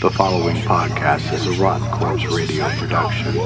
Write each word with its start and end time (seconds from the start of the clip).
The 0.00 0.08
following 0.08 0.56
podcast 0.56 1.30
is 1.34 1.46
a 1.46 1.62
Rotten 1.62 1.86
Corpse 1.90 2.24
radio 2.34 2.66
production. 2.78 3.36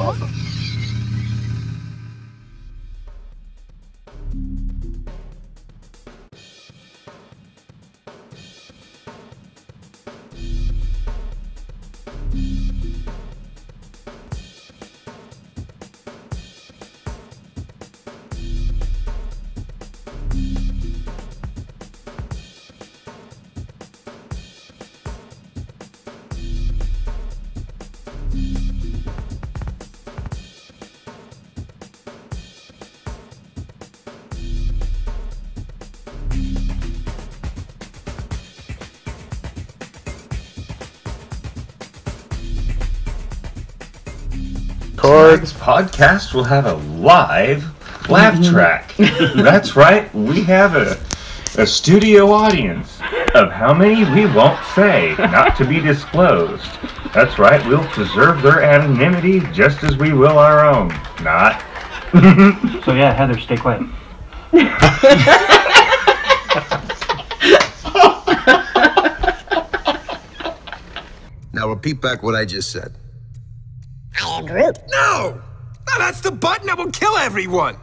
Podcast 45.64 46.34
will 46.34 46.44
have 46.44 46.66
a 46.66 46.74
live 46.74 47.64
laugh 48.10 48.34
mm-hmm. 48.34 48.52
track. 48.52 48.94
That's 49.34 49.76
right, 49.76 50.14
we 50.14 50.42
have 50.42 50.76
a, 50.76 51.00
a 51.58 51.66
studio 51.66 52.30
audience 52.32 53.00
of 53.34 53.50
how 53.50 53.72
many 53.72 54.04
we 54.12 54.26
won't 54.26 54.62
say, 54.74 55.14
not 55.16 55.56
to 55.56 55.64
be 55.66 55.80
disclosed. 55.80 56.68
That's 57.14 57.38
right, 57.38 57.66
we'll 57.66 57.88
preserve 57.88 58.42
their 58.42 58.62
anonymity 58.62 59.40
just 59.54 59.82
as 59.84 59.96
we 59.96 60.12
will 60.12 60.38
our 60.38 60.66
own. 60.66 60.88
Not. 61.22 61.62
So 62.84 62.92
yeah, 62.92 63.14
Heather, 63.14 63.40
stay 63.40 63.56
quiet. 63.56 63.80
Now 71.54 71.70
repeat 71.70 72.02
back 72.02 72.22
what 72.22 72.34
I 72.34 72.44
just 72.44 72.70
said. 72.70 72.94
I 74.22 74.38
am 74.38 74.44
Groot. 74.44 74.78
No! 74.90 75.42
That's 75.98 76.20
the 76.20 76.30
button 76.32 76.66
that 76.66 76.76
will 76.76 76.90
kill 76.90 77.16
everyone! 77.16 77.76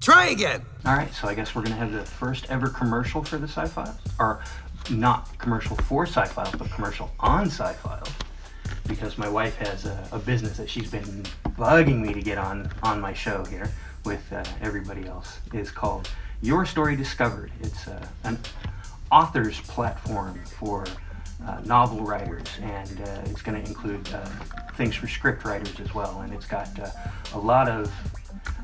Try 0.00 0.28
again. 0.28 0.62
All 0.84 0.94
right, 0.94 1.12
so 1.12 1.28
I 1.28 1.34
guess 1.34 1.54
we're 1.54 1.62
gonna 1.62 1.76
have 1.76 1.92
the 1.92 2.04
first 2.04 2.46
ever 2.50 2.68
commercial 2.68 3.24
for 3.24 3.36
the 3.36 3.48
Sci-Files, 3.48 3.96
or 4.18 4.42
not 4.90 5.36
commercial 5.38 5.76
for 5.76 6.06
Sci-Files, 6.06 6.54
but 6.56 6.70
commercial 6.70 7.10
on 7.20 7.46
Sci-Files, 7.46 8.08
because 8.86 9.18
my 9.18 9.28
wife 9.28 9.56
has 9.56 9.86
a, 9.86 10.08
a 10.12 10.18
business 10.18 10.56
that 10.56 10.68
she's 10.70 10.90
been 10.90 11.24
bugging 11.56 12.00
me 12.00 12.12
to 12.12 12.20
get 12.22 12.38
on 12.38 12.70
on 12.82 13.00
my 13.00 13.12
show 13.12 13.44
here 13.44 13.70
with 14.04 14.32
uh, 14.32 14.44
everybody 14.60 15.06
else. 15.06 15.40
is 15.52 15.70
called 15.70 16.08
Your 16.42 16.64
Story 16.64 16.96
Discovered. 16.96 17.50
It's 17.60 17.88
uh, 17.88 18.06
an 18.24 18.38
author's 19.10 19.60
platform 19.62 20.38
for 20.44 20.84
uh, 21.46 21.60
novel 21.64 22.00
writers, 22.00 22.46
and 22.62 23.00
uh, 23.00 23.22
it's 23.26 23.42
going 23.42 23.62
to 23.62 23.68
include 23.68 24.08
uh, 24.12 24.24
things 24.74 24.94
for 24.94 25.08
script 25.08 25.44
writers 25.44 25.78
as 25.80 25.94
well. 25.94 26.20
And 26.20 26.32
it's 26.32 26.46
got 26.46 26.78
uh, 26.78 26.90
a 27.34 27.38
lot 27.38 27.68
of 27.68 27.92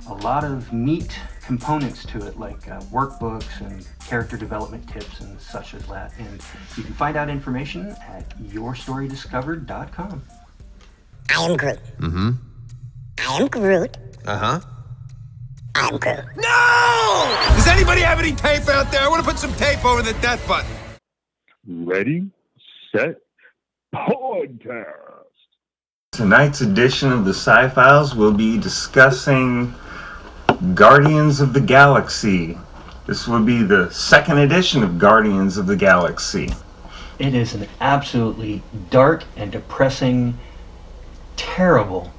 a 0.08 0.14
lot 0.14 0.44
of 0.44 0.72
neat 0.72 1.18
components 1.44 2.04
to 2.06 2.26
it, 2.26 2.38
like 2.38 2.68
uh, 2.68 2.80
workbooks 2.92 3.60
and 3.60 3.86
character 4.06 4.36
development 4.36 4.88
tips 4.88 5.20
and 5.20 5.40
such 5.40 5.74
as 5.74 5.86
that. 5.86 6.12
And 6.18 6.40
you 6.76 6.82
can 6.82 6.94
find 6.94 7.16
out 7.16 7.30
information 7.30 7.88
at 8.08 8.28
yourstorydiscovered.com. 8.38 10.22
I 11.30 11.44
am 11.44 11.56
Groot. 11.56 11.78
Mm-hmm. 11.98 12.30
I 13.18 13.36
am 13.40 13.48
Groot. 13.48 13.96
Uh 14.26 14.38
huh. 14.38 14.60
I'm 15.74 15.98
Groot. 15.98 16.24
No! 16.36 17.46
Does 17.54 17.66
anybody 17.66 18.02
have 18.02 18.18
any 18.18 18.32
tape 18.32 18.68
out 18.68 18.92
there? 18.92 19.02
I 19.02 19.08
want 19.08 19.24
to 19.24 19.28
put 19.28 19.38
some 19.38 19.52
tape 19.54 19.84
over 19.84 20.02
the 20.02 20.12
death 20.14 20.46
button. 20.46 20.70
Ready, 21.66 22.30
set, 22.94 23.16
podcast. 23.94 24.90
Tonight's 26.12 26.60
edition 26.60 27.10
of 27.10 27.24
the 27.24 27.32
Sci 27.34 27.68
Files 27.70 28.14
will 28.14 28.32
be 28.32 28.56
discussing 28.58 29.74
Guardians 30.74 31.40
of 31.40 31.52
the 31.52 31.60
Galaxy. 31.60 32.56
This 33.06 33.26
will 33.26 33.42
be 33.42 33.62
the 33.62 33.90
second 33.90 34.38
edition 34.38 34.84
of 34.84 34.98
Guardians 34.98 35.56
of 35.56 35.66
the 35.66 35.74
Galaxy. 35.76 36.50
It 37.18 37.34
is 37.34 37.54
an 37.54 37.66
absolutely 37.80 38.62
dark 38.90 39.24
and 39.36 39.50
depressing, 39.50 40.38
terrible, 41.36 42.12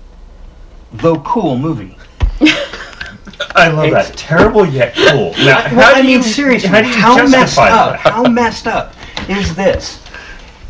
though 0.91 1.19
cool 1.21 1.57
movie. 1.57 1.97
I 3.55 3.69
love 3.69 3.85
It's- 3.85 4.09
that. 4.09 4.17
Terrible 4.17 4.65
yet 4.65 4.93
cool. 4.93 5.31
Now, 5.45 5.61
how 5.61 5.77
well, 5.77 5.95
do 5.95 5.99
I 5.99 6.03
mean, 6.03 6.11
you, 6.17 6.21
seriously, 6.23 6.67
how 6.69 6.81
do 6.81 6.87
you 6.89 6.93
how 6.95 7.27
messed 7.27 7.57
up? 7.57 7.91
that? 7.93 7.99
How 7.99 8.23
messed 8.23 8.67
up 8.67 8.93
is 9.29 9.55
this? 9.55 10.04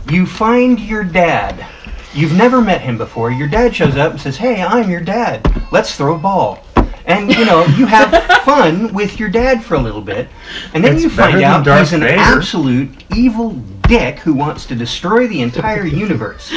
You 0.10 0.26
find 0.26 0.80
your 0.80 1.04
dad. 1.04 1.66
You've 2.14 2.34
never 2.34 2.62
met 2.62 2.82
him 2.82 2.98
before. 2.98 3.32
Your 3.32 3.48
dad 3.48 3.76
shows 3.76 3.98
up 3.98 4.12
and 4.14 4.22
says, 4.22 4.38
"Hey, 4.38 4.62
I'm 4.62 4.90
your 4.90 5.02
dad. 5.02 5.46
Let's 5.72 5.96
throw 5.96 6.16
a 6.16 6.18
ball." 6.18 6.64
And 7.06 7.32
you 7.34 7.46
know, 7.46 7.66
you 7.78 7.86
have 7.86 8.12
fun 8.44 8.94
with 8.94 9.20
your 9.20 9.30
dad 9.30 9.64
for 9.64 9.76
a 9.76 9.80
little 9.80 10.02
bit, 10.02 10.28
and 10.74 10.84
then 10.84 10.96
It's 10.96 11.04
you 11.04 11.10
find 11.10 11.42
out 11.44 11.66
Darth 11.66 11.80
he's 11.82 11.94
an 11.94 12.00
Vader. 12.02 12.18
absolute 12.18 12.90
evil 13.16 13.52
dick 13.88 14.20
who 14.20 14.34
wants 14.34 14.66
to 14.68 14.76
destroy 14.76 15.28
the 15.28 15.42
entire 15.42 15.86
universe. 16.06 16.52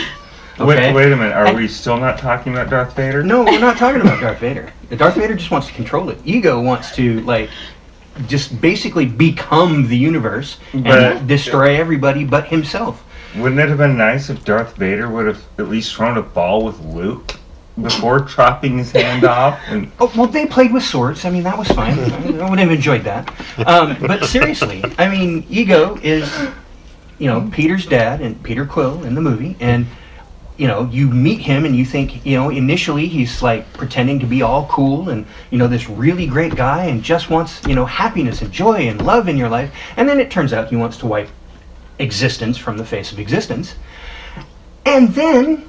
Wait, 0.58 0.76
Okay? 0.76 0.92
wait 0.92 1.12
a 1.12 1.16
minute. 1.16 1.34
Are 1.36 1.46
And- 1.46 1.56
we 1.56 1.68
still 1.68 1.96
not 1.98 2.18
talking 2.18 2.52
about 2.52 2.70
Darth 2.70 2.94
Vader? 2.96 3.22
No, 3.22 3.44
we're 3.44 3.60
not 3.60 3.76
talking 3.76 4.00
about 4.00 4.20
Darth 4.20 4.38
Vader. 4.40 4.72
Darth 4.96 5.14
Vader 5.16 5.34
just 5.34 5.50
wants 5.50 5.66
to 5.68 5.72
control 5.74 6.08
it. 6.10 6.18
Ego 6.24 6.60
wants 6.60 6.94
to 6.96 7.20
like 7.22 7.50
just 8.26 8.60
basically 8.60 9.06
become 9.06 9.86
the 9.88 9.96
universe 9.96 10.58
and 10.72 10.84
But- 10.84 11.26
destroy 11.26 11.76
everybody 11.76 12.24
but 12.24 12.46
himself. 12.46 13.04
Wouldn't 13.36 13.60
it 13.60 13.68
have 13.68 13.78
been 13.78 13.96
nice 13.96 14.30
if 14.30 14.44
Darth 14.44 14.76
Vader 14.76 15.08
would 15.08 15.26
have 15.26 15.42
at 15.58 15.68
least 15.68 15.94
thrown 15.94 16.16
a 16.16 16.22
ball 16.22 16.64
with 16.64 16.80
Luke 16.80 17.34
before 17.80 18.24
chopping 18.24 18.78
his 18.78 18.90
hand 18.90 19.24
off? 19.24 19.60
And 19.68 19.92
Oh 20.00 20.10
well, 20.16 20.26
they 20.26 20.46
played 20.46 20.72
with 20.72 20.82
swords. 20.82 21.24
I 21.24 21.30
mean, 21.30 21.42
that 21.42 21.56
was 21.56 21.68
fine. 21.68 21.98
I 21.98 22.48
would 22.48 22.58
have 22.58 22.70
enjoyed 22.70 23.04
that. 23.04 23.28
Um, 23.66 23.96
but 24.00 24.24
seriously, 24.24 24.82
I 24.98 25.08
mean, 25.08 25.46
Ego 25.50 25.98
is, 26.02 26.30
you 27.18 27.26
know, 27.26 27.48
Peter's 27.52 27.86
dad 27.86 28.20
and 28.20 28.42
Peter 28.42 28.64
Quill 28.64 29.04
in 29.04 29.14
the 29.14 29.20
movie, 29.20 29.56
and 29.60 29.86
you 30.56 30.66
know, 30.66 30.86
you 30.86 31.08
meet 31.08 31.40
him 31.40 31.64
and 31.64 31.76
you 31.76 31.84
think, 31.84 32.26
you 32.26 32.36
know, 32.36 32.50
initially 32.50 33.06
he's 33.06 33.42
like 33.42 33.72
pretending 33.74 34.18
to 34.18 34.26
be 34.26 34.42
all 34.42 34.66
cool 34.66 35.10
and 35.10 35.24
you 35.50 35.58
know 35.58 35.68
this 35.68 35.88
really 35.88 36.26
great 36.26 36.56
guy 36.56 36.86
and 36.86 37.02
just 37.02 37.30
wants 37.30 37.64
you 37.66 37.76
know 37.76 37.84
happiness 37.84 38.42
and 38.42 38.50
joy 38.50 38.88
and 38.88 39.04
love 39.06 39.28
in 39.28 39.36
your 39.36 39.48
life, 39.50 39.72
and 39.96 40.08
then 40.08 40.18
it 40.18 40.30
turns 40.30 40.52
out 40.52 40.68
he 40.68 40.76
wants 40.76 40.96
to 40.96 41.06
wipe 41.06 41.28
existence 41.98 42.56
from 42.58 42.76
the 42.76 42.84
face 42.84 43.12
of 43.12 43.18
existence, 43.18 43.74
and 44.84 45.08
then 45.14 45.64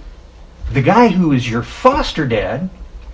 the 0.71 0.81
guy 0.81 1.07
who 1.07 1.31
is 1.31 1.49
your 1.49 1.63
foster 1.63 2.27
dad 2.27 2.69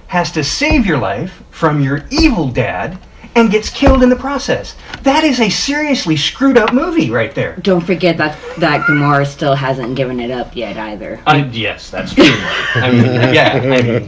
has 0.08 0.32
to 0.34 0.44
save 0.44 0.86
your 0.86 0.98
life 0.98 1.42
from 1.50 1.82
your 1.82 2.06
evil 2.12 2.50
dad 2.50 3.00
and 3.38 3.52
gets 3.52 3.70
killed 3.70 4.02
in 4.02 4.08
the 4.08 4.16
process. 4.16 4.76
That 5.02 5.26
is 5.26 5.42
a 5.42 5.50
seriously 5.50 6.16
screwed 6.16 6.58
up 6.58 6.74
movie 6.74 7.10
right 7.12 7.36
there. 7.36 7.58
Don't 7.58 7.82
forget 7.86 8.16
that 8.18 8.38
that 8.60 8.82
Gamora 8.88 9.26
still 9.28 9.56
hasn't 9.56 9.96
given 9.98 10.22
it 10.22 10.32
up 10.32 10.56
yet 10.56 10.78
either. 10.78 11.20
Uh, 11.28 11.46
yes, 11.52 11.90
that's 11.90 12.14
true. 12.14 12.24
I 12.76 12.92
mean, 12.92 13.34
yeah. 13.34 13.60
I 13.62 13.82
mean, 13.82 14.08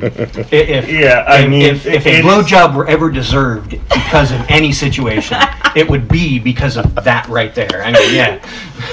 if 0.50 0.88
Yeah, 0.90 1.26
I 1.28 1.40
if, 1.40 1.50
mean, 1.50 1.62
if, 1.64 1.86
if 1.86 2.06
a 2.06 2.10
it 2.10 2.20
is- 2.20 2.26
blowjob 2.26 2.74
were 2.74 2.88
ever 2.88 3.10
deserved 3.12 3.72
because 3.90 4.32
of 4.32 4.40
any 4.48 4.72
situation, 4.72 5.38
it 5.76 5.90
would 5.90 6.08
be 6.08 6.40
because 6.40 6.78
of 6.78 6.96
that 7.04 7.28
right 7.28 7.54
there. 7.54 7.84
I 7.84 7.92
mean, 7.92 8.16
yeah. 8.16 8.42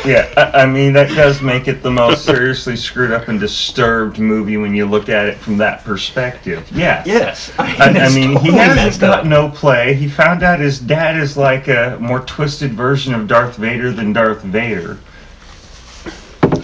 Yeah, 0.05 0.33
I, 0.37 0.63
I 0.63 0.67
mean 0.67 0.93
that 0.95 1.09
does 1.11 1.43
make 1.43 1.69
it 1.69 1.83
the 1.83 1.91
most 1.91 2.25
seriously 2.25 2.77
screwed 2.77 3.11
up 3.13 3.29
and 3.29 3.39
disturbed 3.39 4.19
movie 4.19 4.57
when 4.57 4.75
you 4.75 4.87
look 4.87 5.09
at 5.09 5.27
it 5.27 5.37
from 5.39 5.57
that 5.59 5.85
perspective. 5.85 6.67
Yes. 6.73 7.07
Yes. 7.07 7.53
I 7.59 7.67
mean, 7.73 7.81
I, 7.81 7.85
I 8.01 8.07
it's 8.07 8.15
mean, 8.15 8.37
he 8.41 8.53
hasn't 8.53 9.01
got 9.01 9.21
up. 9.21 9.27
no 9.27 9.49
play. 9.51 9.95
He 9.95 10.09
found 10.09 10.43
out 10.43 10.61
his 10.61 10.79
dad 10.79 11.17
is 11.17 11.37
like 11.37 11.69
a 11.69 11.99
more 12.01 12.21
twisted 12.21 12.73
version 12.73 13.15
of 13.15 13.27
Darth 13.29 13.57
Vader 13.57 13.93
than 13.93 14.13
Darth 14.13 14.43
Vader. 14.43 14.99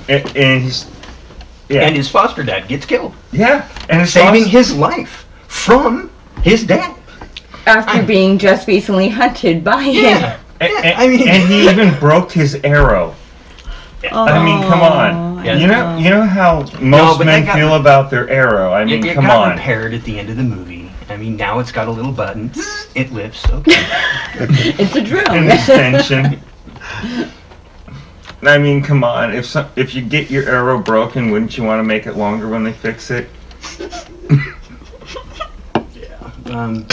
And, 0.08 0.36
and 0.36 0.62
he's 0.64 0.86
yeah, 1.68 1.82
And 1.82 1.96
his 1.96 2.08
foster 2.08 2.42
dad 2.42 2.66
gets 2.66 2.84
killed, 2.84 3.14
yeah, 3.30 3.68
and 3.88 4.08
saving 4.08 4.42
also- 4.42 4.48
his 4.50 4.74
life 4.74 5.26
from 5.46 6.10
his 6.42 6.64
dad. 6.64 6.96
After 7.66 8.02
being 8.02 8.38
just 8.38 8.66
recently 8.66 9.08
hunted 9.08 9.62
by 9.62 9.82
him. 9.84 9.94
Yeah. 10.04 10.38
and, 10.60 10.72
Yeah, 10.72 10.94
I 10.98 11.06
mean, 11.06 11.28
and 11.28 11.42
he 11.48 11.68
even 11.68 11.96
broke 12.00 12.32
his 12.32 12.56
arrow. 12.64 13.14
I 14.10 14.44
mean, 14.44 14.62
come 14.62 14.80
on. 14.80 15.44
Yeah. 15.44 15.56
You 15.56 15.66
know, 15.66 15.96
you 15.98 16.10
know 16.10 16.22
how 16.22 16.60
most 16.60 16.80
No, 16.80 17.16
but 17.18 17.26
men 17.26 17.40
they 17.40 17.46
got- 17.46 17.56
feel 17.56 17.74
about 17.74 18.10
their 18.10 18.28
arrow. 18.28 18.72
I 18.72 18.84
mean, 18.84 19.04
it, 19.04 19.10
it 19.10 19.14
come 19.14 19.24
got 19.26 19.48
on. 19.48 19.56
repaired 19.56 19.94
at 19.94 20.02
the 20.04 20.18
end 20.18 20.30
of 20.30 20.36
the 20.36 20.42
movie. 20.42 20.90
I 21.08 21.16
mean, 21.16 21.36
now 21.36 21.58
it's 21.58 21.72
got 21.72 21.88
a 21.88 21.90
little 21.90 22.12
button. 22.12 22.50
It 22.94 23.12
lifts. 23.12 23.48
Okay. 23.48 23.72
It's 24.34 24.96
a 24.96 25.02
drill. 25.02 25.30
An 25.30 25.44
drone. 25.44 25.50
extension. 25.50 26.40
I 28.42 28.58
mean, 28.58 28.82
come 28.82 29.04
on. 29.04 29.32
If 29.34 29.46
some, 29.46 29.68
if 29.76 29.94
you 29.94 30.02
get 30.02 30.28
your 30.30 30.48
arrow 30.48 30.78
broken, 30.80 31.30
wouldn't 31.30 31.56
you 31.56 31.62
want 31.64 31.78
to 31.78 31.84
make 31.84 32.06
it 32.06 32.14
longer 32.16 32.48
when 32.48 32.64
they 32.64 32.72
fix 32.72 33.10
it? 33.10 33.28
Yeah. 35.94 36.30
Um, 36.46 36.86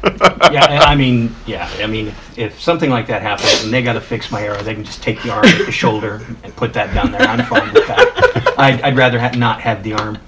yeah, 0.52 0.66
I 0.68 0.92
I 0.92 0.94
mean, 0.94 1.34
yeah, 1.46 1.68
I 1.78 1.86
mean, 1.86 2.08
if, 2.08 2.38
if 2.38 2.60
something 2.60 2.88
like 2.90 3.06
that 3.08 3.20
happens 3.22 3.64
and 3.64 3.72
they 3.72 3.82
got 3.82 3.94
to 3.94 4.00
fix 4.00 4.30
my 4.30 4.42
arrow, 4.42 4.62
they 4.62 4.74
can 4.74 4.84
just 4.84 5.02
take 5.02 5.22
the 5.22 5.30
arm, 5.30 5.42
the 5.66 5.72
shoulder, 5.72 6.20
and 6.44 6.54
put 6.56 6.72
that 6.74 6.94
down 6.94 7.10
there. 7.12 7.22
I'm 7.22 7.44
fine 7.44 7.72
with 7.72 7.86
that. 7.88 8.54
I'd, 8.58 8.80
I'd 8.82 8.96
rather 8.96 9.18
ha- 9.18 9.32
not 9.36 9.60
have 9.60 9.82
the 9.82 9.94
arm. 9.94 10.18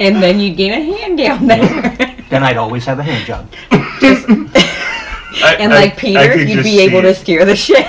And 0.00 0.20
then 0.22 0.40
you'd 0.40 0.56
gain 0.56 0.72
a 0.72 0.82
hand 0.96 1.18
down 1.18 1.46
there. 1.46 2.16
Then 2.28 2.42
I'd 2.42 2.56
always 2.56 2.84
have 2.86 2.98
a 2.98 3.02
hand 3.04 3.24
job. 3.26 3.48
I, 3.72 5.56
and 5.60 5.72
I- 5.72 5.80
like 5.80 5.92
I 5.92 5.96
Peter, 5.96 6.32
could 6.34 6.48
you'd 6.48 6.56
be 6.64 6.76
see 6.76 6.80
able 6.80 7.02
to 7.02 7.14
steer 7.14 7.44
the 7.44 7.54
ship. 7.56 7.86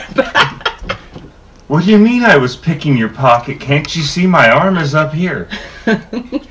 What 1.68 1.86
do 1.86 1.92
you 1.92 1.98
mean 1.98 2.24
I 2.24 2.36
was 2.38 2.56
picking 2.58 2.98
your 2.98 3.10
pocket? 3.10 3.60
Can't 3.60 3.96
you 3.96 4.04
see 4.04 4.28
my 4.28 4.50
arm 4.52 4.78
is 4.78 4.94
up 4.94 5.14
here? 5.14 5.48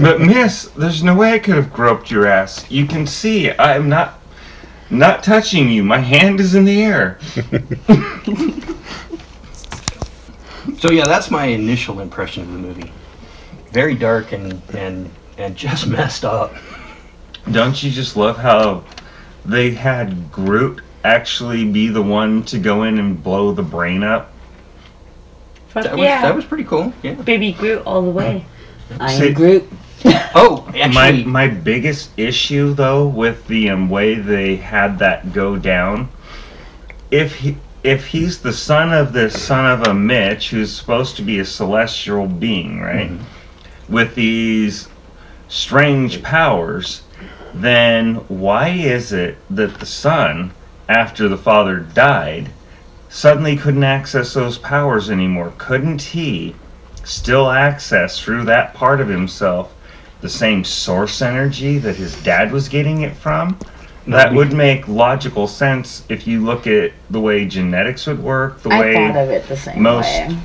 but 0.00 0.20
miss, 0.20 0.66
there's 0.76 1.02
no 1.02 1.14
way 1.14 1.32
I 1.34 1.38
could 1.38 1.56
have 1.56 1.72
groped 1.72 2.10
your 2.10 2.26
ass. 2.26 2.70
You 2.70 2.86
can 2.86 3.06
see 3.06 3.50
I'm 3.52 3.88
not 3.88 4.20
not 4.90 5.22
touching 5.22 5.68
you. 5.68 5.84
My 5.84 5.98
hand 5.98 6.40
is 6.40 6.54
in 6.54 6.64
the 6.64 6.82
air. 6.82 7.18
So 10.80 10.90
yeah, 10.90 11.06
that's 11.06 11.30
my 11.30 11.44
initial 11.44 12.00
impression 12.00 12.42
of 12.42 12.52
the 12.52 12.58
movie. 12.58 12.90
Very 13.70 13.94
dark 13.94 14.32
and 14.32 14.62
and 14.74 15.10
and 15.36 15.54
just 15.54 15.86
messed 15.86 16.24
up. 16.24 16.54
Don't 17.50 17.82
you 17.82 17.90
just 17.90 18.16
love 18.16 18.38
how 18.38 18.84
they 19.44 19.72
had 19.72 20.32
Groot 20.32 20.80
actually 21.04 21.70
be 21.70 21.88
the 21.88 22.02
one 22.02 22.42
to 22.44 22.58
go 22.58 22.84
in 22.84 22.98
and 22.98 23.22
blow 23.22 23.52
the 23.52 23.62
brain 23.62 24.02
up? 24.02 24.32
Fuck 25.68 25.84
That 25.84 25.92
was 25.92 26.00
yeah. 26.00 26.22
that 26.22 26.34
was 26.34 26.46
pretty 26.46 26.64
cool. 26.64 26.92
Yeah. 27.02 27.14
Baby 27.14 27.52
Groot 27.52 27.82
all 27.84 28.02
the 28.02 28.10
way. 28.10 28.46
Mm. 28.46 28.59
I 28.98 29.18
See- 29.18 29.28
am 29.28 29.34
Groot. 29.34 29.68
Oh, 30.32 30.64
my 30.72 31.08
actually, 31.08 31.24
my 31.24 31.48
biggest 31.48 32.10
issue 32.16 32.72
though 32.72 33.06
with 33.06 33.46
the 33.48 33.68
um, 33.70 33.90
way 33.90 34.14
they 34.14 34.56
had 34.56 34.98
that 35.00 35.32
go 35.32 35.56
down, 35.56 36.08
if 37.10 37.34
he 37.34 37.56
if 37.82 38.06
he's 38.06 38.38
the 38.38 38.52
son 38.52 38.92
of 38.92 39.12
the 39.12 39.28
son 39.30 39.66
of 39.66 39.86
a 39.86 39.92
Mitch 39.94 40.50
who's 40.50 40.72
supposed 40.74 41.16
to 41.16 41.22
be 41.22 41.38
a 41.40 41.44
celestial 41.44 42.26
being, 42.26 42.80
right, 42.80 43.10
with 43.88 44.14
these 44.14 44.88
strange 45.48 46.22
powers, 46.22 47.02
then 47.54 48.14
why 48.28 48.68
is 48.68 49.12
it 49.12 49.36
that 49.50 49.80
the 49.80 49.86
son, 49.86 50.52
after 50.88 51.28
the 51.28 51.38
father 51.38 51.78
died, 51.80 52.50
suddenly 53.08 53.56
couldn't 53.56 53.84
access 53.84 54.34
those 54.34 54.58
powers 54.58 55.10
anymore? 55.10 55.52
Couldn't 55.58 56.02
he 56.02 56.54
still 57.04 57.50
access 57.50 58.20
through 58.20 58.44
that 58.44 58.74
part 58.74 59.00
of 59.00 59.08
himself? 59.08 59.74
the 60.20 60.28
same 60.28 60.64
source 60.64 61.22
energy 61.22 61.78
that 61.78 61.96
his 61.96 62.14
dad 62.22 62.52
was 62.52 62.68
getting 62.68 63.02
it 63.02 63.16
from. 63.16 63.58
That 64.06 64.32
would 64.32 64.52
make 64.52 64.88
logical 64.88 65.46
sense 65.46 66.04
if 66.08 66.26
you 66.26 66.44
look 66.44 66.66
at 66.66 66.92
the 67.10 67.20
way 67.20 67.46
genetics 67.46 68.06
would 68.06 68.22
work, 68.22 68.62
the 68.62 68.70
I 68.70 68.80
way 68.80 68.94
thought 68.94 69.16
of 69.16 69.30
it 69.30 69.48
the 69.48 69.56
same 69.56 69.82
most- 69.82 70.06
way. 70.06 70.36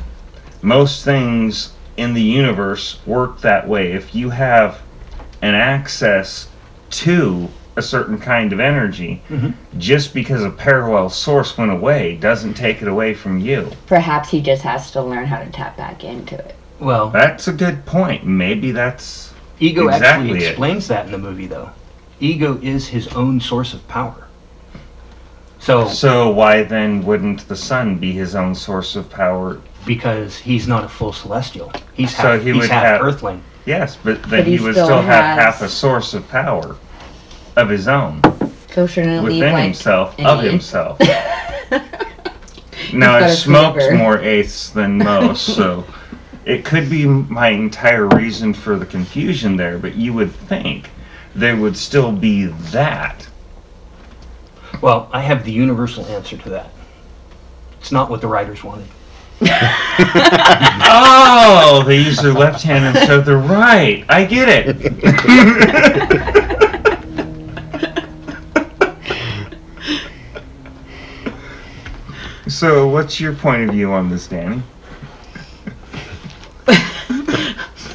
most 0.62 1.04
things 1.04 1.72
in 1.98 2.13
the 2.13 2.22
universe 2.22 3.00
work 3.06 3.42
that 3.42 3.68
way. 3.68 3.94
If 3.94 4.13
you 4.13 4.30
have 4.30 4.80
an 5.42 5.56
access 5.56 6.48
to 6.92 7.50
a 7.77 7.81
certain 7.81 8.18
kind 8.18 8.54
of 8.54 8.60
energy, 8.60 9.22
mm-hmm. 9.30 9.51
just 9.80 10.13
because 10.13 10.44
a 10.44 10.50
parallel 10.50 11.10
source 11.10 11.57
went 11.57 11.72
away 11.72 12.16
doesn't 12.16 12.54
take 12.54 12.81
it 12.81 12.88
away 12.88 13.13
from 13.13 13.39
you. 13.39 13.69
Perhaps 13.88 14.30
he 14.30 14.42
just 14.42 14.62
has 14.62 14.92
to 14.92 15.01
learn 15.01 15.25
how 15.25 15.39
to 15.39 15.50
tap 15.51 15.75
back 15.75 16.04
into 16.04 16.36
it. 16.36 16.56
well, 16.80 17.10
That's 17.10 17.48
a 17.48 17.54
good 17.54 17.86
point. 17.86 18.25
Maybe 18.25 18.72
that's 18.72 19.33
Ego 19.60 19.88
Exactly 19.88 20.30
actually 20.30 20.45
it. 20.45 20.50
explains 20.50 20.88
that 20.88 21.06
in 21.06 21.12
the 21.12 21.18
movie, 21.18 21.48
though. 21.48 21.69
Ego 22.19 22.57
is 22.62 22.88
his 22.88 23.07
own 23.10 23.39
source 23.42 23.74
of 23.74 23.86
power. 23.88 24.27
So, 25.60 25.88
so. 25.88 26.30
Why 26.30 26.63
then 26.63 27.04
wouldn't 27.06 27.48
the 27.48 27.56
sun 27.56 27.98
be 27.98 28.12
his 28.12 28.36
own 28.36 28.54
source 28.56 28.95
of 28.95 29.10
power 29.10 29.62
because 29.86 30.38
he's 30.38 30.68
not 30.68 30.83
a 30.83 30.88
full 30.88 31.13
celestial, 31.13 31.72
he's 31.94 32.13
half, 32.13 32.25
So 32.25 32.39
he 32.39 32.51
he's 32.51 32.62
would 32.62 32.69
half 32.69 32.83
have- 32.83 33.01
Earthling. 33.01 33.44
Yes, 33.66 33.98
but 34.04 34.22
then 34.24 34.42
But 34.42 34.48
he, 34.48 34.57
he 34.57 34.63
would 34.63 34.74
still 34.75 34.86
still 34.86 35.01
have 35.01 35.39
half 35.39 35.62
a 35.63 35.69
source 35.69 36.13
of 36.13 36.27
power 36.30 36.75
of 37.56 37.69
his 37.69 37.88
own 37.88 38.22
So 38.74 38.88
shouldn't 38.88 39.13
it 39.13 39.22
leave 39.22 39.40
within 39.42 39.54
like 39.54 39.63
himself 39.66 40.18
an 40.19 40.25
of 40.25 40.44
eighth? 40.44 40.52
himself. 40.52 41.00
now 42.94 43.19
got 43.19 43.24
it 43.24 43.31
a 43.31 43.36
smokes 43.36 43.84
sliver. 43.84 43.98
more 43.98 44.19
eighths 44.19 44.69
than 44.69 44.98
most, 44.98 45.56
so 45.56 45.84
it 46.46 46.63
could 46.66 46.90
be 46.90 47.06
my 47.06 47.50
entire 47.50 48.07
reason 48.07 48.54
for 48.54 48.78
the 48.78 48.86
confusion 48.86 49.56
there. 49.57 49.78
But 49.80 49.96
you 49.96 50.13
would 50.13 50.31
think 50.31 50.90
there 51.34 51.56
would 51.56 51.75
still 51.78 52.12
be 52.12 52.46
that. 52.72 53.28
Well, 54.81 55.10
I 55.13 55.22
have 55.22 55.44
the 55.46 55.51
universal 55.51 56.06
answer 56.08 56.38
to 56.38 56.50
that. 56.50 56.69
It's 57.80 57.92
not 57.92 58.10
what 58.10 58.22
the 58.22 58.28
writers 58.28 58.63
wanted. 58.63 58.88
Oh, 60.98 61.84
they 61.86 61.98
use 61.98 62.18
their 62.18 62.31
left 62.34 62.63
hand 62.63 62.86
instead 62.98 63.19
of 63.19 63.25
their 63.25 63.38
right. 63.38 64.06
I 64.08 64.24
get 64.25 64.48
it. 64.50 64.78
so, 72.47 72.88
what's 72.88 73.19
your 73.19 73.33
point 73.33 73.63
of 73.68 73.75
view 73.75 73.92
on 73.92 74.09
this, 74.09 74.27
Danny? 74.27 74.62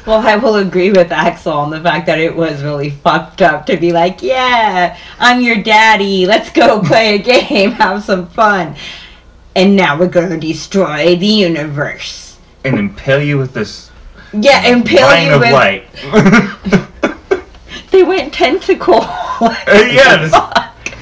Well, 0.07 0.25
I 0.27 0.35
will 0.35 0.55
agree 0.55 0.89
with 0.91 1.11
Axel 1.11 1.53
on 1.53 1.69
the 1.69 1.79
fact 1.79 2.07
that 2.07 2.17
it 2.19 2.35
was 2.35 2.63
really 2.63 2.89
fucked 2.89 3.43
up 3.43 3.67
to 3.67 3.77
be 3.77 3.91
like, 3.93 4.23
yeah, 4.23 4.97
I'm 5.19 5.41
your 5.41 5.61
daddy. 5.61 6.25
Let's 6.25 6.49
go 6.49 6.81
play 6.85 7.13
a 7.15 7.17
game, 7.19 7.69
have 7.73 8.03
some 8.03 8.27
fun. 8.29 8.75
And 9.55 9.75
now 9.75 9.99
we're 9.99 10.07
going 10.09 10.31
to 10.31 10.39
destroy 10.39 11.15
the 11.17 11.27
universe. 11.27 12.39
And 12.65 12.79
impale 12.79 13.21
you 13.21 13.37
with 13.37 13.53
this 13.53 13.91
Yeah, 14.33 14.65
impale 14.65 15.01
line 15.05 15.27
you 15.27 15.33
of 15.35 15.41
with. 15.41 15.51
light. 15.53 15.85
They 17.91 18.01
went 18.03 18.33
tentacle. 18.33 19.01
yeah, 19.01 20.17
this- 20.17 20.33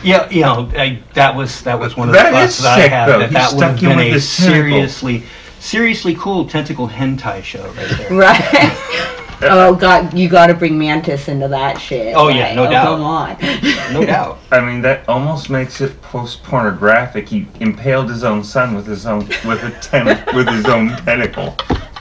Yeah, 0.04 0.30
you 0.30 0.42
know, 0.42 0.70
I, 0.76 1.02
that 1.14 1.36
was 1.36 1.62
that 1.64 1.80
was 1.80 1.98
one 1.98 2.10
of 2.10 2.14
That 2.16 2.32
the 2.32 2.38
thoughts 2.38 2.58
is 2.58 2.64
that 2.64 2.78
I 2.80 2.82
sick, 2.84 2.92
had. 2.92 3.06
though. 3.08 3.20
That 3.20 3.28
He 3.30 3.34
that 3.36 3.52
would 3.52 3.58
stuck 3.58 3.72
have 3.72 3.82
you 3.82 3.88
been 3.90 3.98
with 3.98 4.08
a 4.08 4.12
this 4.12 4.38
tentacle. 4.38 4.56
seriously, 4.64 5.24
seriously 5.60 6.16
cool 6.16 6.46
tentacle 6.46 6.88
hentai 6.88 7.44
show 7.44 7.66
right 7.74 7.90
there. 7.98 8.10
right? 8.14 9.18
oh, 9.42 9.76
God, 9.76 10.14
you 10.14 10.28
got 10.30 10.48
to 10.48 10.54
bring 10.54 10.78
Mantis 10.78 11.28
into 11.30 11.48
that 11.48 11.78
shit. 11.80 12.14
Oh, 12.16 12.28
yeah, 12.28 12.48
Like, 12.48 12.56
no 12.56 12.68
oh, 12.68 12.72
doubt. 12.72 12.86
Come 12.86 13.02
on. 13.02 13.38
No 13.94 14.06
doubt. 14.06 14.38
I 14.52 14.60
mean, 14.60 14.82
that 14.84 15.08
almost 15.10 15.50
makes 15.50 15.82
it 15.82 16.00
post 16.04 16.44
pornographic. 16.44 17.28
He 17.28 17.48
impaled 17.60 18.08
his 18.10 18.24
own 18.24 18.44
son 18.44 18.76
with 18.76 18.86
his 18.86 19.08
own 19.08 19.26
with 19.46 19.64
a 19.64 19.72
ten 19.82 20.06
with 20.36 20.48
his 20.48 20.66
own 20.68 20.90
tentacle. 20.98 21.56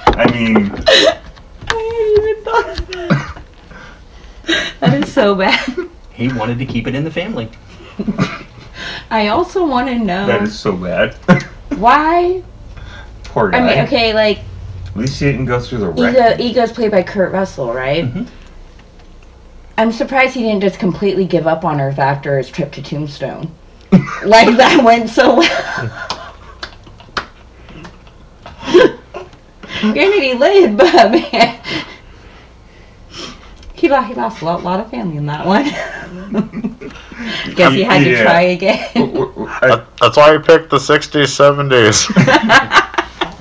I 0.09 0.31
mean, 0.31 0.71
I 1.69 1.73
hadn't 1.73 2.29
even 2.29 2.45
thought 2.45 2.79
of 2.79 2.87
that. 2.89 3.43
That 4.81 5.03
is 5.03 5.13
so 5.13 5.35
bad. 5.35 5.89
He 6.13 6.29
wanted 6.33 6.59
to 6.59 6.67
keep 6.67 6.87
it 6.87 6.95
in 6.95 7.05
the 7.05 7.11
family. 7.11 7.49
I 9.11 9.29
also 9.29 9.67
want 9.67 9.89
to 9.89 9.99
know 9.99 10.27
that 10.27 10.43
is 10.43 10.59
so 10.59 10.77
bad. 10.77 11.15
why. 11.77 12.43
Poor 13.25 13.51
guy. 13.51 13.59
I 13.59 13.75
mean, 13.75 13.85
okay, 13.87 14.15
like 14.15 14.39
At 14.87 14.97
least 14.97 15.19
he 15.21 15.27
didn't 15.27 15.47
go 15.47 15.61
through 15.61 15.79
the 15.79 15.93
Ego, 15.93 16.03
wreck. 16.03 16.41
Ego's 16.41 16.73
played 16.73 16.91
by 16.91 17.03
Kurt 17.03 17.33
Russell, 17.33 17.73
right? 17.73 18.05
Mhm. 18.05 18.29
I'm 19.77 19.93
surprised 19.93 20.35
he 20.35 20.43
didn't 20.43 20.63
just 20.63 20.81
completely 20.81 21.25
give 21.25 21.47
up 21.47 21.65
on 21.65 21.81
Earth 21.81 22.01
after 22.01 22.37
his 22.37 22.51
trip 22.51 22.73
to 22.73 22.83
Tombstone. 22.83 23.51
like 24.25 24.57
that 24.57 24.83
went 24.85 25.09
so 25.09 25.37
well. 25.37 26.25
Granted, 29.81 30.23
he 30.23 30.35
lived, 30.35 30.77
but 30.77 31.13
man, 31.13 31.61
he 33.75 33.89
lost, 33.89 34.09
he 34.09 34.15
lost 34.15 34.43
a 34.43 34.45
lot, 34.45 34.65
lot 34.65 34.81
of 34.81 34.91
family 34.91 35.17
in 35.17 35.27
that 35.27 35.47
one. 35.47 35.71
Guess 37.55 37.73
he 37.75 37.83
had 37.83 38.05
to 38.05 38.23
try 38.23 38.41
again. 38.43 38.89
W- 38.95 39.13
w- 39.29 39.49
I- 39.49 39.85
That's 40.01 40.17
why 40.17 40.35
I 40.35 40.39
picked 40.39 40.71
the 40.71 40.79
60s, 40.79 41.29
70s. 41.29 42.09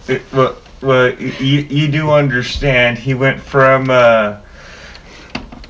it- 0.15 0.21
well, 0.33 0.57
well, 0.81 1.13
you, 1.19 1.61
you 1.61 1.87
do 1.87 2.11
understand. 2.11 2.97
He 2.99 3.13
went 3.13 3.39
from 3.39 3.89
uh, 3.89 4.39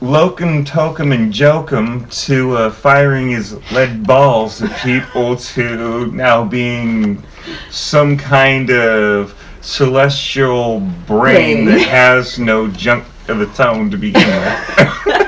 locum 0.01 0.65
tokum 0.65 1.11
and 1.13 1.31
jokum 1.33 2.09
to 2.25 2.57
uh, 2.57 2.71
firing 2.71 3.29
his 3.29 3.53
lead 3.71 4.05
balls 4.05 4.61
at 4.61 4.77
people 4.81 5.35
to 5.37 6.11
now 6.11 6.43
being 6.43 7.23
some 7.71 8.17
kind 8.17 8.69
of 8.71 9.33
celestial 9.61 10.81
brain 11.07 11.07
Brain. 11.07 11.65
that 11.65 11.87
has 11.87 12.37
no 12.37 12.67
junk 12.67 13.05
of 13.29 13.41
its 13.41 13.59
own 13.59 13.89
to 13.91 13.97
begin 13.97 14.27
with. 14.27 15.26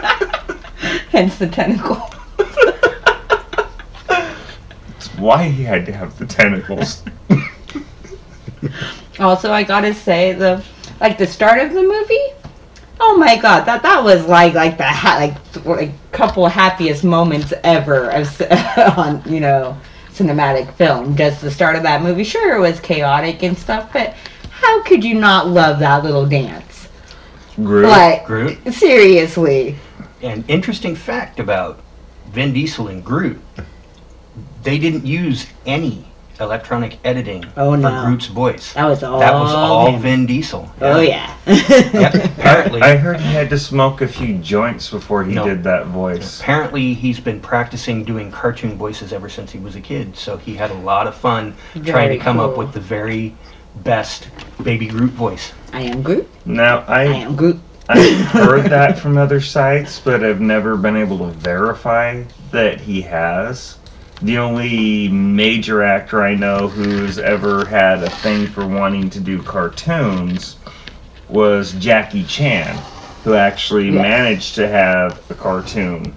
Hence 1.19 1.37
the 1.37 1.47
tentacle. 1.47 2.01
It's 4.95 5.07
why 5.17 5.49
he 5.49 5.65
had 5.65 5.85
to 5.87 5.91
have 5.91 6.17
the 6.17 6.25
tentacles. 6.25 7.03
Also, 9.19 9.51
I 9.51 9.63
gotta 9.63 9.93
say 9.93 10.31
the 10.31 10.63
like 11.01 11.17
the 11.17 11.27
start 11.27 11.59
of 11.59 11.73
the 11.73 11.83
movie. 11.83 12.27
Oh 13.01 13.17
my 13.17 13.35
god, 13.35 13.65
that 13.65 13.83
that 13.83 14.01
was 14.01 14.25
like 14.27 14.53
like 14.53 14.77
the 14.77 14.85
ha- 14.85 15.17
like 15.17 15.65
like 15.65 15.91
couple 16.13 16.47
happiest 16.47 17.03
moments 17.03 17.51
ever 17.65 18.09
of, 18.11 18.41
on 18.97 19.21
you 19.25 19.41
know 19.41 19.77
cinematic 20.13 20.73
film. 20.75 21.17
Just 21.17 21.41
the 21.41 21.51
start 21.51 21.75
of 21.75 21.83
that 21.83 22.01
movie. 22.01 22.23
Sure, 22.23 22.55
it 22.55 22.61
was 22.61 22.79
chaotic 22.79 23.43
and 23.43 23.57
stuff, 23.57 23.91
but 23.91 24.13
how 24.51 24.81
could 24.83 25.03
you 25.03 25.15
not 25.15 25.47
love 25.47 25.79
that 25.79 26.01
little 26.05 26.25
dance? 26.25 26.87
Groot. 27.57 27.89
Like 27.89 28.25
Groot. 28.25 28.73
seriously. 28.73 29.75
An 30.21 30.43
interesting 30.47 30.95
fact 30.95 31.39
about 31.39 31.79
Vin 32.31 32.53
Diesel 32.53 32.87
and 32.89 33.03
Groot: 33.03 33.39
they 34.63 34.77
didn't 34.77 35.05
use 35.05 35.47
any 35.65 36.05
electronic 36.41 36.97
editing 37.03 37.43
Oh, 37.57 37.71
for 37.73 37.77
no. 37.77 38.05
Groot's 38.05 38.27
voice. 38.27 38.73
That 38.73 38.85
was 38.85 39.03
all. 39.03 39.19
That 39.19 39.33
was 39.33 39.53
all 39.53 39.91
him. 39.91 40.01
Vin 40.01 40.25
Diesel. 40.25 40.69
Oh 40.81 40.99
yeah. 41.01 41.35
Yep. 41.45 42.13
Apparently, 42.37 42.81
I 42.81 42.95
heard 42.97 43.19
he 43.19 43.31
had 43.33 43.49
to 43.49 43.59
smoke 43.59 44.01
a 44.01 44.07
few 44.07 44.37
joints 44.37 44.89
before 44.89 45.23
he 45.23 45.33
No. 45.35 45.45
did 45.45 45.63
that 45.63 45.87
voice. 45.87 46.39
Apparently, 46.39 46.93
he's 46.93 47.19
been 47.19 47.39
practicing 47.41 48.03
doing 48.03 48.31
cartoon 48.31 48.77
voices 48.77 49.11
ever 49.13 49.29
since 49.29 49.51
he 49.51 49.59
was 49.59 49.75
a 49.75 49.81
kid. 49.81 50.15
So 50.15 50.37
he 50.37 50.55
had 50.55 50.71
a 50.71 50.75
lot 50.75 51.07
of 51.07 51.15
fun 51.15 51.55
trying 51.85 52.09
to 52.09 52.17
come 52.17 52.39
up 52.39 52.57
with 52.57 52.73
the 52.73 52.79
very 52.81 53.35
best 53.83 54.27
Baby 54.63 54.87
Groot 54.87 55.11
voice. 55.11 55.53
I 55.73 55.81
am 55.81 56.01
Groot. 56.01 56.27
Now 56.45 56.79
I 56.87 57.01
I 57.01 57.03
am 57.05 57.35
Groot. 57.35 57.59
I've 57.89 58.25
heard 58.27 58.65
that 58.69 58.99
from 58.99 59.17
other 59.17 59.41
sites, 59.41 59.99
but 59.99 60.23
I've 60.23 60.39
never 60.39 60.77
been 60.77 60.95
able 60.95 61.17
to 61.19 61.31
verify 61.33 62.23
that 62.51 62.79
he 62.79 63.01
has. 63.01 63.77
The 64.21 64.37
only 64.37 65.07
major 65.07 65.81
actor 65.81 66.21
I 66.23 66.35
know 66.35 66.67
who's 66.67 67.17
ever 67.17 67.65
had 67.65 68.03
a 68.03 68.09
thing 68.09 68.45
for 68.45 68.67
wanting 68.67 69.09
to 69.11 69.19
do 69.19 69.41
cartoons 69.41 70.57
was 71.29 71.71
Jackie 71.73 72.25
Chan, 72.25 72.77
who 73.23 73.33
actually 73.33 73.89
Yes. 73.89 74.01
managed 74.01 74.55
to 74.55 74.67
have 74.67 75.19
a 75.31 75.33
cartoon. 75.33 76.13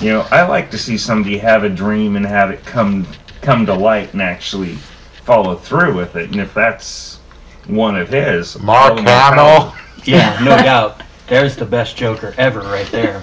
You 0.00 0.10
know, 0.12 0.26
I 0.30 0.42
like 0.42 0.70
to 0.72 0.78
see 0.78 0.98
somebody 0.98 1.38
have 1.38 1.64
a 1.64 1.68
dream 1.70 2.16
and 2.16 2.26
have 2.26 2.50
it 2.50 2.64
come 2.66 3.06
come 3.40 3.66
to 3.66 3.74
light 3.74 4.12
and 4.12 4.22
actually 4.22 4.76
follow 5.24 5.54
through 5.56 5.94
with 5.94 6.16
it. 6.16 6.30
And 6.30 6.40
if 6.40 6.52
that's 6.54 7.18
one 7.66 7.96
of 7.96 8.08
his, 8.08 8.58
Mark 8.60 8.92
all 8.92 9.02
Hamill. 9.02 9.74
Power. 10.04 10.16
Yeah, 10.16 10.38
no 10.44 10.56
doubt. 10.56 11.02
There's 11.28 11.56
the 11.56 11.64
best 11.64 11.96
Joker 11.96 12.34
ever, 12.36 12.60
right 12.60 12.86
there. 12.90 13.22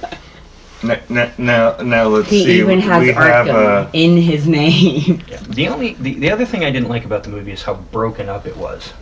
N- 0.83 1.00
n- 1.09 1.31
Now, 1.38 1.75
now 1.77 2.07
let's 2.07 2.29
He 2.29 2.43
see. 2.45 2.59
even 2.59 2.79
has 2.79 3.01
we 3.01 3.12
have 3.12 3.48
Arkham 3.48 3.88
a 3.88 3.89
in 3.93 4.17
his 4.17 4.48
name. 4.48 5.21
Yeah. 5.27 5.38
The 5.50 5.67
only 5.67 5.93
the, 5.95 6.13
the 6.15 6.31
other 6.31 6.45
thing 6.45 6.63
I 6.63 6.71
didn't 6.71 6.88
like 6.89 7.03
about 7.05 7.24
the 7.24 7.29
movie 7.29 7.51
is 7.51 7.62
how 7.62 7.75
broken 7.75 8.29
up 8.29 8.45
it 8.45 8.55
was. 8.55 8.93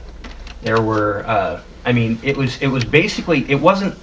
There 0.64 0.82
were 0.82 1.24
uh, 1.28 1.62
I 1.86 1.92
mean 1.94 2.18
it 2.24 2.36
was 2.36 2.60
it 2.62 2.68
was 2.68 2.84
basically 2.84 3.46
it 3.50 3.62
wasn't 3.62 3.94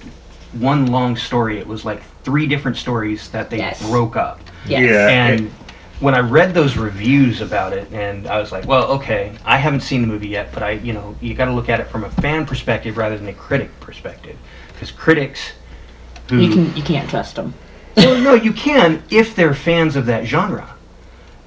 one 0.53 0.85
long 0.87 1.17
story. 1.17 1.59
It 1.59 1.67
was 1.67 1.83
like 1.83 2.01
three 2.23 2.47
different 2.47 2.77
stories 2.77 3.29
that 3.31 3.49
they 3.49 3.57
Yes. 3.57 3.81
broke 3.89 4.15
up. 4.15 4.39
Yes. 4.65 4.89
yeah. 4.89 5.09
And 5.09 5.51
when 5.99 6.13
I 6.13 6.19
read 6.19 6.53
those 6.53 6.75
reviews 6.77 7.41
about 7.41 7.71
it, 7.73 7.91
and 7.93 8.27
I 8.27 8.39
was 8.39 8.51
like, 8.51 8.65
well, 8.65 8.91
okay, 8.93 9.31
I 9.45 9.57
haven't 9.57 9.79
seen 9.81 10.01
the 10.01 10.07
movie 10.07 10.27
yet, 10.27 10.51
but 10.53 10.61
I, 10.61 10.71
you 10.71 10.91
know, 10.93 11.15
you 11.21 11.33
got 11.33 11.45
to 11.45 11.53
look 11.53 11.69
at 11.69 11.79
it 11.79 11.87
from 11.87 12.03
a 12.03 12.09
fan 12.09 12.45
perspective 12.45 12.97
rather 12.97 13.17
than 13.17 13.27
a 13.27 13.33
critic 13.33 13.69
perspective, 13.79 14.37
because 14.73 14.91
critics 14.91 15.53
who 16.29 16.37
You 16.41 16.53
can 16.53 16.75
you 16.75 16.83
can't 16.83 17.09
trust 17.09 17.35
them. 17.35 17.53
well, 17.95 18.19
no, 18.19 18.33
you 18.33 18.51
can 18.51 19.01
if 19.09 19.35
they're 19.35 19.53
fans 19.53 19.95
of 19.95 20.05
that 20.07 20.25
genre. 20.25 20.69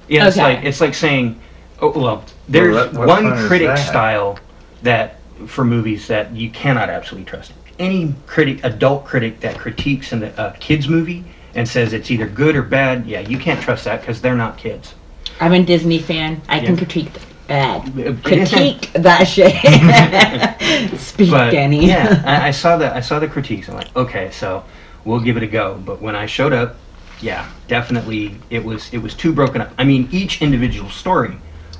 Yeah, 0.07 0.27
it's 0.27 0.37
Okay. 0.37 0.55
like 0.55 0.65
it's 0.65 0.81
like 0.81 0.95
saying, 0.95 1.39
oh 1.81 1.91
well, 1.99 2.23
there's 2.47 2.75
what- 2.75 2.93
what 2.93 3.07
one 3.07 3.47
critic 3.47 3.67
that? 3.67 3.87
style 3.87 4.39
that 4.81 5.17
for 5.45 5.63
movies 5.63 6.07
that 6.07 6.35
you 6.35 6.49
cannot 6.49 6.89
absolutely 6.89 7.29
trust. 7.29 7.53
Any 7.77 8.13
critic, 8.25 8.61
adult 8.63 9.05
critic 9.05 9.39
that 9.41 9.57
critiques 9.57 10.11
an, 10.11 10.23
a 10.23 10.55
kids 10.59 10.89
movie 10.89 11.23
and 11.59 11.67
says 11.67 11.91
it's 11.91 12.09
either 12.09 12.25
good 12.25 12.55
or 12.55 12.61
bad, 12.61 13.05
yeah, 13.05 13.19
you 13.19 13.37
can't 13.37 13.59
trust 13.61 13.83
that 13.83 13.99
because 13.99 14.21
they're 14.21 14.33
not 14.45 14.57
kids. 14.57 14.95
I'm 15.41 15.51
a 15.51 15.61
Disney 15.61 15.99
fan. 15.99 16.41
I 16.47 16.59
can 16.61 16.69
Yeah. 16.75 16.77
critique 16.77 17.11
bad. 17.49 17.81
Uh, 17.99 18.13
Critique 18.23 18.93
that 18.93 19.25
shit. 19.25 19.51
Speak, 20.99 21.31
But 21.31 21.51
Danny. 21.51 21.85
yeah, 21.85 22.23
I, 22.25 22.47
I 22.47 22.51
saw 22.51 22.77
the 22.77 22.95
I 22.95 23.01
saw 23.01 23.19
the 23.19 23.27
critiques. 23.27 23.67
I'm 23.67 23.75
like, 23.75 23.93
okay, 23.93 24.31
so 24.31 24.63
we'll 25.03 25.19
give 25.19 25.35
it 25.35 25.43
a 25.43 25.47
go. 25.47 25.81
But 25.85 26.01
when 26.01 26.15
I 26.15 26.27
showed 26.27 26.53
up, 26.53 26.77
yeah, 27.19 27.49
definitely 27.67 28.35
it 28.49 28.63
was 28.63 28.89
it 28.93 28.99
was 28.99 29.13
too 29.13 29.33
broken 29.33 29.59
up. 29.59 29.71
I 29.77 29.83
mean, 29.83 30.07
each 30.13 30.41
individual 30.41 30.89
story 30.89 31.35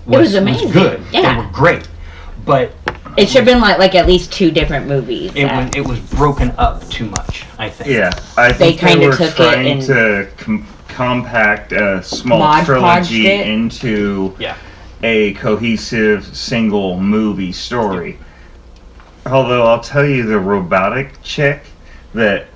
was, 0.05 0.19
was 0.19 0.35
amazing. 0.35 0.71
good. 0.71 1.01
Yeah. 1.13 1.21
They 1.35 1.41
were 1.41 1.51
great, 1.53 1.87
but 2.49 2.73
it 3.15 3.27
should 3.29 3.37
have 3.37 3.45
been 3.45 3.61
like 3.61 3.77
like 3.77 3.93
at 3.95 4.07
least 4.07 4.33
two 4.33 4.49
different 4.49 4.87
movies. 4.87 5.31
it 5.35 5.43
that- 5.47 5.65
was 5.67 5.75
it 5.75 5.87
was 5.87 5.99
broken 5.99 6.51
up 6.57 6.87
too 6.89 7.05
much. 7.05 7.45
I 7.59 7.69
think. 7.69 7.89
yeah, 7.91 8.09
I 8.37 8.51
They 8.51 8.57
think 8.71 8.81
they, 8.81 8.87
kinda 8.87 9.05
were 9.07 9.15
took 9.15 9.29
it 9.31 9.35
trying 9.35 9.67
and- 9.67 9.81
to 9.83 10.27
com- 10.37 10.67
compact 10.87 11.71
a 11.73 12.01
small 12.03 12.39
Mod 12.39 12.65
trilogy 12.65 13.27
it. 13.27 13.47
into 13.47 14.33
Yeah. 14.39 14.55
a 15.03 15.33
cohesive 15.35 16.25
single 16.35 16.99
movie 16.99 17.51
story. 17.51 18.17
Although 19.25 19.67
I'll 19.67 19.79
tell 19.81 20.05
you, 20.05 20.23
the 20.25 20.39
robotic 20.39 21.21
chick 21.21 21.61
that, 22.15 22.47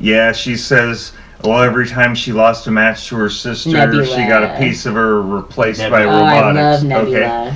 yeah, 0.00 0.32
she 0.32 0.56
says. 0.56 1.12
Well, 1.44 1.60
every 1.60 1.88
time 1.88 2.14
she 2.14 2.30
lost 2.32 2.68
a 2.68 2.70
match 2.70 3.08
to 3.08 3.16
her 3.16 3.28
sister, 3.28 3.70
she 4.06 4.26
got 4.28 4.44
a 4.44 4.56
piece 4.60 4.86
of 4.86 4.94
her 4.94 5.20
replaced 5.20 5.80
by 5.90 6.04
Nebula. 6.04 6.20
oh, 6.20 6.24
I 6.24 6.36
robotics. 6.40 6.62
love 6.62 6.84
Nebula. 6.84 7.18
Okay, 7.48 7.54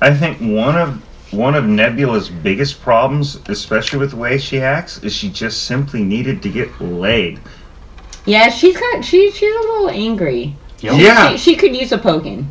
I 0.00 0.14
think 0.14 0.38
one 0.40 0.76
of 0.78 0.98
one 1.30 1.54
of 1.54 1.66
Nebula's 1.66 2.28
biggest 2.28 2.80
problems, 2.80 3.38
especially 3.48 3.98
with 3.98 4.10
the 4.10 4.16
way 4.16 4.38
she 4.38 4.60
acts, 4.60 5.02
is 5.02 5.12
she 5.12 5.28
just 5.28 5.64
simply 5.64 6.02
needed 6.02 6.42
to 6.42 6.48
get 6.48 6.80
laid. 6.80 7.38
Yeah, 8.24 8.48
she's 8.50 8.76
got 8.78 9.04
she 9.04 9.30
she's 9.30 9.54
a 9.54 9.60
little 9.60 9.90
angry. 9.90 10.54
Yep. 10.80 10.94
Yeah, 11.00 11.30
She, 11.30 11.38
she 11.38 11.56
could 11.56 11.74
use 11.74 11.92
a 11.92 11.98
poking. 11.98 12.48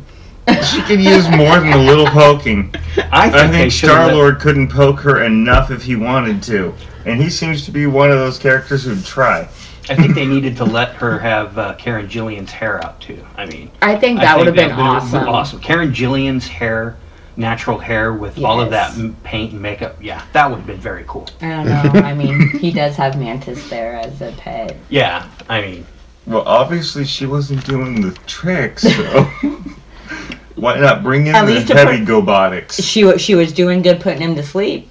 she 0.64 0.82
could 0.82 1.00
use 1.00 1.28
more 1.30 1.58
than 1.60 1.72
a 1.72 1.78
little 1.78 2.06
poking. 2.06 2.74
I 3.12 3.30
think, 3.30 3.34
I 3.34 3.50
think 3.50 3.72
Star 3.72 4.12
Lord 4.12 4.38
couldn't 4.40 4.68
poke 4.68 5.00
her 5.00 5.22
enough 5.24 5.70
if 5.70 5.82
he 5.82 5.96
wanted 5.96 6.42
to, 6.44 6.74
and 7.06 7.20
he 7.20 7.30
seems 7.30 7.64
to 7.66 7.70
be 7.70 7.86
one 7.86 8.10
of 8.10 8.18
those 8.18 8.38
characters 8.38 8.84
who'd 8.84 9.04
try. 9.04 9.48
I 9.90 9.94
think 9.94 10.14
they 10.14 10.26
needed 10.26 10.56
to 10.58 10.64
let 10.64 10.92
her 10.96 11.18
have 11.18 11.56
uh, 11.56 11.74
Karen 11.76 12.06
Gillan's 12.08 12.50
hair 12.50 12.84
out 12.84 13.00
too. 13.00 13.24
I 13.36 13.46
mean, 13.46 13.70
I 13.80 13.96
think 13.96 14.20
that 14.20 14.36
would 14.36 14.46
have 14.46 14.56
think 14.56 14.70
been 14.70 14.78
awesome. 14.80 15.26
Awesome. 15.28 15.60
Karen 15.60 15.92
Gillan's 15.92 16.46
hair, 16.46 16.96
natural 17.38 17.78
hair 17.78 18.12
with 18.12 18.42
all 18.42 18.60
of 18.60 18.70
that 18.70 18.92
paint 19.22 19.52
and 19.52 19.62
makeup. 19.62 19.96
Yeah, 20.02 20.22
that 20.32 20.50
would 20.50 20.56
have 20.58 20.66
been 20.66 20.80
very 20.80 21.04
cool. 21.06 21.28
I 21.40 21.64
don't 21.64 21.66
know. 21.94 22.00
I 22.00 22.12
mean, 22.12 22.50
he 22.58 22.70
does 22.82 22.96
have 22.96 23.18
Mantis 23.18 23.70
there 23.70 23.94
as 23.94 24.20
a 24.20 24.32
pet. 24.32 24.76
Yeah, 24.90 25.28
I 25.48 25.60
mean, 25.60 25.86
Well, 26.26 26.42
obviously 26.42 27.04
she 27.04 27.26
wasn't 27.26 27.64
doing 27.64 28.00
the 28.02 28.10
tricks, 28.26 28.82
so 28.82 29.22
why 30.56 30.78
not 30.80 31.02
bring 31.04 31.28
in 31.28 31.34
At 31.36 31.46
the 31.46 31.52
least 31.54 31.68
heavy 31.72 32.04
put- 32.04 32.08
gobotics? 32.08 32.82
She 32.82 33.16
she 33.18 33.34
was 33.36 33.52
doing 33.52 33.82
good 33.82 34.00
putting 34.00 34.20
him 34.20 34.34
to 34.34 34.42
sleep. 34.42 34.90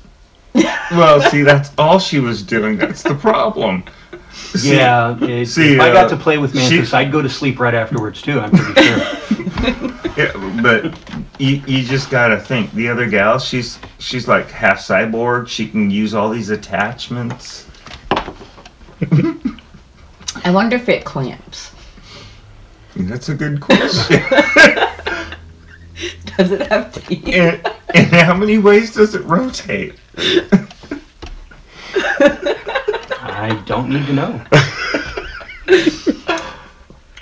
Well, 0.89 1.19
see, 1.29 1.41
that's 1.43 1.71
all 1.77 1.99
she 1.99 2.19
was 2.21 2.41
doing. 2.41 2.77
That's 2.77 3.03
the 3.03 3.13
problem. 3.13 3.83
See, 4.31 4.77
yeah. 4.77 5.17
It, 5.21 5.47
see, 5.47 5.73
if 5.73 5.81
I 5.81 5.91
got 5.91 6.05
uh, 6.05 6.09
to 6.11 6.15
play 6.17 6.37
with 6.37 6.53
she- 6.53 6.59
Mantis, 6.77 6.93
I'd 6.93 7.11
go 7.11 7.21
to 7.21 7.27
sleep 7.29 7.59
right 7.59 7.73
afterwards 7.73 8.21
too. 8.21 8.39
I'm 8.39 8.51
pretty 8.51 8.81
sure. 8.83 9.86
Yeah, 10.17 10.31
but 10.61 10.97
you, 11.39 11.61
you 11.67 11.83
just 11.83 12.09
gotta 12.09 12.39
think. 12.39 12.71
The 12.73 12.89
other 12.89 13.07
gal, 13.07 13.39
she's 13.39 13.79
she's 13.99 14.27
like 14.27 14.49
half 14.49 14.79
cyborg. 14.79 15.47
She 15.47 15.67
can 15.67 15.91
use 15.91 16.13
all 16.13 16.29
these 16.29 16.49
attachments. 16.49 17.67
I 20.43 20.51
wonder 20.51 20.75
if 20.75 20.89
it 20.89 21.05
clamps. 21.05 21.71
That's 22.95 23.29
a 23.29 23.35
good 23.35 23.61
question. 23.61 24.21
Does 26.37 26.51
it 26.51 26.67
have 26.67 26.93
teeth? 26.93 27.27
and, 27.27 27.67
and 27.93 28.07
how 28.07 28.35
many 28.35 28.57
ways 28.59 28.93
does 28.93 29.15
it 29.15 29.23
rotate? 29.23 29.95
I 33.19 33.61
don't 33.65 33.89
need 33.89 34.05
to 34.05 34.13
know. 34.13 34.39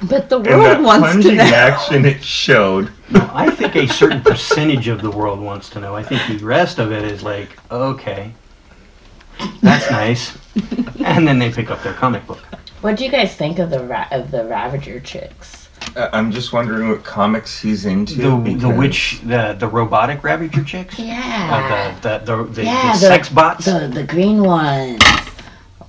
But 0.10 0.30
the 0.30 0.38
And 0.38 0.48
world 0.48 0.64
that 0.66 0.82
wants 0.82 1.08
to 1.08 1.12
plunging 1.14 1.38
know. 1.38 1.44
action 1.44 2.06
it 2.06 2.24
showed. 2.24 2.92
No, 3.10 3.30
I 3.34 3.50
think 3.50 3.76
a 3.76 3.88
certain 3.88 4.22
percentage 4.22 4.88
of 4.88 5.02
the 5.02 5.10
world 5.12 5.40
wants 5.40 5.70
to 5.72 5.80
know. 5.80 5.96
I 5.96 6.04
think 6.04 6.22
the 6.40 6.46
rest 6.46 6.80
of 6.80 6.92
it 6.92 7.04
is 7.04 7.24
like, 7.24 7.50
okay, 7.72 8.32
that's 9.62 9.90
nice, 9.92 10.38
and 11.04 11.28
then 11.28 11.40
they 11.40 11.52
pick 11.52 11.70
up 11.70 11.82
their 11.84 11.94
comic 11.94 12.26
book. 12.28 12.40
What 12.82 12.98
do 12.98 13.06
you 13.06 13.12
guys 13.12 13.36
think 13.36 13.60
of 13.60 13.70
the 13.70 13.84
ra- 13.84 14.08
of 14.12 14.32
the 14.32 14.46
Ravager 14.46 15.00
chicks? 15.00 15.70
Uh, 15.96 16.10
I'm 16.14 16.32
just 16.32 16.52
wondering 16.54 16.90
what 16.90 17.04
comics 17.04 17.60
he's 17.62 17.86
into. 17.86 18.16
The 18.16 18.30
the 18.30 18.36
because- 18.38 18.78
witch, 18.78 19.20
the 19.24 19.56
the 19.58 19.68
robotic 19.68 20.24
Ravager 20.24 20.64
chicks. 20.64 20.98
Yeah. 21.00 21.94
Uh, 21.96 22.00
the 22.02 22.26
the 22.26 22.36
the, 22.38 22.44
the, 22.54 22.64
yeah, 22.66 22.94
the 22.94 23.00
the 23.00 23.08
sex 23.08 23.30
bots. 23.30 23.66
The 23.66 23.88
the 23.94 24.04
green 24.04 24.44
ones. 24.44 25.02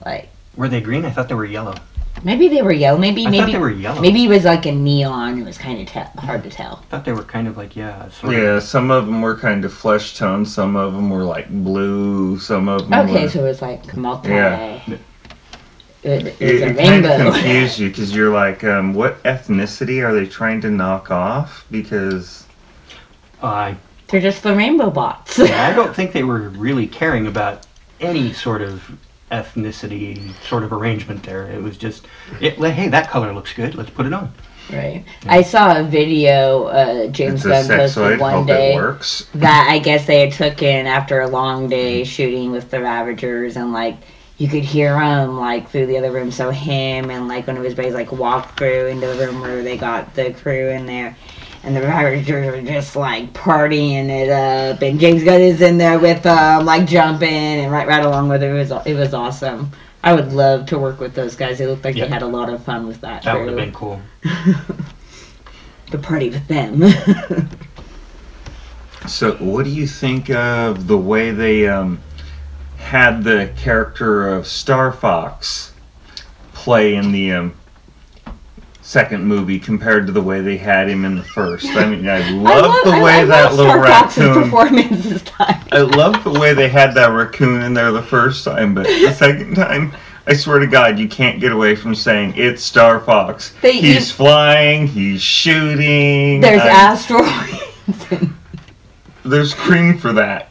Like 0.04 0.28
Were 0.56 0.68
they 0.68 0.80
green? 0.80 1.04
I 1.04 1.10
thought 1.10 1.28
they 1.28 1.34
were 1.34 1.44
yellow. 1.44 1.74
Maybe 2.24 2.48
they 2.48 2.62
were 2.62 2.72
yellow. 2.72 2.98
Maybe 2.98 3.26
I 3.26 3.30
maybe 3.30 3.52
they 3.52 3.58
were 3.58 3.70
yellow. 3.70 4.00
maybe 4.00 4.24
it 4.24 4.28
was 4.28 4.44
like 4.44 4.66
a 4.66 4.72
neon. 4.72 5.38
It 5.40 5.44
was 5.44 5.58
kind 5.58 5.80
of 5.80 5.86
te- 5.86 6.20
hard 6.20 6.42
to 6.44 6.50
tell. 6.50 6.80
I 6.82 6.86
thought 6.86 7.04
they 7.04 7.12
were 7.12 7.24
kind 7.24 7.46
of 7.48 7.56
like 7.56 7.76
yeah, 7.76 8.08
sort 8.10 8.34
of. 8.34 8.40
Yeah, 8.42 8.58
some 8.58 8.90
of 8.90 9.06
them 9.06 9.20
were 9.22 9.36
kind 9.36 9.64
of 9.64 9.72
flesh 9.72 10.16
toned. 10.16 10.48
Some 10.48 10.76
of 10.76 10.94
them 10.94 11.10
were 11.10 11.24
like 11.24 11.48
blue. 11.50 12.38
Some 12.38 12.68
of 12.68 12.88
them 12.90 13.08
Okay, 13.08 13.24
were. 13.24 13.28
so 13.28 13.40
it 13.44 13.48
was 13.48 13.62
like 13.62 13.96
multi. 13.96 14.30
Yeah. 14.30 14.80
It, 16.02 16.36
it 16.40 16.52
was 16.52 16.62
it, 16.62 16.76
it 16.76 16.76
kind 16.78 17.04
of 17.06 17.16
confused 17.34 17.78
you 17.78 17.88
because 17.88 18.14
you're 18.14 18.32
like, 18.32 18.62
um, 18.64 18.94
what 18.94 19.22
ethnicity 19.24 20.04
are 20.04 20.14
they 20.14 20.26
trying 20.26 20.60
to 20.62 20.70
knock 20.70 21.10
off? 21.10 21.66
Because 21.70 22.46
I 23.42 23.76
They're 24.08 24.20
just 24.20 24.42
the 24.42 24.54
rainbow 24.54 24.90
bots. 24.90 25.38
I 25.40 25.74
don't 25.74 25.94
think 25.94 26.12
they 26.12 26.22
were 26.24 26.48
really 26.50 26.86
caring 26.86 27.26
about 27.26 27.66
any 28.00 28.32
sort 28.32 28.62
of 28.62 28.82
ethnicity 29.30 30.32
sort 30.42 30.62
of 30.62 30.72
arrangement 30.72 31.22
there. 31.22 31.46
It 31.50 31.62
was 31.62 31.76
just, 31.76 32.06
it, 32.40 32.58
like, 32.58 32.74
hey, 32.74 32.88
that 32.88 33.10
color 33.10 33.32
looks 33.32 33.52
good. 33.52 33.74
Let's 33.74 33.90
put 33.90 34.06
it 34.06 34.12
on. 34.12 34.32
right. 34.72 35.04
I 35.26 35.42
saw 35.42 35.78
a 35.78 35.84
video 35.84 36.64
uh, 36.64 37.06
James 37.08 37.44
it's 37.44 37.44
a 37.44 37.48
Gunn 37.48 37.78
posted 37.78 38.20
one 38.20 38.32
Hope 38.32 38.46
day 38.46 38.74
works. 38.74 39.28
that 39.34 39.68
I 39.70 39.78
guess 39.78 40.06
they 40.06 40.20
had 40.20 40.32
took 40.32 40.62
in 40.62 40.86
after 40.86 41.20
a 41.20 41.28
long 41.28 41.68
day 41.68 42.04
shooting 42.04 42.50
with 42.50 42.70
the 42.70 42.80
Ravagers 42.80 43.56
and 43.56 43.72
like 43.72 43.96
you 44.38 44.48
could 44.48 44.64
hear 44.64 44.98
him 45.00 45.38
like 45.38 45.70
through 45.70 45.86
the 45.86 45.96
other 45.96 46.10
room. 46.12 46.30
So 46.30 46.50
him 46.50 47.10
and 47.10 47.28
like 47.28 47.46
one 47.46 47.56
of 47.56 47.64
his 47.64 47.74
buddies 47.74 47.94
like 47.94 48.12
walked 48.12 48.58
through 48.58 48.86
into 48.86 49.06
the 49.06 49.26
room 49.26 49.40
where 49.40 49.62
they 49.62 49.76
got 49.76 50.14
the 50.14 50.32
crew 50.32 50.68
in 50.68 50.84
there. 50.86 51.16
And 51.66 51.74
the 51.74 51.80
Ravagers 51.82 52.46
were 52.46 52.62
just 52.62 52.94
like 52.94 53.32
partying 53.32 54.08
it 54.08 54.30
up, 54.30 54.80
and 54.82 55.00
James 55.00 55.24
Gunn 55.24 55.40
is 55.40 55.60
in 55.60 55.78
there 55.78 55.98
with 55.98 56.22
them, 56.22 56.64
like 56.64 56.86
jumping 56.86 57.28
and 57.28 57.72
right, 57.72 57.88
right 57.88 58.04
along 58.04 58.28
with 58.28 58.42
it. 58.44 58.50
It 58.50 58.52
was, 58.52 58.70
it 58.86 58.94
was 58.94 59.12
awesome. 59.12 59.72
I 60.04 60.12
would 60.14 60.32
love 60.32 60.66
to 60.66 60.78
work 60.78 61.00
with 61.00 61.14
those 61.14 61.34
guys. 61.34 61.58
They 61.58 61.66
looked 61.66 61.84
like 61.84 61.96
Yep. 61.96 62.06
they 62.06 62.12
had 62.12 62.22
a 62.22 62.26
lot 62.26 62.48
of 62.48 62.62
fun 62.62 62.86
with 62.86 63.00
that. 63.00 63.24
That 63.24 63.34
crew. 63.34 63.46
would 63.46 63.48
have 63.48 63.56
been 63.58 63.72
cool. 63.74 64.00
the 65.90 65.98
party 65.98 66.30
with 66.30 66.46
them. 66.46 66.82
So, 69.06 69.34
what 69.36 69.64
do 69.64 69.70
you 69.70 69.86
think 69.86 70.30
of 70.30 70.88
the 70.88 70.98
way 70.98 71.30
they 71.30 71.68
um, 71.68 72.00
had 72.76 73.22
the 73.22 73.52
character 73.56 74.28
of 74.28 74.48
Star 74.48 74.90
Fox 74.92 75.72
play 76.54 76.96
in 76.96 77.12
the 77.12 77.30
um, 77.32 77.54
second 78.86 79.24
movie 79.24 79.58
compared 79.58 80.06
to 80.06 80.12
the 80.12 80.22
way 80.22 80.40
they 80.40 80.56
had 80.56 80.88
him 80.88 81.04
in 81.04 81.16
the 81.16 81.22
first? 81.24 81.66
I 81.70 81.88
mean, 81.88 82.08
I 82.08 82.30
love, 82.30 82.84
the 82.84 82.90
I 82.92 83.02
way 83.02 83.18
love 83.24 83.28
that 83.28 83.54
little 83.54 83.72
Star 83.72 83.86
Fox's 83.86 84.18
raccoon. 84.24 84.42
performance 84.44 85.04
this 85.04 85.22
time. 85.22 85.64
I 85.72 85.78
love 85.80 86.22
the 86.22 86.30
way 86.38 86.54
they 86.54 86.68
had 86.68 86.94
that 86.94 87.08
raccoon 87.08 87.62
in 87.62 87.74
there 87.74 87.90
the 87.90 88.02
first 88.02 88.44
time, 88.44 88.74
but 88.74 88.84
the 88.86 89.12
second 89.18 89.54
time, 89.56 89.92
I 90.28 90.34
swear 90.34 90.58
to 90.60 90.66
God, 90.66 90.98
you 90.98 91.08
can't 91.08 91.40
get 91.40 91.52
away 91.52 91.74
from 91.74 91.94
saying 91.94 92.34
it's 92.36 92.62
Star 92.62 93.00
Fox. 93.00 93.54
They 93.60 93.72
he's 93.80 94.08
eat- 94.08 94.14
flying, 94.14 94.86
he's 94.86 95.20
shooting. 95.20 96.40
There's 96.40 96.62
I- 96.62 96.68
asteroids. 96.68 98.06
There's 99.24 99.52
cream 99.54 99.98
for 99.98 100.12
that. 100.12 100.45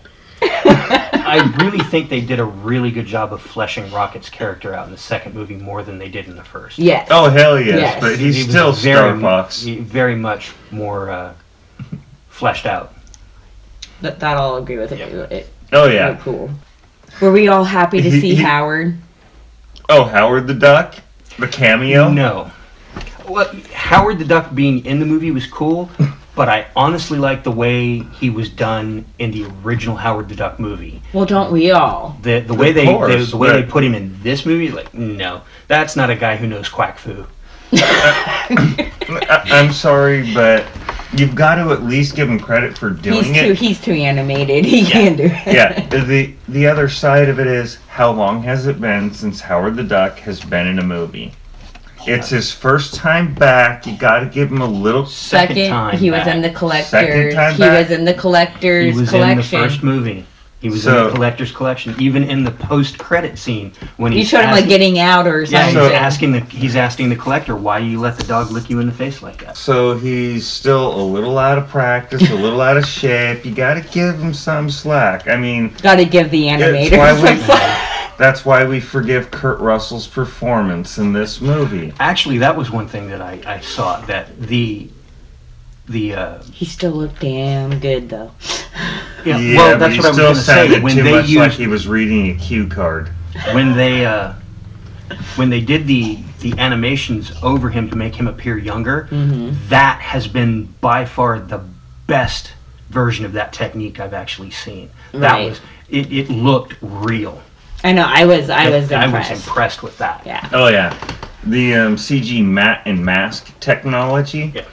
I 1.42 1.56
really 1.64 1.80
think 1.80 2.10
they 2.10 2.22
did 2.22 2.40
a 2.40 2.46
really 2.46 2.92
good 2.92 3.06
job 3.06 3.34
of 3.34 3.42
fleshing 3.42 3.92
Rocket's 3.92 4.30
character 4.30 4.74
out 4.74 4.86
in 4.86 4.92
the 4.92 4.98
second 4.98 5.34
movie 5.36 5.56
more 5.56 5.84
than 5.84 5.98
they 5.98 6.10
did 6.10 6.28
in 6.28 6.36
the 6.36 6.44
first. 6.44 6.78
yes. 6.80 7.08
Oh 7.12 7.30
hell 7.30 7.60
yes, 7.60 7.80
Yes. 7.80 8.02
but 8.02 8.18
he's 8.20 8.36
He 8.36 8.44
still 8.44 8.72
very, 8.72 8.96
Star 9.18 9.20
Fox. 9.20 9.62
Very 9.64 10.16
much 10.16 10.52
more 10.72 11.10
uh, 11.10 11.34
fleshed 12.30 12.66
out. 12.66 12.94
That, 14.02 14.20
that 14.20 14.38
I'll 14.38 14.56
agree 14.58 14.78
with 14.78 14.92
it. 14.92 15.00
Yeah. 15.00 15.06
It, 15.06 15.32
it 15.32 15.50
Oh 15.74 15.84
really 15.84 15.96
yeah. 15.96 16.18
cool. 16.22 16.50
Were 17.22 17.32
we 17.32 17.48
all 17.48 17.64
happy 17.64 18.02
to 18.02 18.10
He- 18.10 18.20
see 18.22 18.36
he- 18.36 18.44
Howard? 18.44 18.98
Oh 19.90 20.04
Howard 20.04 20.48
the 20.48 20.54
Duck, 20.54 20.96
the 21.40 21.48
cameo. 21.48 22.10
No. 22.10 22.52
Well, 23.28 23.52
Howard 23.74 24.20
the 24.20 24.26
Duck 24.26 24.54
being 24.54 24.86
in 24.86 25.00
the 25.00 25.06
movie 25.06 25.32
was 25.32 25.48
cool, 25.48 25.90
but 26.36 26.50
I 26.50 26.68
honestly 26.76 27.18
like 27.18 27.44
the 27.44 27.52
way 27.52 28.00
he 28.20 28.30
was 28.30 28.50
done 28.50 29.06
in 29.20 29.32
the 29.32 29.46
original 29.64 29.96
Howard 29.96 30.30
the 30.30 30.36
Duck 30.36 30.60
movie. 30.60 31.02
Well, 31.14 31.26
don't 31.26 31.52
we 31.52 31.72
all? 31.72 32.18
The 32.22 32.40
the 32.42 32.54
way 32.54 32.70
Of 32.70 32.76
they 32.76 32.86
course, 32.86 33.26
the, 33.26 33.32
the 33.32 33.38
way 33.38 33.52
they 33.54 33.64
put 33.64 33.84
him 33.84 33.94
in 33.96 34.18
this 34.22 34.46
movie, 34.46 34.70
like 34.70 34.94
no, 34.94 35.42
that's 35.68 35.96
not 35.96 36.10
a 36.10 36.16
guy 36.16 36.36
who 36.36 36.48
knows 36.48 36.70
quack 36.70 36.98
foo. 36.98 37.26
I, 37.74 39.42
I'm 39.46 39.72
sorry, 39.72 40.34
but 40.34 40.66
you've 41.14 41.36
got 41.36 41.56
to 41.56 41.72
at 41.72 41.84
least 41.84 42.16
give 42.16 42.30
him 42.30 42.40
credit 42.40 42.78
for 42.78 42.90
doing 42.90 43.24
He's 43.24 43.34
too 43.34 43.52
it. 43.52 43.58
he's 43.58 43.82
too 43.82 43.94
animated. 43.94 44.66
He 44.66 44.86
can't 44.86 45.18
do 45.18 45.26
it. 45.26 45.48
yeah. 45.54 45.88
The 45.90 46.34
the 46.48 46.68
other 46.68 46.90
side 46.90 47.30
of 47.30 47.40
it 47.40 47.48
is 47.48 47.78
how 47.88 48.12
long 48.12 48.42
has 48.44 48.68
it 48.68 48.80
been 48.82 49.14
since 49.14 49.42
Howard 49.42 49.76
the 49.76 49.84
Duck 49.84 50.20
has 50.20 50.42
been 50.42 50.68
in 50.68 50.80
a 50.80 50.84
movie? 50.84 51.32
It's 52.08 52.30
his 52.30 52.52
first 52.52 52.94
time 52.94 53.34
back. 53.34 53.86
You 53.86 53.98
got 53.98 54.20
to 54.20 54.26
give 54.28 54.52
him 54.52 54.62
a 54.62 54.66
little. 54.68 55.06
Second, 55.06 55.56
Second, 55.56 55.70
time 55.72 55.98
he 55.98 56.12
was 56.12 56.20
back. 56.24 56.36
in 56.36 56.42
the 56.42 56.48
Second 56.50 56.58
collectors. 56.60 57.34
time 57.34 57.54
He 57.54 57.60
back? 57.60 57.88
was 57.90 57.98
in 57.98 58.06
the 58.06 58.14
collectors 58.14 58.86
He 58.86 58.92
collectors 58.92 58.96
was 59.02 59.14
in 59.14 59.20
the 59.20 59.34
collection. 59.44 59.60
first 59.62 59.84
movie. 59.84 60.26
He 60.62 60.70
was 60.70 60.88
in 60.88 60.94
So- 60.94 61.08
the 61.10 61.12
collector's 61.14 61.52
collection, 61.52 61.94
even 62.00 62.24
in 62.24 62.44
the 62.44 62.50
post-credit 62.50 63.38
scene 63.38 63.72
when 63.98 64.14
you 64.14 64.20
he's 64.20 64.30
showed 64.30 64.40
him 64.40 64.46
like 64.52 64.54
asking- 64.64 64.70
getting 64.70 65.00
out 65.00 65.28
or 65.28 65.42
Yeah, 65.44 65.64
something. 65.66 65.82
he's 65.84 65.90
So- 65.92 65.96
asking 65.96 66.32
the 66.32 66.40
he's 66.50 66.76
asking 66.76 67.10
the 67.10 67.16
collector 67.16 67.56
why 67.56 67.80
you 67.80 68.00
let 68.00 68.18
the 68.18 68.24
dog 68.24 68.52
lick 68.52 68.70
you 68.70 68.80
in 68.80 68.88
the 68.88 68.92
face 68.94 69.22
like 69.22 69.46
that. 69.46 69.58
So 69.58 69.96
he's 69.98 70.48
still 70.48 70.96
a 70.96 71.04
little 71.04 71.38
out 71.38 71.58
of 71.60 71.68
practice, 71.70 72.32
a 72.32 72.36
little 72.36 72.62
out 72.62 72.78
of 72.78 72.88
shape. 72.88 73.46
You 73.46 73.52
got 73.52 73.76
to 73.76 73.82
give 73.82 74.18
him 74.20 74.34
some 74.34 74.70
slack. 74.72 75.28
I 75.28 75.36
mean, 75.36 75.72
Got 75.84 75.96
to 75.98 76.06
give 76.06 76.32
the 76.32 76.50
It's 76.50 76.64
animator 76.64 76.98
why 76.98 77.16
some 77.28 77.38
slack. 77.46 78.05
That's 78.18 78.46
why 78.46 78.66
we 78.66 78.80
forgive 78.80 79.32
Kurt 79.32 79.60
Russell's 79.60 80.08
performance 80.08 80.98
in 80.98 81.14
this 81.14 81.42
movie. 81.42 81.94
Actually, 82.00 82.38
that 82.40 82.56
was 82.56 82.72
one 82.72 82.88
thing 82.88 83.08
that 83.10 83.22
I, 83.22 83.40
I 83.46 83.60
saw 83.60 84.02
that 84.02 84.40
the 84.40 84.90
the 85.88 86.16
uh, 86.16 86.44
He 86.44 86.66
still 86.66 86.92
looked 86.94 87.20
damn 87.20 87.80
good 87.80 88.10
though. 88.10 88.32
yeah, 89.26 89.38
Yeah, 89.38 89.58
well 89.58 89.72
but 89.74 89.80
that's 89.80 89.94
he 89.94 90.00
what 90.00 90.06
I 90.06 90.10
was 90.10 90.16
still 90.18 90.26
going 90.26 90.36
to 90.36 90.42
say 90.42 90.54
sounded 90.68 90.84
when 90.84 90.96
too 90.96 91.04
they 91.04 91.12
much 91.12 91.30
like 91.36 91.52
he 91.52 91.68
was 91.68 91.88
reading 91.88 92.32
a 92.32 92.40
cue 92.40 92.68
card. 92.68 93.10
when 93.54 93.76
they 93.76 94.06
uh, 94.06 94.34
when 95.36 95.50
they 95.50 95.62
did 95.62 95.86
the 95.88 96.20
the 96.40 96.58
animations 96.60 97.32
over 97.44 97.70
him 97.70 97.90
to 97.90 97.96
make 97.96 98.16
him 98.16 98.28
appear 98.28 98.58
younger. 98.58 99.08
that 99.70 100.00
has 100.02 100.28
been 100.28 100.66
by 100.82 101.06
far 101.06 101.40
the 101.40 101.64
best 102.08 102.54
version 102.90 103.26
of 103.26 103.34
that 103.34 103.52
technique 103.52 104.00
I've 104.00 104.14
actually 104.14 104.52
seen. 104.52 104.90
That 105.12 105.40
was 105.44 105.60
it, 105.90 106.12
it 106.12 106.30
looked 106.30 106.76
real. 106.82 107.42
I 107.86 107.92
know. 107.92 108.06
I 108.08 108.26
was. 108.26 108.50
I 108.50 108.70
was 108.72 108.92
I 108.92 109.06
impressed. 109.06 109.30
was 109.30 109.48
impressed 109.48 109.84
with 109.84 109.96
that. 110.00 110.24
Yeah. 110.26 110.50
Oh 110.54 110.70
yeah, 110.70 110.98
the 111.44 111.76
um, 111.76 111.96
CG 111.98 112.44
mat 112.44 112.82
and 112.86 113.06
mask 113.06 113.58
technology. 113.60 114.52
Yeah. 114.56 114.66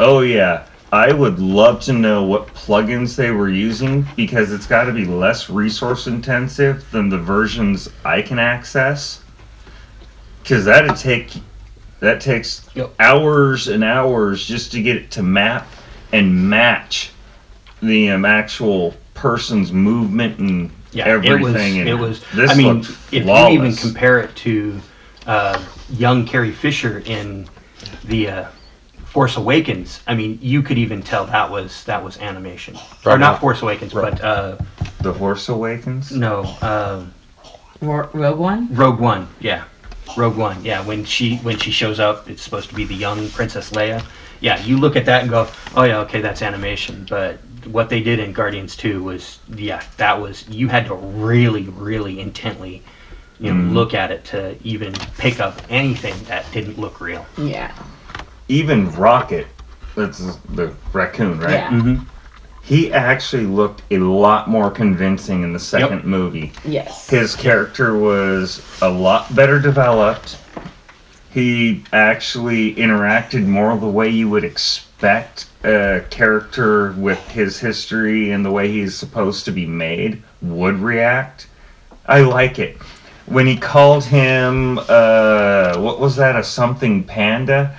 Oh 0.00 0.20
yeah, 0.22 0.66
I 0.90 1.12
would 1.12 1.38
love 1.38 1.80
to 1.82 1.92
know 1.92 2.24
what 2.24 2.48
plugins 2.48 3.14
they 3.14 3.30
were 3.30 3.48
using 3.48 4.04
because 4.16 4.52
it's 4.52 4.66
got 4.66 4.84
to 4.84 4.92
be 4.92 5.04
less 5.04 5.48
resource 5.48 6.08
intensive 6.08 6.84
than 6.90 7.08
the 7.08 7.18
versions 7.18 7.88
I 8.04 8.22
can 8.22 8.40
access. 8.40 9.22
Because 10.42 10.64
that'd 10.64 10.96
take 10.96 11.34
that 12.00 12.20
takes 12.20 12.68
Yep. 12.74 12.92
hours 12.98 13.68
and 13.68 13.84
hours 13.84 14.44
just 14.44 14.72
to 14.72 14.82
get 14.82 14.96
it 14.96 15.12
to 15.12 15.22
map 15.22 15.68
and 16.12 16.50
match 16.50 17.12
the 17.82 18.10
um, 18.10 18.24
actual 18.24 18.96
person's 19.14 19.72
movement 19.72 20.38
and 20.40 20.70
Yeah, 20.92 21.06
everything. 21.06 21.76
It 21.86 21.94
was. 21.94 22.22
It 22.32 22.38
was. 22.38 22.50
I 22.50 22.54
mean, 22.54 22.78
looked 22.78 22.90
if 23.12 23.26
you 23.26 23.48
even 23.48 23.74
compare 23.74 24.20
it 24.20 24.34
to 24.36 24.80
uh, 25.26 25.62
young 25.90 26.24
Carrie 26.26 26.52
Fisher 26.52 27.02
in 27.04 27.46
the 28.04 28.28
uh, 28.28 28.48
Force 29.04 29.36
Awakens, 29.36 30.00
I 30.06 30.14
mean, 30.14 30.38
you 30.40 30.62
could 30.62 30.78
even 30.78 31.02
tell 31.02 31.26
that 31.26 31.50
was 31.50 31.84
that 31.84 32.02
was 32.02 32.18
animation, 32.18 32.76
or 33.04 33.12
Right. 33.12 33.20
not 33.20 33.40
Force 33.40 33.62
Awakens, 33.62 33.92
but 33.92 34.20
uh, 34.22 34.56
The 35.02 35.12
Horse 35.12 35.48
Awakens. 35.48 36.10
no, 36.12 36.42
uh, 36.62 37.04
Rogue 37.80 38.38
One. 38.38 38.74
Rogue 38.74 38.98
One. 39.00 39.28
Yeah, 39.40 39.64
Rogue 40.16 40.36
One. 40.36 40.64
Yeah, 40.64 40.84
when 40.84 41.04
she 41.04 41.36
when 41.38 41.58
she 41.58 41.70
shows 41.70 42.00
up, 42.00 42.28
it's 42.30 42.42
supposed 42.42 42.68
to 42.70 42.74
be 42.74 42.84
the 42.84 42.94
young 42.94 43.28
Princess 43.30 43.70
Leia. 43.70 44.02
Yeah, 44.40 44.62
you 44.62 44.78
look 44.78 44.94
at 44.96 45.04
that 45.06 45.22
and 45.22 45.30
go, 45.30 45.48
oh 45.74 45.82
yeah, 45.82 45.98
okay, 46.00 46.20
that's 46.20 46.42
animation. 46.42 47.06
But 47.10 47.40
what 47.72 47.88
they 47.88 48.02
did 48.02 48.18
in 48.18 48.32
Guardians 48.32 48.76
Two 48.76 49.02
was, 49.02 49.38
yeah, 49.54 49.82
that 49.96 50.20
was 50.20 50.48
you 50.48 50.68
had 50.68 50.86
to 50.86 50.94
really, 50.94 51.64
really 51.64 52.20
intently, 52.20 52.82
you 53.38 53.52
know, 53.52 53.72
look 53.72 53.94
at 53.94 54.10
it 54.10 54.24
to 54.26 54.56
even 54.64 54.92
pick 55.16 55.40
up 55.40 55.60
anything 55.68 56.14
that 56.24 56.50
didn't 56.52 56.78
look 56.78 57.00
real. 57.00 57.24
Yeah. 57.36 57.72
even 58.48 58.90
Rocket, 58.92 59.46
that's 59.94 60.36
the 60.54 60.74
raccoon, 60.92 61.38
right? 61.38 61.52
Yeah. 61.52 61.70
Mm-hmm. 61.70 62.04
He 62.62 62.92
actually 62.92 63.46
looked 63.46 63.82
a 63.90 63.98
lot 63.98 64.48
more 64.48 64.70
convincing 64.70 65.42
in 65.42 65.52
the 65.54 65.58
second 65.58 66.04
movie. 66.04 66.52
Yes. 66.64 67.08
His 67.08 67.34
character 67.34 67.96
was 67.96 68.62
a 68.82 68.90
lot 68.90 69.34
better 69.34 69.58
developed. 69.58 70.36
He 71.32 71.84
actually 71.92 72.74
interacted 72.74 73.46
more 73.46 73.76
the 73.78 73.88
way 73.88 74.08
you 74.10 74.28
would 74.28 74.44
expect 74.44 75.47
a 75.64 76.04
character 76.10 76.92
with 76.92 77.18
his 77.28 77.58
history 77.58 78.30
and 78.30 78.44
the 78.44 78.50
way 78.50 78.70
he's 78.70 78.94
supposed 78.96 79.44
to 79.46 79.50
be 79.50 79.66
made 79.66 80.22
would 80.42 80.76
react. 80.76 81.48
I 82.06 82.20
like 82.20 82.58
it. 82.58 82.76
when 83.26 83.46
he 83.46 83.56
called 83.56 84.04
him 84.04 84.78
uh 84.88 85.76
what 85.78 86.00
was 86.00 86.16
that 86.16 86.34
a 86.36 86.42
something 86.42 87.04
panda 87.04 87.76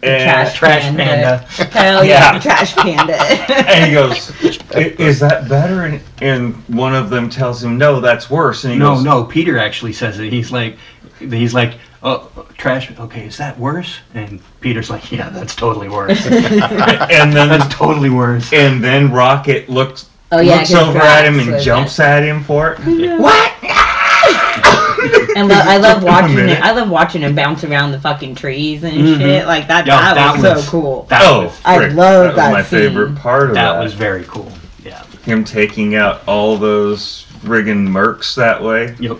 trash, 0.00 0.56
Trash 0.56 0.82
panda. 0.96 1.38
Hell 1.72 2.04
yeah, 2.04 2.34
Yeah. 2.34 2.38
trash 2.40 2.74
panda. 2.76 3.16
and 3.68 3.86
he 3.86 3.92
goes 3.92 4.30
is 4.74 5.18
that 5.20 5.48
better 5.48 5.82
and, 5.86 6.00
and 6.20 6.54
one 6.68 6.94
of 6.94 7.10
them 7.10 7.28
tells 7.28 7.62
him 7.64 7.76
no 7.76 8.00
that's 8.00 8.30
worse 8.30 8.64
and 8.64 8.72
he 8.74 8.78
goes 8.78 9.02
No, 9.02 9.12
goes 9.14 9.22
no. 9.22 9.24
Peter 9.24 9.58
actually 9.58 9.92
says 9.92 10.18
it. 10.20 10.32
He's 10.32 10.52
like, 10.52 10.76
he's 11.18 11.52
like, 11.54 11.74
oh, 12.02 12.28
trash. 12.56 12.90
Okay, 12.98 13.26
is 13.26 13.36
that 13.38 13.58
worse? 13.58 13.98
And 14.14 14.40
Peter's 14.60 14.90
like, 14.90 15.10
yeah, 15.12 15.28
that's 15.30 15.54
totally 15.54 15.88
worse. 15.88 16.24
and 16.26 17.32
then 17.32 17.48
that's 17.48 17.72
totally 17.74 18.10
worse. 18.10 18.52
and 18.52 18.82
then 18.82 19.10
rocket 19.12 19.68
looks 19.68 20.08
Oh, 20.34 20.40
yeah, 20.40 20.56
looks 20.56 20.70
'cause 20.72 20.88
over 20.88 20.98
at 20.98 21.26
him 21.26 21.38
and 21.40 21.52
was 21.52 21.64
jumps 21.64 22.00
at 22.00 22.22
him 22.22 22.42
for 22.42 22.72
it 22.78 23.20
what? 23.20 23.52
and 25.36 25.48
lo- 25.48 25.54
I 25.62 25.76
love 25.76 26.02
watching 26.02 26.38
it. 26.48 26.58
I 26.62 26.72
love 26.72 26.88
watching 26.88 27.20
him 27.22 27.34
bounce 27.34 27.64
around 27.64 27.92
the 27.92 28.00
fucking 28.00 28.34
trees 28.36 28.82
and 28.82 28.94
Mhm. 28.94 29.18
shit. 29.18 29.46
Like 29.46 29.66
that. 29.68 29.86
Yeah, 29.86 30.00
that, 30.00 30.14
that 30.14 30.32
was, 30.34 30.42
was- 30.42 30.64
so 30.64 30.70
cool. 30.70 31.02
That 31.10 31.22
oh 31.24 31.44
was, 31.44 31.60
I 31.66 31.88
love 31.88 32.34
that, 32.34 32.36
that 32.36 32.46
was 32.50 32.52
my 32.52 32.62
scene. 32.62 32.78
favorite 32.88 33.16
part 33.16 33.48
of 33.50 33.54
that, 33.56 33.72
that 33.74 33.82
was 33.82 33.92
very 33.94 34.24
cool. 34.24 34.50
Yeah. 34.84 35.04
him 35.24 35.44
taking 35.44 35.94
out 35.96 36.22
all 36.26 36.56
those 36.56 37.26
friggin' 37.44 37.86
mercs 37.88 38.34
that 38.36 38.62
way 38.62 38.94
Yep. 39.00 39.18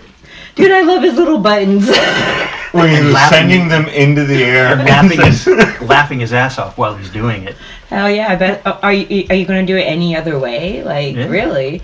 Dude, 0.55 0.71
I 0.71 0.81
love 0.83 1.03
his 1.03 1.15
little 1.15 1.39
buttons. 1.39 1.89
when 2.73 2.89
he 2.91 3.03
was 3.05 3.13
laughing. 3.15 3.39
sending 3.39 3.69
them 3.69 3.87
into 3.87 4.25
the 4.25 4.43
air 4.43 4.77
laughing 4.85 5.21
his 5.21 5.47
laughing 5.83 6.21
his 6.21 6.33
ass 6.33 6.59
off 6.59 6.77
while 6.79 6.95
he's 6.97 7.11
doing 7.11 7.45
it. 7.45 7.57
Hell 7.89 8.11
yeah! 8.11 8.29
I 8.33 8.37
bet. 8.37 8.63
oh, 8.67 8.79
Are 8.83 8.93
you 8.93 9.27
are 9.31 9.35
you 9.37 9.45
gonna 9.47 9.67
do 9.67 9.77
it 9.77 9.83
any 9.83 10.17
other 10.17 10.39
way? 10.39 10.83
Like 10.83 11.15
Yeah. 11.17 11.27
really? 11.29 11.83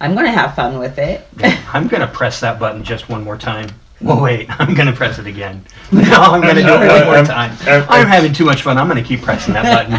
I'm 0.00 0.14
gonna 0.14 0.32
have 0.32 0.54
fun 0.56 0.78
with 0.78 0.98
it. 0.98 1.26
I'm 1.72 1.86
gonna 1.86 2.08
press 2.08 2.40
that 2.40 2.58
button 2.58 2.82
just 2.82 3.08
one 3.08 3.22
more 3.22 3.38
time. 3.38 3.68
Well, 4.00 4.20
wait, 4.20 4.48
I'm 4.60 4.74
gonna 4.74 4.92
press 4.92 5.18
it 5.18 5.26
again. 5.26 5.64
No, 5.92 6.00
I'm 6.02 6.40
gonna 6.40 6.54
do 6.62 6.68
it 6.68 6.88
one 6.88 7.04
more 7.04 7.14
I'm- 7.16 7.24
time. 7.26 7.56
I'm- 7.68 7.86
I'm 7.88 8.06
having 8.08 8.32
too 8.32 8.44
much 8.44 8.62
fun. 8.62 8.78
I'm 8.78 8.88
gonna 8.88 9.02
keep 9.02 9.22
pressing 9.22 9.54
that 9.54 9.64
button. 9.64 9.94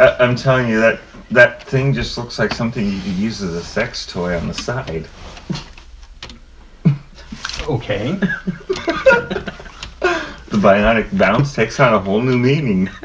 I- 0.00 0.16
I'm 0.24 0.36
telling 0.36 0.68
you 0.68 0.80
that 0.80 1.00
that 1.32 1.62
thing 1.64 1.92
just 1.92 2.16
looks 2.18 2.38
like 2.38 2.52
something 2.54 2.84
you 2.84 2.98
could 3.00 3.12
use 3.12 3.42
as 3.42 3.54
a 3.54 3.62
sex 3.62 4.06
toy 4.06 4.36
on 4.36 4.48
the 4.48 4.54
side. 4.54 5.06
Okay. 7.68 8.18
The 10.50 10.56
bionic 10.56 11.16
bounce 11.16 11.54
takes 11.54 11.78
on 11.78 11.94
a 11.94 12.00
whole 12.00 12.20
new 12.20 12.36
meaning. 12.36 12.86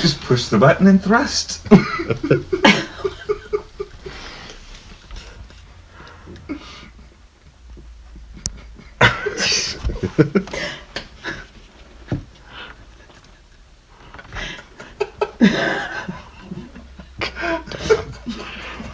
Just 0.00 0.22
push 0.22 0.46
the 0.46 0.56
button 0.58 0.86
and 0.86 1.02
thrust. 1.02 1.66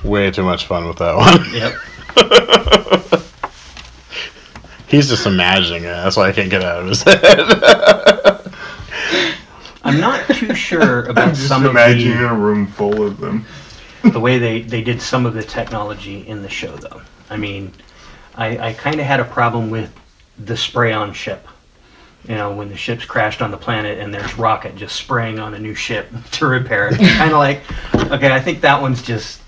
Way 0.07 0.31
too 0.31 0.43
much 0.45 0.67
fun 0.67 0.87
with 0.87 0.99
that 0.99 1.17
one. 1.17 1.45
Yep. 1.53 1.75
He's 4.89 5.09
just 5.09 5.27
imagining 5.27 5.83
it. 5.83 5.89
That's 5.89 6.17
why 6.17 6.29
I 6.29 6.33
can't 6.33 6.49
get 6.49 6.63
out 6.63 6.83
of 6.83 6.89
his 6.89 7.03
head. 7.03 7.21
I'm 9.85 10.01
not 10.01 10.27
too 10.31 10.55
sure 10.55 11.05
about 11.07 11.31
Just 11.31 11.49
some 11.49 11.65
of 11.65 11.73
imagining 11.73 12.19
the, 12.19 12.31
a 12.31 12.35
room 12.35 12.67
full 12.69 13.05
of 13.05 13.19
them. 13.19 13.45
the 14.05 14.21
way 14.21 14.39
they, 14.39 14.63
they 14.63 14.83
did 14.83 15.03
some 15.03 15.27
of 15.27 15.35
the 15.35 15.43
technology 15.43 16.27
in 16.29 16.43
the 16.43 16.49
show, 16.49 16.77
though. 16.77 17.03
I 17.31 17.37
mean, 17.37 17.73
I, 18.37 18.69
I 18.69 18.73
kind 18.75 19.01
of 19.01 19.07
had 19.07 19.19
a 19.21 19.25
problem 19.25 19.71
with 19.71 19.93
the 20.39 20.57
spray 20.57 20.93
on 20.93 21.13
ship. 21.13 21.47
You 22.29 22.35
know, 22.37 22.53
when 22.53 22.69
the 22.69 22.77
ships 22.77 23.05
crashed 23.05 23.43
on 23.43 23.51
the 23.51 23.57
planet 23.57 23.99
and 23.99 24.13
there's 24.15 24.39
Rocket 24.39 24.77
just 24.77 24.97
spraying 24.97 25.39
on 25.41 25.55
a 25.55 25.59
new 25.59 25.75
ship 25.75 26.09
to 26.33 26.47
repair 26.47 26.89
it. 26.89 26.99
kind 26.99 27.33
of 27.33 27.39
like, 27.39 27.61
okay, 28.13 28.33
I 28.33 28.41
think 28.41 28.61
that 28.63 28.81
one's 28.81 29.03
just. 29.03 29.41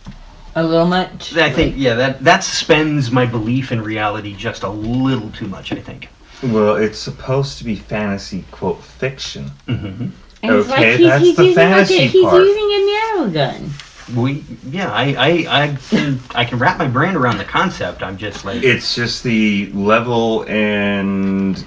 A 0.59 0.63
little 0.63 0.87
much. 0.87 1.37
I 1.37 1.53
think, 1.53 1.77
yeah, 1.77 1.95
that, 1.95 2.25
that 2.25 2.41
suspends 2.43 3.13
my 3.13 3.25
belief 3.25 3.71
in 3.71 3.81
reality 3.81 4.35
just 4.35 4.65
a 4.65 4.69
little 4.69 5.31
too 5.31 5.47
much, 5.47 5.71
I 5.73 5.77
think. 5.77 6.09
Well, 6.43 6.75
it's 6.75 6.99
supposed 6.99 7.59
to 7.59 7.65
be 7.65 7.77
fantasy, 7.77 8.45
quote, 8.51 8.83
fiction. 8.83 9.51
hmm 9.67 10.09
And 10.43 10.57
it's 10.57 10.69
Okay, 10.69 10.99
like 10.99 10.99
he's, 10.99 11.07
that's 11.07 11.23
he's 11.25 11.37
the 11.37 11.45
using 11.45 11.57
like 11.63 11.71
a, 11.71 11.75
fantasy 11.75 12.07
he's 12.09 12.25
part. 12.25 12.43
using 12.43 12.71
a 12.73 12.87
narrow 12.87 13.31
gun. 13.31 13.71
We, 14.17 14.45
yeah, 14.69 14.91
I, 14.91 15.05
I, 15.15 15.63
I, 15.63 15.77
can, 15.91 16.19
I 16.35 16.45
can 16.45 16.59
wrap 16.59 16.77
my 16.79 16.89
brain 16.89 17.15
around 17.15 17.39
the 17.39 17.45
concept. 17.45 18.03
I'm 18.03 18.17
just 18.17 18.45
like, 18.45 18.61
It's 18.65 18.97
just 18.97 19.23
the 19.23 19.71
level 19.73 20.45
and 20.49 21.65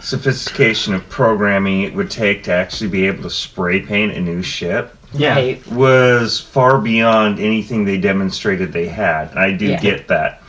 sophistication 0.00 0.94
of 0.94 1.08
programming 1.08 1.82
it 1.82 1.94
would 1.94 2.10
take 2.10 2.42
to 2.44 2.52
actually 2.52 2.90
be 2.90 3.06
able 3.06 3.22
to 3.22 3.30
spray 3.30 3.80
paint 3.80 4.12
a 4.12 4.20
new 4.20 4.42
ship 4.42 4.96
yeah. 5.14 5.34
Hey, 5.34 5.60
was 5.72 6.40
far 6.40 6.78
beyond 6.78 7.38
anything 7.40 7.84
they 7.84 7.98
demonstrated 7.98 8.72
they 8.72 8.86
had. 8.88 9.30
And 9.30 9.38
I 9.38 9.52
do 9.52 9.66
Yeah. 9.66 9.80
get 9.80 10.08
that. 10.08 10.42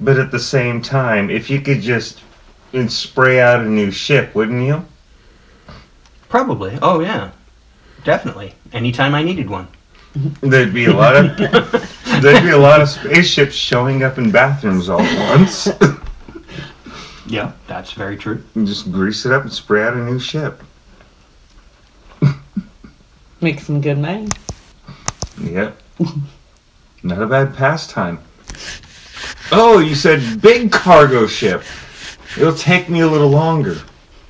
But 0.00 0.18
at 0.18 0.30
the 0.30 0.38
same 0.40 0.82
time, 0.82 1.30
if 1.30 1.48
you 1.48 1.60
could 1.60 1.80
just 1.80 2.20
and 2.72 2.90
spray 2.92 3.40
out 3.40 3.60
a 3.60 3.64
new 3.64 3.90
ship, 3.90 4.34
wouldn't 4.34 4.66
you? 4.66 4.84
Probably. 6.28 6.78
Oh 6.82 7.00
yeah, 7.00 7.30
definitely. 8.04 8.54
Anytime 8.72 9.14
I 9.14 9.22
needed 9.22 9.48
one. 9.48 9.68
There'd 10.40 10.74
be 10.74 10.86
a 10.86 10.92
lot 10.94 11.14
of 11.16 11.36
there'd 12.22 12.42
be 12.42 12.50
a 12.50 12.58
lot 12.58 12.80
of 12.82 12.88
spaceships 12.88 13.54
showing 13.54 14.02
up 14.02 14.18
in 14.18 14.30
bathrooms 14.30 14.88
all 14.88 15.00
at 15.00 15.38
once. 15.38 15.68
Yeah, 17.28 17.52
that's 17.66 17.90
very 17.92 18.16
true. 18.16 18.40
just 18.54 18.92
grease 18.92 19.26
it 19.26 19.32
up 19.32 19.42
and 19.42 19.52
spray 19.52 19.82
out 19.82 19.94
a 19.94 19.96
new 19.96 20.20
ship. 20.20 20.62
Make 23.40 23.60
some 23.60 23.80
good 23.80 23.98
money. 23.98 24.28
Yep. 25.42 25.80
Not 27.02 27.22
a 27.22 27.26
bad 27.26 27.54
pastime. 27.54 28.18
Oh, 29.52 29.78
you 29.78 29.94
said 29.94 30.40
big 30.40 30.72
cargo 30.72 31.26
ship. 31.26 31.62
It'll 32.36 32.54
take 32.54 32.88
me 32.88 33.00
a 33.00 33.06
little 33.06 33.28
longer. 33.28 33.78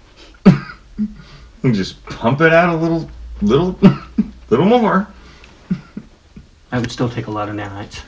and 0.44 1.74
just 1.74 2.04
pump 2.06 2.40
it 2.40 2.52
out 2.52 2.74
a 2.74 2.76
little, 2.76 3.08
little, 3.42 3.78
little 4.50 4.66
more. 4.66 5.08
I 6.72 6.78
would 6.78 6.90
still 6.90 7.08
take 7.08 7.26
a 7.28 7.30
lot 7.30 7.48
of 7.48 7.54
nanites. 7.56 8.02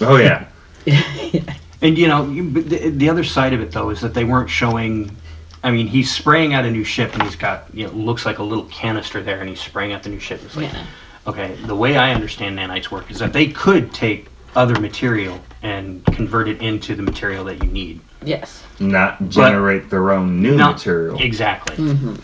Oh 0.00 0.16
yeah. 0.16 0.46
And 1.82 1.96
you 1.96 2.08
know, 2.08 2.26
you- 2.28 2.50
the, 2.50 2.90
the 2.90 3.08
other 3.08 3.24
side 3.24 3.54
of 3.54 3.60
it 3.62 3.72
though 3.72 3.88
is 3.88 4.02
that 4.02 4.12
they 4.12 4.24
weren't 4.24 4.50
showing. 4.50 5.16
I 5.62 5.70
mean, 5.70 5.86
he's 5.86 6.10
spraying 6.14 6.54
out 6.54 6.64
a 6.64 6.70
new 6.70 6.84
ship, 6.84 7.12
and 7.14 7.22
he's 7.22 7.36
got 7.36 7.66
you 7.74 7.86
know 7.86 7.92
looks 7.92 8.24
like 8.24 8.38
a 8.38 8.42
little 8.42 8.64
canister 8.64 9.22
there, 9.22 9.40
and 9.40 9.48
he's 9.48 9.60
spraying 9.60 9.92
out 9.92 10.02
the 10.02 10.08
new 10.08 10.18
ship. 10.20 10.40
It's 10.44 10.56
like, 10.56 10.72
Yeah. 10.72 10.84
okay, 11.26 11.54
the 11.66 11.76
way 11.76 11.96
I 11.96 12.14
understand 12.14 12.58
nanites 12.58 12.90
work 12.90 13.10
is 13.10 13.18
that 13.18 13.32
they 13.32 13.48
could 13.48 13.92
take 13.92 14.26
other 14.56 14.78
material 14.80 15.38
and 15.62 16.04
convert 16.06 16.48
it 16.48 16.60
into 16.62 16.94
the 16.96 17.02
material 17.02 17.44
that 17.44 17.62
you 17.62 17.70
need. 17.70 18.00
Yes. 18.24 18.64
Not 18.80 19.28
generate 19.28 19.90
their 19.90 20.10
own 20.12 20.40
new 20.42 20.56
Not- 20.56 20.76
material. 20.76 21.18
Exactly. 21.20 21.76
hmm 21.76 22.14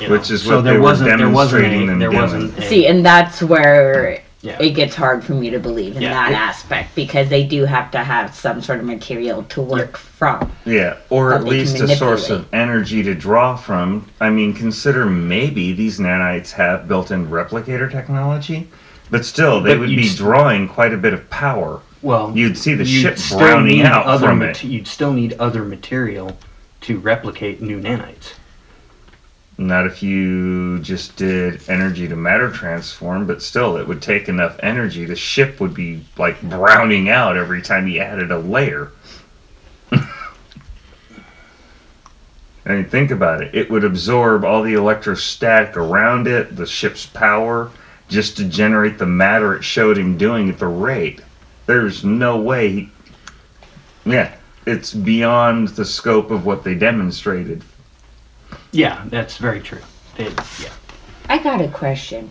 You 0.00 0.10
Which 0.10 0.30
is 0.30 0.42
so 0.42 0.56
what 0.56 0.62
there 0.64 0.74
they 0.74 0.78
were 0.78 0.82
wasn't, 0.84 1.18
there 1.18 1.30
wasn't 1.30 1.62
demonstrating 1.62 1.90
a, 1.96 1.98
there 1.98 2.10
wasn't 2.12 2.58
a, 2.58 2.62
See, 2.68 2.86
and 2.86 3.04
that's 3.04 3.42
where 3.42 4.20
Yeah. 4.46 4.56
it 4.62 4.70
gets 4.70 4.94
hard 4.94 5.24
for 5.24 5.32
me 5.34 5.50
to 5.50 5.58
believe 5.58 5.96
in 5.96 6.02
Yeah. 6.02 6.10
that 6.10 6.32
aspect 6.32 6.94
because 6.94 7.28
they 7.28 7.42
do 7.44 7.64
have 7.64 7.90
to 7.90 7.98
have 7.98 8.32
some 8.34 8.62
sort 8.62 8.78
of 8.78 8.84
material 8.84 9.42
to 9.50 9.60
work 9.60 9.96
from. 9.96 10.52
Yeah, 10.64 10.94
or 11.10 11.32
at 11.34 11.44
least 11.44 11.80
a 11.80 11.88
source 11.96 12.30
of 12.30 12.46
energy 12.54 13.02
to 13.02 13.14
draw 13.14 13.56
from. 13.56 14.06
I 14.20 14.30
mean, 14.30 14.54
consider 14.54 15.04
maybe 15.04 15.72
these 15.72 15.98
nanites 15.98 16.52
have 16.52 16.86
built-in 16.86 17.26
replicator 17.26 17.90
technology, 17.90 18.68
but 19.10 19.24
still, 19.24 19.60
they 19.60 19.72
But 19.74 19.80
would 19.80 19.88
be 19.88 20.06
s- 20.06 20.14
drawing 20.14 20.68
quite 20.68 20.92
a 20.94 20.96
bit 20.96 21.12
of 21.12 21.28
power. 21.28 21.80
well, 22.02 22.30
You'd 22.34 22.56
see 22.56 22.74
the 22.74 22.84
you'd 22.84 23.02
ship 23.02 23.18
still 23.18 23.38
browning 23.38 23.78
need 23.78 23.86
out 23.86 24.06
other 24.06 24.28
from 24.28 24.38
mat- 24.38 24.62
it. 24.64 24.68
You'd 24.68 24.86
still 24.86 25.12
need 25.12 25.34
other 25.40 25.64
material 25.64 26.38
to 26.82 26.98
replicate 26.98 27.60
new 27.60 27.80
nanites. 27.80 28.34
Not 29.58 29.86
if 29.86 30.02
you 30.02 30.80
just 30.80 31.16
did 31.16 31.62
energy 31.68 32.06
to 32.08 32.16
matter 32.16 32.50
transform, 32.50 33.26
but 33.26 33.42
still, 33.42 33.78
it 33.78 33.88
would 33.88 34.02
take 34.02 34.28
enough 34.28 34.56
energy. 34.62 35.06
The 35.06 35.16
ship 35.16 35.60
would 35.60 35.72
be 35.72 36.04
like 36.18 36.40
browning 36.42 37.08
out 37.08 37.38
every 37.38 37.62
time 37.62 37.88
you 37.88 38.00
added 38.00 38.30
a 38.30 38.38
layer. 38.38 38.92
I 39.92 40.00
mean, 42.66 42.84
think 42.84 43.10
about 43.10 43.42
it. 43.42 43.54
It 43.54 43.70
would 43.70 43.84
absorb 43.84 44.44
all 44.44 44.62
the 44.62 44.74
electrostatic 44.74 45.74
around 45.76 46.26
it, 46.26 46.54
the 46.54 46.66
ship's 46.66 47.06
power, 47.06 47.70
just 48.08 48.36
to 48.36 48.44
generate 48.44 48.98
the 48.98 49.06
matter 49.06 49.54
it 49.54 49.62
showed 49.62 49.96
him 49.96 50.18
doing 50.18 50.50
at 50.50 50.58
the 50.58 50.66
rate. 50.66 51.22
There's 51.64 52.04
no 52.04 52.38
way. 52.38 52.68
He, 52.68 52.90
yeah, 54.04 54.34
it's 54.66 54.92
beyond 54.92 55.68
the 55.68 55.84
scope 55.84 56.30
of 56.30 56.44
what 56.44 56.62
they 56.62 56.74
demonstrated. 56.74 57.64
Yeah, 58.76 59.02
that's 59.06 59.38
very 59.38 59.60
true. 59.60 59.80
Yeah. 60.18 60.70
I 61.28 61.38
got 61.38 61.60
a 61.62 61.68
question. 61.68 62.30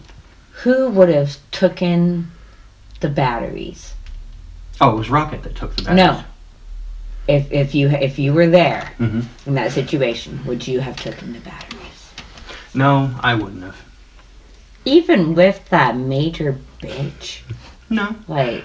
Who 0.64 0.90
would 0.92 1.10
have 1.10 1.38
taken 1.52 2.32
the 3.00 3.10
batteries? 3.10 3.94
Oh, 4.80 4.92
it 4.94 4.98
was 4.98 5.10
Rocket 5.10 5.44
that 5.44 5.56
took 5.56 5.76
the 5.76 5.84
batteries. 5.84 5.98
No. 6.06 6.24
If 7.28 7.52
if 7.52 7.74
you 7.74 7.90
if 7.90 8.20
you 8.20 8.34
were 8.34 8.48
there 8.48 8.92
Mhm. 9.00 9.26
in 9.48 9.56
that 9.56 9.72
situation, 9.72 10.40
would 10.46 10.68
you 10.68 10.80
have 10.82 10.96
taken 10.96 11.34
the 11.34 11.40
batteries? 11.40 12.12
No, 12.76 13.10
I 13.22 13.34
wouldn't 13.34 13.64
have. 13.64 13.78
Even 14.86 15.34
with 15.34 15.68
that 15.70 15.98
major 15.98 16.60
bitch, 16.82 17.40
No. 17.90 18.16
like, 18.28 18.64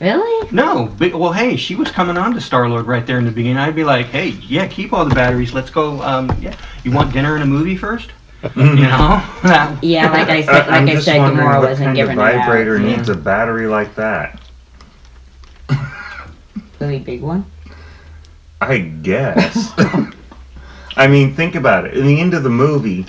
really? 0.00 0.50
No. 0.52 0.92
But, 0.98 1.14
well, 1.14 1.32
hey, 1.32 1.56
she 1.56 1.74
was 1.74 1.90
coming 1.90 2.16
on 2.16 2.34
to 2.34 2.40
Star 2.40 2.68
Lord 2.68 2.86
right 2.86 3.06
there 3.06 3.18
in 3.18 3.24
the 3.24 3.30
beginning. 3.30 3.58
I'd 3.58 3.74
be 3.74 3.84
like, 3.84 4.06
hey, 4.06 4.28
yeah, 4.28 4.66
keep 4.66 4.92
all 4.92 5.04
the 5.04 5.14
batteries. 5.14 5.52
Let's 5.54 5.70
go. 5.70 6.00
Um, 6.02 6.30
yeah. 6.40 6.56
You 6.84 6.92
want 6.92 7.12
dinner 7.12 7.34
and 7.34 7.42
a 7.42 7.46
movie 7.46 7.76
first? 7.76 8.10
you 8.56 8.64
know? 8.64 9.22
That- 9.42 9.78
Yeah, 9.82 10.10
like 10.10 10.28
I 10.28 10.36
I- 10.38 10.42
said, 10.42 10.68
I'm 10.68 10.86
like 10.86 10.96
I 10.96 11.00
said, 11.00 11.18
wondering 11.18 11.46
Gamora 11.48 11.60
what 11.60 11.68
wasn't 11.70 11.86
kind 11.86 11.96
giving 11.96 12.18
of 12.18 12.26
it 12.26 12.34
out. 12.34 12.46
vibrator 12.46 12.78
Yeah. 12.78 12.96
needs 12.96 13.08
a 13.08 13.14
battery 13.14 13.66
like 13.66 13.94
that. 13.94 14.40
Really 16.80 16.98
big 16.98 17.22
one. 17.22 17.46
I 18.60 18.78
guess. 18.78 19.72
I 20.96 21.06
mean, 21.06 21.34
think 21.34 21.54
about 21.54 21.86
it. 21.86 21.96
In 21.96 22.04
the 22.06 22.20
end 22.20 22.34
of 22.34 22.42
the 22.42 22.50
movie, 22.50 23.06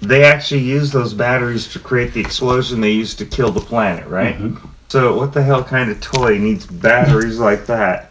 they 0.00 0.24
actually 0.24 0.62
use 0.62 0.90
those 0.92 1.12
batteries 1.12 1.68
to 1.72 1.78
create 1.78 2.14
the 2.14 2.20
explosion 2.20 2.80
they 2.80 2.92
used 2.92 3.18
to 3.18 3.26
kill 3.26 3.50
the 3.50 3.60
planet, 3.60 4.06
right? 4.06 4.38
Mhm. 4.38 4.60
So, 4.88 5.14
what 5.16 5.34
the 5.34 5.42
hell 5.42 5.62
kind 5.62 5.90
of 5.90 6.00
toy 6.00 6.38
needs 6.38 6.64
batteries 6.66 7.38
like 7.48 7.66
that? 7.66 8.10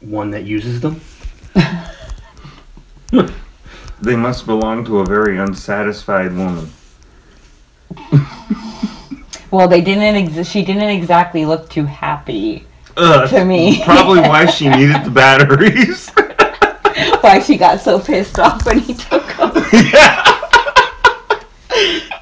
One 0.00 0.30
that 0.30 0.44
uses 0.44 0.80
them. 0.80 1.00
They 4.02 4.14
must 4.14 4.44
belong 4.44 4.84
to 4.84 4.98
a 4.98 5.06
very 5.06 5.38
unsatisfied 5.38 6.32
woman. 6.36 6.70
Well, 9.52 9.68
they 9.68 9.80
didn't. 9.80 10.36
Ex- 10.36 10.48
she 10.50 10.62
didn't 10.64 10.82
exactly 10.90 11.46
look 11.46 11.70
too 11.70 11.84
happy. 11.86 12.66
Ugh, 12.96 13.30
To 13.30 13.44
me. 13.44 13.80
probably 13.84 14.20
why 14.20 14.44
she 14.46 14.68
needed 14.68 15.02
the 15.04 15.10
batteries. 15.10 16.10
Why 17.22 17.38
she 17.40 17.56
got 17.56 17.80
so 17.80 17.98
pissed 18.00 18.38
off 18.40 18.66
when 18.66 18.80
he 18.80 18.92
took 18.94 19.24
them? 19.36 19.52
yeah. 19.72 20.32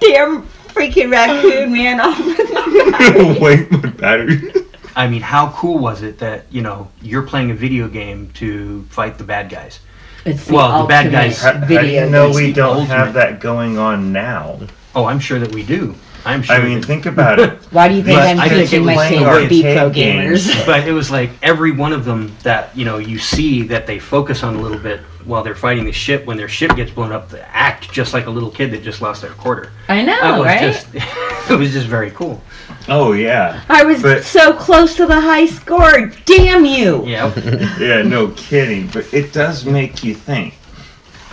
Damn 0.01 0.47
freaking 0.75 1.11
raccoon 1.11 1.73
man 1.73 2.01
off 2.01 2.19
with 2.25 2.37
the. 2.37 3.39
Wait, 3.41 3.71
my 3.71 3.91
battery. 3.91 4.53
I 4.97 5.09
mean, 5.09 5.23
how 5.23 5.51
cool 5.53 5.79
was 5.79 6.03
it 6.03 6.19
that, 6.19 6.47
you 6.51 6.63
know, 6.63 6.89
you're 7.03 7.23
playing 7.23 7.51
a 7.51 7.55
video 7.55 7.89
game 7.89 8.31
to 8.35 8.83
fight 8.91 9.19
the 9.19 9.25
bad 9.25 9.49
guys? 9.51 9.81
It's 10.25 10.49
Well, 10.49 10.83
the 10.83 10.89
bad 10.89 11.07
ultimate 11.07 11.19
guys- 11.21 11.43
How, 11.43 11.53
how 11.55 11.61
do 11.61 11.67
video 11.67 12.05
you 12.05 12.11
know 12.11 12.31
we 12.31 12.53
don't 12.53 12.77
ultimate. 12.77 12.97
have 12.97 13.15
that 13.15 13.41
going 13.41 13.77
on 13.77 14.13
now? 14.13 14.61
Oh, 14.95 15.05
I'm 15.07 15.19
sure 15.19 15.39
that 15.41 15.53
we 15.53 15.65
do. 15.65 15.95
I'm 16.25 16.43
sure. 16.43 16.57
I 16.57 16.63
mean, 16.65 16.81
that- 16.81 16.87
think 16.87 17.07
about 17.07 17.39
it. 17.41 17.59
Why 17.73 17.89
do 17.89 17.95
you 17.95 18.03
think 18.03 18.19
But 18.19 18.29
I'm 18.29 18.41
I 18.41 18.49
think 18.49 18.71
teaching 18.71 18.83
it 18.83 18.87
my 18.87 18.95
was 18.97 19.09
kids 19.09 19.23
playing 19.25 19.43
to 19.43 19.49
be 19.49 19.63
pro 19.63 19.73
arcade 19.87 19.95
games. 19.95 20.47
gamers? 20.47 20.67
but 20.67 20.87
it 20.89 20.93
was 20.93 21.11
like 21.11 21.31
every 21.43 21.73
one 21.73 21.93
of 21.93 22.05
them 22.05 22.35
that 22.45 22.75
you 22.77 22.85
know 22.87 22.99
you 22.99 23.19
see 23.19 23.63
that 23.65 23.87
they 23.87 23.99
focus 23.99 24.43
on 24.45 24.55
a 24.55 24.61
little 24.61 24.79
bit 24.79 25.01
while 25.25 25.43
they're 25.43 25.55
fighting 25.55 25.85
the 25.85 25.93
ship. 25.93 26.27
When 26.27 26.37
their 26.37 26.49
ship 26.49 26.75
gets 26.77 26.91
blown 26.91 27.13
up, 27.13 27.29
they 27.31 27.41
act 27.41 27.93
just 27.93 28.13
like 28.15 28.27
a 28.27 28.31
little 28.31 28.51
kid 28.51 28.71
that 28.73 28.83
just 28.83 29.01
lost 29.01 29.23
their 29.23 29.33
quarter. 29.33 29.73
I 29.89 30.03
know, 30.03 30.21
That 30.21 30.39
was 30.39 30.47
right? 30.47 30.61
just 30.61 30.89
it 31.51 31.59
was 31.59 31.73
just 31.73 31.87
very 31.87 32.11
cool. 32.11 32.43
Oh 32.89 33.13
yeah, 33.13 33.63
I 33.69 33.85
was 33.85 34.03
but- 34.03 34.25
so 34.25 34.53
close 34.53 34.95
to 34.97 35.07
the 35.07 35.21
high 35.21 35.47
score. 35.47 36.13
Damn 36.25 36.65
you! 36.65 37.07
Yeah. 37.07 37.33
yeah, 37.79 38.03
no 38.03 38.29
kidding. 38.29 38.89
But 38.89 39.13
it 39.13 39.33
does 39.33 39.65
make 39.65 40.05
you 40.05 40.15
think. 40.15 40.55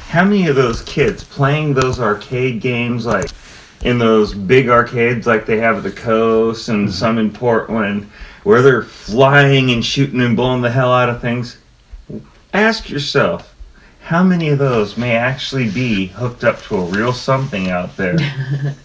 How 0.07 0.23
many 0.25 0.47
of 0.47 0.55
those 0.55 0.81
kids 0.81 1.23
playing 1.23 1.73
those 1.73 1.99
arcade 1.99 2.59
games, 2.61 3.05
like 3.05 3.29
in 3.83 3.97
those 3.97 4.33
big 4.33 4.69
arcades, 4.69 5.25
like 5.25 5.45
they 5.45 5.57
have 5.57 5.77
at 5.77 5.83
the 5.83 5.91
coast 5.91 6.69
and 6.69 6.87
mm-hmm. 6.87 6.93
some 6.93 7.17
in 7.17 7.31
Portland, 7.31 8.09
where 8.43 8.61
they're 8.61 8.83
flying 8.83 9.71
and 9.71 9.83
shooting 9.83 10.21
and 10.21 10.35
blowing 10.35 10.61
the 10.61 10.71
hell 10.71 10.91
out 10.91 11.09
of 11.09 11.21
things? 11.21 11.57
Ask 12.53 12.89
yourself, 12.89 13.55
how 14.01 14.23
many 14.23 14.49
of 14.49 14.59
those 14.59 14.97
may 14.97 15.15
actually 15.15 15.69
be 15.69 16.07
hooked 16.07 16.43
up 16.43 16.61
to 16.63 16.75
a 16.75 16.85
real 16.85 17.13
something 17.13 17.69
out 17.69 17.95
there? 17.97 18.17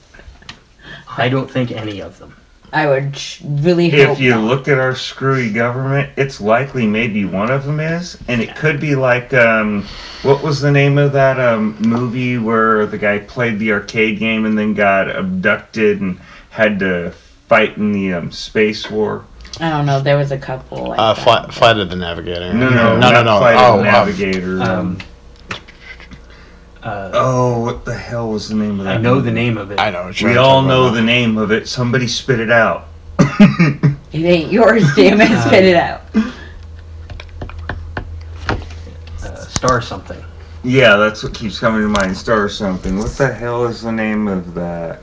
I 1.18 1.29
don't 1.29 1.50
think 1.50 1.72
any 1.72 2.00
of 2.00 2.18
them. 2.18 2.37
I 2.72 2.87
would 2.87 3.16
sh- 3.16 3.40
really 3.42 3.88
hope 3.88 4.11
if 4.11 4.20
you 4.20 4.31
not. 4.31 4.44
look 4.44 4.68
at 4.68 4.79
our 4.79 4.94
screwy 4.94 5.50
government, 5.50 6.11
it's 6.16 6.40
likely 6.40 6.87
maybe 6.87 7.24
one 7.24 7.50
of 7.50 7.64
them 7.64 7.81
is, 7.81 8.18
and 8.29 8.42
it 8.42 8.55
could 8.57 8.81
be 8.81 8.94
like 8.94 9.33
um, 9.33 9.85
what 10.22 10.42
was 10.42 10.61
the 10.61 10.70
name 10.70 10.98
of 10.98 11.12
that 11.12 11.40
um, 11.40 11.76
movie 11.81 12.38
where 12.38 12.85
the 12.87 12.98
guy 12.98 13.18
played 13.20 13.59
the 13.59 13.72
arcade 13.72 14.18
game 14.18 14.44
and 14.44 14.59
then 14.59 14.74
got 14.74 15.14
abducted 15.14 16.00
and 16.00 16.18
had 16.50 16.79
to 16.81 17.12
fight 17.48 17.76
in 17.76 17.92
the 17.92 18.12
um, 18.12 18.31
space 18.31 18.90
war? 18.90 19.24
I 19.61 19.71
don't 19.71 19.87
know. 19.87 20.01
There 20.01 20.16
was 20.19 20.33
a 20.33 20.38
couple. 20.38 20.88
Like 20.88 20.99
Uh, 20.99 21.14
that. 21.14 21.23
flight, 21.23 21.55
flight 21.55 21.77
of 21.79 21.88
the 21.90 21.97
Navigator. 21.97 22.53
No, 22.53 22.69
no, 22.69 22.95
no, 22.95 22.97
not 22.99 23.12
no, 23.12 23.23
no. 23.25 23.38
Flight 23.38 23.57
of 23.57 23.62
Oh, 23.62 23.77
the 23.83 23.88
uh, 23.88 23.92
Navigator. 23.92 24.62
um, 24.62 24.69
Um, 24.71 24.99
uh, 26.83 27.11
oh, 27.14 27.61
what 27.61 27.85
the 27.85 27.95
hell 27.95 28.31
was 28.31 28.49
the 28.49 28.55
name 28.55 28.79
of 28.79 28.85
that? 28.85 28.99
I 28.99 29.01
know 29.01 29.21
the 29.21 29.31
name 29.33 29.57
of 29.59 29.71
it. 29.71 29.81
I 29.81 29.90
know. 29.90 30.12
We 30.23 30.37
all 30.37 30.62
know 30.62 30.85
about. 30.85 30.95
the 30.95 31.03
name 31.03 31.37
of 31.38 31.51
it. 31.51 31.66
Somebody 31.69 32.07
spit 32.07 32.38
it 32.40 32.51
out. 32.51 32.87
It 34.12 34.25
ain't 34.25 34.51
yours, 34.51 34.83
damn 34.95 35.21
it! 35.21 35.42
Spit 35.47 35.64
it 35.64 35.77
out. 35.77 36.01
Uh, 39.23 39.37
Star 39.47 39.83
something. 39.83 40.23
Yeah, 40.64 40.97
that's 40.97 41.23
what 41.23 41.35
keeps 41.35 41.59
coming 41.59 41.83
to 41.83 41.88
mind. 41.88 42.16
Star 42.16 42.49
something. 42.49 42.97
What 42.99 43.11
the 43.11 43.31
hell 43.33 43.66
is 43.66 43.83
the 43.83 43.92
name 43.92 44.27
of 44.27 44.55
that? 44.55 45.01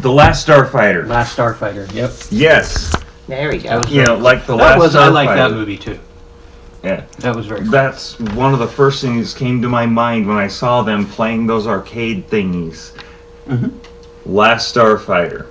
The 0.00 0.10
Last 0.12 0.46
Starfighter. 0.46 1.06
Last 1.06 1.36
Starfighter. 1.36 1.92
Yep. 1.92 2.12
Yes. 2.30 2.94
There 3.26 3.48
we 3.50 3.58
go. 3.58 3.68
That 3.68 3.80
was 3.80 3.90
You 3.90 4.04
know, 4.04 4.16
like 4.16 4.46
the 4.46 4.56
that 4.56 4.62
Last 4.62 4.78
was. 4.78 4.94
Starfighter. 4.94 4.98
I 5.02 5.08
like 5.08 5.28
that 5.30 5.50
movie 5.52 5.76
too. 5.76 5.98
Yeah. 6.84 7.04
That 7.18 7.34
was 7.34 7.46
very. 7.46 7.62
Cool. 7.62 7.70
That's 7.70 8.18
one 8.20 8.52
of 8.52 8.60
the 8.60 8.68
first 8.68 9.02
things 9.02 9.32
that 9.34 9.38
came 9.38 9.60
to 9.62 9.68
my 9.68 9.86
mind 9.86 10.26
when 10.28 10.36
I 10.36 10.46
saw 10.46 10.82
them 10.82 11.04
playing 11.06 11.46
those 11.46 11.66
arcade 11.66 12.28
thingies. 12.30 12.92
Mhm. 13.48 13.72
Last 14.24 14.74
Starfighter. 14.74 15.46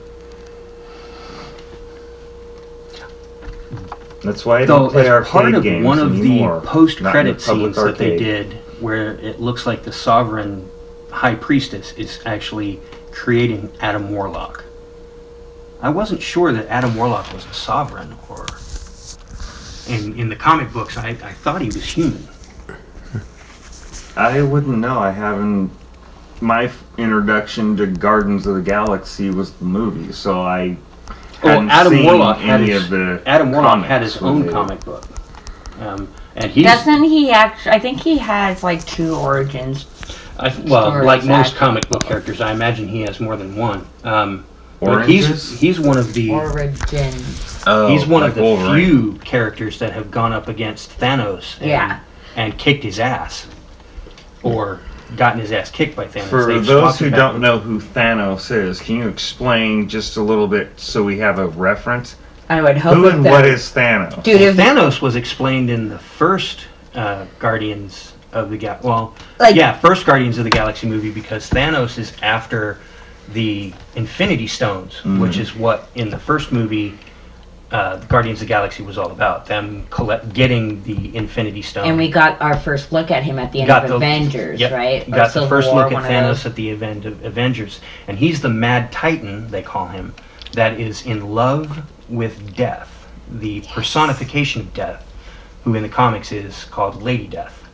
That's 4.24 4.46
why 4.46 4.60
I 4.62 4.66
Though 4.66 4.80
don't 4.80 4.92
play 4.92 5.02
as 5.04 5.10
arcade 5.10 5.32
part 5.32 5.54
of 5.54 5.64
games 5.64 5.86
one 5.86 6.00
of 6.00 6.12
anymore. 6.20 6.60
the 6.62 6.68
post-credit 6.68 7.14
Not 7.14 7.26
in 7.28 7.38
the 7.38 7.44
public 7.44 7.76
scenes 7.76 7.86
that 7.86 7.98
they 7.98 8.12
arcade. 8.14 8.20
did, 8.20 8.54
where 8.80 9.12
it 9.14 9.40
looks 9.40 9.66
like 9.66 9.84
the 9.84 9.92
Sovereign 9.92 10.70
High 11.18 11.34
Priestess 11.34 11.94
is 11.94 12.20
actually 12.28 12.80
creating 13.12 13.72
Adam 13.82 14.12
Warlock. 14.12 14.64
I 15.82 15.90
wasn't 15.90 16.22
sure 16.22 16.52
that 16.54 16.68
Adam 16.68 16.96
Warlock 16.96 17.34
was 17.34 17.44
a 17.46 17.54
Sovereign, 17.54 18.16
or 18.30 18.46
in 19.88 20.20
in 20.20 20.30
the 20.30 20.36
comic 20.36 20.72
books, 20.72 20.96
I, 20.96 21.10
I 21.10 21.34
thought 21.34 21.62
he 21.62 21.68
was 21.68 21.84
human. 21.84 22.28
I 24.16 24.42
wouldn't 24.44 24.78
know. 24.78 25.00
I 25.00 25.10
haven't. 25.12 25.72
My 26.40 26.66
f- 26.66 26.84
introduction 27.00 27.76
to 27.78 27.88
Gardens 27.88 28.46
of 28.46 28.56
the 28.56 28.62
Galaxy 28.62 29.32
was 29.32 29.54
the 29.54 29.66
movie, 29.66 30.12
so 30.12 30.42
I. 30.42 30.78
Well, 31.44 31.62
hadn't 31.62 31.70
Oh, 31.70 31.74
Adam 31.74 31.94
seen 31.94 32.06
Warlock 32.06 32.38
had 32.38 32.62
any 32.62 32.72
his 32.72 32.84
of 32.84 32.90
the 32.92 33.24
Adam 33.26 33.52
Warlock 33.52 33.86
had 33.86 34.04
his 34.04 34.18
own 34.18 34.42
when 34.46 34.52
comic 34.52 34.86
book, 34.86 35.06
um, 35.80 36.08
and 36.36 36.52
he's 36.52 36.66
Doesn't 36.66 37.04
he 37.06 37.32
actually? 37.32 37.72
I 37.72 37.80
think 37.80 38.02
he 38.02 38.20
has 38.20 38.64
like 38.64 38.86
two 38.86 39.16
origins. 39.16 39.86
I, 40.40 40.56
well, 40.66 40.90
Stories, 40.92 41.06
like 41.06 41.24
most 41.24 41.30
actually. 41.48 41.58
comic 41.60 41.90
book 41.90 42.04
characters, 42.06 42.42
I 42.42 42.52
imagine 42.52 42.88
he 42.88 43.02
has 43.02 43.20
more 43.20 43.36
than 43.36 43.56
one. 43.56 43.86
Um, 44.04 44.46
but 44.80 45.08
he's 45.10 45.26
Oranges? 45.26 45.60
he's 45.60 45.80
one 45.80 45.98
of 45.98 46.14
the 46.14 46.30
Origins. 46.32 47.64
Oh, 47.66 47.88
He's 47.88 48.06
one 48.06 48.22
like 48.22 48.30
of 48.30 48.36
the 48.36 48.42
Wolverine. 48.44 48.86
few 48.86 49.14
characters 49.20 49.80
that 49.80 49.92
have 49.94 50.12
gone 50.12 50.32
up 50.34 50.48
against 50.48 50.98
Thanos 51.00 51.60
and, 51.60 51.70
Yeah. 51.70 52.00
and 52.36 52.58
kicked 52.58 52.84
his 52.84 53.00
ass. 53.00 53.48
Or 54.44 54.80
gotten 55.16 55.40
his 55.42 55.52
ass 55.52 55.72
kicked 55.72 55.96
by 55.96 56.06
Thanos. 56.06 56.30
For 56.30 56.46
They've 56.46 56.66
those 56.66 56.82
swapped 56.82 57.00
who 57.00 57.06
it 57.08 57.10
don't 57.12 57.34
and- 57.36 57.42
know 57.42 57.58
who 57.60 57.80
Thanos 57.82 58.52
is, 58.52 58.80
can 58.80 58.98
you 58.98 59.08
explain 59.08 59.90
just 59.90 60.18
a 60.18 60.22
little 60.22 60.48
bit 60.48 60.70
so 60.80 61.04
we 61.04 61.18
have 61.20 61.40
a 61.40 61.48
reference? 61.48 62.16
I 62.50 62.62
would 62.62 62.78
hope. 62.78 62.96
Who 62.96 63.08
and 63.10 63.26
that- 63.26 63.32
what 63.32 63.46
is 63.46 63.64
Thanos? 63.74 64.22
Dude, 64.24 64.40
if 64.42 64.56
Thanos 64.56 65.02
was 65.02 65.16
explained 65.16 65.70
in 65.72 65.90
the 65.90 65.98
first 66.00 66.62
uh, 66.96 67.26
Guardians 67.40 68.14
of 68.34 68.50
the 68.50 68.58
Gal. 68.58 68.78
Well, 68.84 69.14
Like- 69.40 69.56
yeah, 69.56 69.74
first 69.78 70.06
Guardians 70.06 70.38
of 70.38 70.44
the 70.44 70.50
Galaxy 70.50 70.88
movie 70.88 71.12
because 71.12 71.50
Thanos 71.50 71.98
is 71.98 72.14
after 72.22 72.80
the 73.34 73.74
Infinity 73.96 74.48
Stones, 74.48 74.96
Mm-hmm. 74.96 75.20
which 75.20 75.38
is 75.38 75.56
what 75.56 75.90
in 75.96 76.10
the 76.10 76.20
first 76.20 76.52
movie. 76.52 76.98
Uh, 77.70 77.98
Guardians 78.08 78.38
of 78.42 78.48
the 78.48 78.54
Galaxy 78.54 78.82
was 78.82 78.98
all 78.98 79.12
about 79.12 79.46
them 79.46 79.86
collect, 79.90 80.32
getting 80.34 80.82
the 80.84 81.14
Infinity 81.18 81.62
Stone. 81.62 81.86
and 81.86 81.98
we 81.98 82.10
got 82.10 82.42
our 82.42 82.56
first 82.58 82.94
look 82.94 83.12
at 83.12 83.24
him 83.24 83.38
at 83.38 83.52
the 83.52 83.60
end 83.60 83.68
Got 83.68 83.84
of 83.84 83.90
the- 83.90 83.96
Avengers, 83.98 84.58
Yep. 84.58 84.72
right? 84.72 85.12
Got 85.12 85.34
the 85.34 85.46
first 85.50 85.68
War, 85.74 85.84
look 85.84 85.92
at 85.92 85.96
one 85.96 86.06
of 86.06 86.10
those. 86.10 86.44
Thanos 86.44 86.46
at 86.46 86.56
the 86.56 86.70
event 86.70 87.04
of 87.04 87.26
Avengers, 87.26 87.82
and 88.08 88.18
he's 88.18 88.40
the 88.40 88.48
Mad 88.48 88.90
Titan 88.94 89.52
they 89.52 89.62
call 89.62 89.90
him, 89.90 90.14
that 90.54 90.80
is 90.80 91.06
in 91.06 91.36
love 91.36 91.82
with 92.08 92.56
death, 92.56 93.06
the 93.30 93.60
personification 93.74 94.62
of 94.62 94.74
death, 94.74 95.04
who 95.66 95.76
in 95.76 95.84
the 95.84 95.90
comics 95.90 96.32
is 96.32 96.64
called 96.72 97.04
Lady 97.04 97.28
Death, 97.28 97.67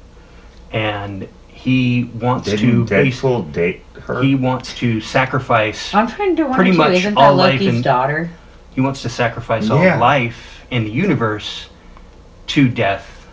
and 0.74 1.28
he 1.48 2.06
wants 2.20 2.50
Didn't 2.50 2.70
to 2.70 2.86
bas- 2.86 3.22
Deadpool 3.22 3.52
date 3.54 3.82
her? 4.02 4.22
he 4.22 4.36
wants 4.36 4.74
to 4.80 5.00
sacrifice 5.00 5.94
I'm 5.94 6.08
trying 6.08 6.36
to 6.36 6.44
wonder 6.44 6.56
Pretty 6.56 6.72
too, 6.72 6.78
much 6.78 6.94
isn't 6.96 7.14
that 7.14 7.20
all 7.22 7.36
life 7.36 7.54
Loki's 7.62 7.76
in- 7.76 7.82
daughter? 7.84 8.30
he 8.76 8.82
wants 8.82 9.02
to 9.04 9.10
sacrifice 9.10 9.70
all 9.70 9.82
Yeah. 9.82 9.98
life 10.00 10.66
in 10.72 10.84
the 10.84 10.90
universe 10.92 11.70
to 12.48 12.68
death 12.68 13.28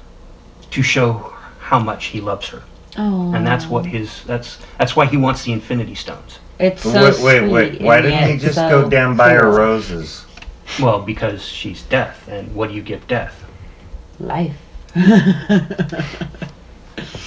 to 0.70 0.83
show 0.83 1.33
how 1.59 1.79
much 1.79 2.07
he 2.07 2.20
loves 2.20 2.48
her. 2.48 2.62
Oh. 2.98 3.33
And 3.35 3.46
that's 3.46 3.66
what 3.66 3.87
his 3.87 4.22
that's 4.24 4.59
that's 4.79 4.94
why 4.94 5.07
he 5.07 5.16
wants 5.16 5.42
the 5.44 5.53
infinity 5.53 5.94
stones. 5.94 6.38
It's 6.59 6.83
so 6.83 6.92
wait, 7.22 7.22
wait, 7.22 7.50
wait. 7.50 7.81
Why 7.83 7.96
and 7.96 8.05
didn't 8.05 8.24
he 8.26 8.33
yet 8.35 8.40
just 8.40 8.55
so 8.57 8.68
go 8.83 8.88
down 8.90 9.16
by 9.16 9.33
her 9.33 9.40
cruel. 9.40 9.57
roses? 9.57 10.26
Well, 10.81 11.00
because 11.00 11.42
she's 11.44 11.83
death 11.83 12.29
and 12.29 12.55
what 12.55 12.68
do 12.68 12.74
you 12.76 12.83
give 12.83 13.07
death? 13.09 13.35
Life. 14.18 14.57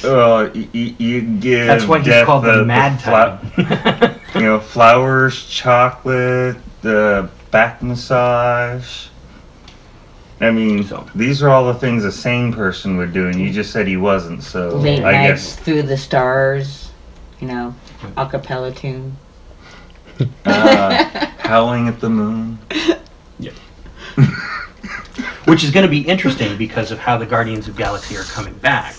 Well, 0.04 0.46
y- 0.54 0.68
y- 0.74 0.96
you 0.98 1.22
give. 1.22 1.68
That's 1.68 1.86
why 1.86 2.00
he's 2.00 2.08
death 2.08 2.26
called 2.26 2.44
the, 2.44 2.64
mad 2.66 3.02
fla- 3.02 3.40
time. 3.56 4.20
you 4.36 4.42
know, 4.42 4.60
flowers, 4.60 5.48
chocolate, 5.48 6.58
the 6.82 7.30
back 7.52 7.82
massage. 7.82 9.08
I 10.42 10.52
mean, 10.52 10.84
So- 10.84 11.06
these 11.16 11.42
are 11.44 11.50
all 11.50 11.66
the 11.66 11.74
things 11.80 12.04
a 12.04 12.12
sane 12.12 12.52
person 12.54 12.98
would 12.98 13.14
do, 13.14 13.28
and 13.28 13.40
you 13.40 13.52
just 13.52 13.72
said 13.72 13.88
he 13.88 13.98
wasn't. 13.98 14.44
So 14.44 14.70
Late 14.76 15.04
I 15.04 15.12
nights 15.12 15.56
guess 15.56 15.64
through 15.64 15.84
the 15.84 15.98
stars. 15.98 16.92
You 17.40 17.48
know, 17.48 17.76
a 18.16 18.26
cappella 18.26 18.72
tune. 18.72 19.18
uh, 20.46 21.04
howling 21.40 21.88
at 21.90 22.00
the 22.00 22.10
moon. 22.10 22.58
Yeah. 23.40 23.52
Which 25.46 25.64
is 25.66 25.72
going 25.72 25.86
to 25.86 25.90
be 25.90 26.02
interesting 26.02 26.58
because 26.58 26.92
of 26.92 27.00
how 27.00 27.18
the 27.18 27.26
Guardians 27.26 27.68
of 27.68 27.76
Galaxy 27.76 28.16
are 28.16 28.24
coming 28.24 28.54
back. 28.56 28.96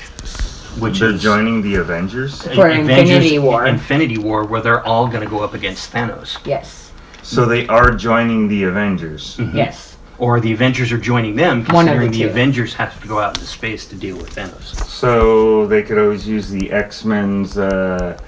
Which 0.78 1.00
They're 1.00 1.10
is 1.10 1.22
joining 1.22 1.62
the 1.62 1.76
Avengers. 1.76 2.42
For 2.54 2.68
Infinity 2.68 3.38
War. 3.38 3.66
Infinity 3.66 4.18
War, 4.18 4.44
where 4.44 4.60
they're 4.60 4.84
all 4.84 5.06
going 5.06 5.22
to 5.22 5.28
go 5.30 5.40
up 5.40 5.54
against 5.54 5.92
Thanos, 5.92 6.38
Yes. 6.46 6.90
So 7.22 7.46
they 7.46 7.66
are 7.68 7.90
joining 7.90 8.48
the 8.48 8.64
Avengers. 8.64 9.38
Yes. 9.54 9.96
or 10.18 10.40
the 10.40 10.52
Avengers 10.52 10.92
are 10.92 10.98
joining 10.98 11.34
them, 11.36 11.64
One 11.66 11.86
of 11.88 11.94
considering 11.94 12.10
the 12.10 12.18
the. 12.24 12.30
Avengers 12.30 12.74
have 12.74 13.00
to 13.00 13.08
go 13.08 13.18
out 13.18 13.36
into 13.36 13.46
space 13.48 13.86
to 13.86 13.94
deal 13.96 14.16
with 14.16 14.34
Thanos. 14.34 14.74
So 14.84 15.66
they 15.66 15.82
could 15.82 15.98
always 15.98 16.26
use 16.28 16.50
the 16.50 16.70
X 16.70 17.04
Men's 17.04 17.56
uh, 17.56 18.18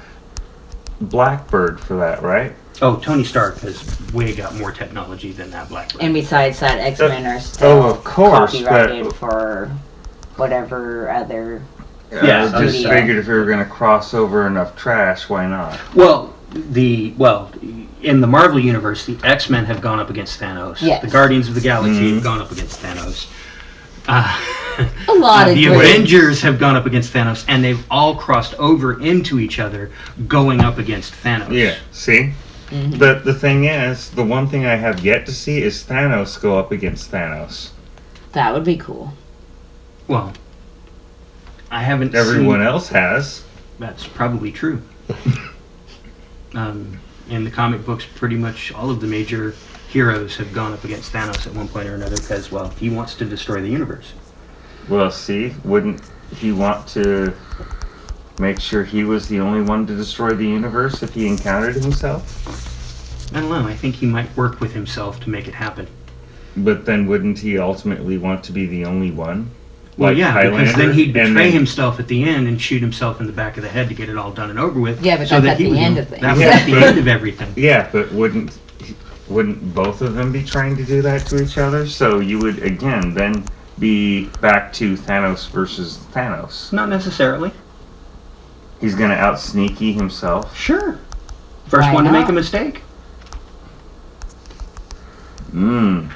Blackbird 1.00 1.78
for 1.78 1.96
that, 1.96 2.22
right? 2.22 2.54
Oh, 2.82 2.96
Tony 2.96 3.24
Stark 3.24 3.58
has 3.58 3.84
way 4.12 4.34
got 4.34 4.54
more 4.56 4.72
technology 4.72 5.32
than 5.32 5.50
that 5.50 5.68
Blackbird. 5.68 6.02
And 6.02 6.14
besides 6.14 6.60
that, 6.60 6.78
X 6.78 6.98
Men 6.98 7.26
are 7.26 7.40
still 7.40 7.68
oh, 7.68 7.90
of 7.90 8.04
course, 8.04 8.52
copyrighted 8.52 9.04
but- 9.04 9.14
for 9.16 9.70
whatever 10.36 11.10
other. 11.10 11.62
Yeah, 12.12 12.50
I 12.54 12.62
just 12.64 12.78
studio. 12.78 12.90
figured 12.90 13.16
if 13.18 13.26
we 13.26 13.34
were 13.34 13.44
going 13.46 13.58
to 13.58 13.64
cross 13.70 14.14
over 14.14 14.46
enough 14.46 14.76
trash, 14.76 15.28
why 15.28 15.46
not? 15.46 15.78
Well, 15.94 16.34
the 16.50 17.12
well, 17.18 17.50
in 18.02 18.20
the 18.20 18.26
Marvel 18.26 18.58
universe, 18.60 19.04
the 19.06 19.18
X 19.24 19.50
Men 19.50 19.64
have 19.64 19.80
gone 19.80 19.98
up 19.98 20.08
against 20.10 20.40
Thanos. 20.40 20.80
Yes. 20.80 21.02
The 21.02 21.08
Guardians 21.10 21.48
of 21.48 21.54
the 21.54 21.60
Galaxy 21.60 22.14
have 22.14 22.22
gone 22.22 22.40
up 22.40 22.52
against 22.52 22.80
Thanos. 22.80 23.28
Uh, 24.08 24.40
A 25.08 25.12
lot 25.14 25.48
of 25.48 25.54
the 25.56 25.66
great- 25.66 25.74
Avengers 25.90 26.40
have 26.42 26.58
gone 26.60 26.76
up 26.76 26.86
against 26.86 27.12
Thanos, 27.12 27.44
and 27.48 27.64
they've 27.64 27.84
all 27.90 28.14
crossed 28.14 28.54
over 28.54 29.00
into 29.02 29.40
each 29.40 29.58
other, 29.58 29.90
going 30.28 30.60
up 30.60 30.78
against 30.78 31.12
Thanos. 31.14 31.50
Yeah, 31.52 31.76
see? 31.90 32.32
Mm-hmm. 32.70 32.98
But 32.98 33.24
the 33.24 33.34
thing 33.34 33.64
is, 33.64 34.10
the 34.10 34.24
one 34.24 34.46
thing 34.48 34.64
I 34.66 34.76
have 34.76 35.04
yet 35.04 35.26
to 35.26 35.32
see 35.32 35.60
is 35.62 35.82
Thanos 35.84 36.40
go 36.40 36.56
up 36.58 36.70
against 36.72 37.10
Thanos. 37.10 37.70
That 38.32 38.52
would 38.54 38.64
be 38.64 38.76
cool. 38.76 39.12
Well, 40.08 40.32
I 41.70 41.82
haven't. 41.82 42.14
Everyone 42.14 42.60
seen, 42.60 42.66
else 42.66 42.88
has. 42.88 43.44
That's 43.78 44.06
probably 44.06 44.52
true. 44.52 44.82
um, 46.54 46.98
in 47.28 47.44
the 47.44 47.50
comic 47.50 47.84
books, 47.84 48.06
pretty 48.14 48.36
much 48.36 48.72
all 48.72 48.90
of 48.90 49.00
the 49.00 49.06
major 49.06 49.54
heroes 49.88 50.36
have 50.36 50.52
gone 50.52 50.72
up 50.72 50.84
against 50.84 51.12
Thanos 51.12 51.46
at 51.46 51.54
one 51.54 51.68
point 51.68 51.88
or 51.88 51.94
another 51.94 52.16
because, 52.16 52.50
well, 52.50 52.68
he 52.70 52.90
wants 52.90 53.14
to 53.14 53.24
destroy 53.24 53.60
the 53.60 53.68
universe. 53.68 54.12
Well, 54.88 55.10
see, 55.10 55.54
wouldn't 55.64 56.00
he 56.36 56.52
want 56.52 56.86
to 56.88 57.34
make 58.38 58.60
sure 58.60 58.84
he 58.84 59.04
was 59.04 59.28
the 59.28 59.40
only 59.40 59.62
one 59.62 59.86
to 59.86 59.96
destroy 59.96 60.30
the 60.30 60.46
universe 60.46 61.02
if 61.02 61.14
he 61.14 61.26
encountered 61.26 61.76
himself? 61.76 63.34
I 63.34 63.40
don't 63.40 63.50
know. 63.50 63.66
I 63.66 63.74
think 63.74 63.96
he 63.96 64.06
might 64.06 64.34
work 64.36 64.60
with 64.60 64.72
himself 64.72 65.18
to 65.20 65.30
make 65.30 65.48
it 65.48 65.54
happen. 65.54 65.88
But 66.56 66.84
then 66.84 67.06
wouldn't 67.06 67.38
he 67.38 67.58
ultimately 67.58 68.18
want 68.18 68.44
to 68.44 68.52
be 68.52 68.66
the 68.66 68.84
only 68.84 69.10
one? 69.10 69.50
Well, 69.96 70.10
Like 70.10 70.18
yeah, 70.18 70.50
because 70.50 70.74
then 70.74 70.92
he'd 70.92 71.14
betray 71.14 71.32
then- 71.32 71.52
himself 71.52 71.98
at 71.98 72.06
the 72.08 72.22
end 72.24 72.46
and 72.48 72.60
shoot 72.60 72.82
himself 72.82 73.18
in 73.20 73.26
the 73.26 73.32
back 73.32 73.56
of 73.56 73.62
the 73.62 73.68
head 73.70 73.88
to 73.88 73.94
get 73.94 74.10
it 74.10 74.18
all 74.18 74.30
done 74.30 74.50
and 74.50 74.58
over 74.58 74.78
with. 74.78 75.02
Yeah, 75.02 75.16
but 75.16 75.26
so 75.28 75.36
that's 75.40 75.44
that 75.44 75.50
at 75.52 75.58
he 75.58 75.64
the 75.64 75.70
would 75.70 75.78
end 75.78 75.94
know- 75.94 76.02
of 76.02 76.08
things. 76.08 76.20
That 76.22 76.32
was 76.32 76.40
Yeah, 76.42 76.48
at 76.48 76.66
the 76.66 76.72
but- 76.72 76.82
end 76.82 76.98
of 76.98 77.08
everything. 77.08 77.52
Yeah, 77.56 77.88
but 77.92 78.12
wouldn't 78.12 78.58
wouldn't 79.28 79.74
both 79.74 80.02
of 80.02 80.14
them 80.14 80.30
be 80.32 80.42
trying 80.44 80.76
to 80.76 80.84
do 80.84 81.02
that 81.02 81.26
to 81.26 81.42
each 81.42 81.58
other? 81.58 81.86
So 81.86 82.20
you 82.20 82.38
would 82.40 82.62
again 82.62 83.14
then 83.14 83.44
be 83.78 84.26
back 84.40 84.72
to 84.74 84.96
Thanos 84.96 85.48
versus 85.50 85.98
Thanos. 86.14 86.72
Not 86.72 86.88
necessarily. 86.90 87.50
He's 88.80 88.94
gonna 88.94 89.14
out 89.14 89.40
sneaky 89.40 89.92
himself. 89.94 90.54
Sure. 90.56 90.98
First 91.68 91.88
Why 91.88 91.94
one 91.94 92.04
to 92.04 92.12
make 92.12 92.28
a 92.28 92.32
mistake. 92.32 92.82
Mmm. 95.54 96.10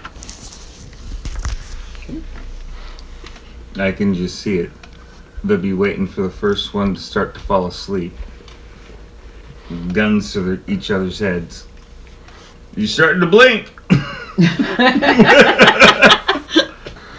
I 3.76 3.92
can 3.92 4.14
just 4.14 4.40
see 4.40 4.59
it. 4.59 4.70
They'll 5.44 5.59
be 5.59 5.72
waiting 5.72 6.06
for 6.06 6.22
the 6.22 6.30
first 6.30 6.74
one 6.74 6.94
to 6.94 7.00
start 7.00 7.35
to 7.35 7.40
fall 7.40 7.66
asleep. 7.66 8.12
Guns 9.92 10.33
to 10.33 10.40
their, 10.40 10.61
each 10.66 10.90
other's 10.90 11.18
heads. 11.18 11.66
You 12.76 12.87
starting 12.87 13.20
to 13.20 13.26
blink? 13.26 13.72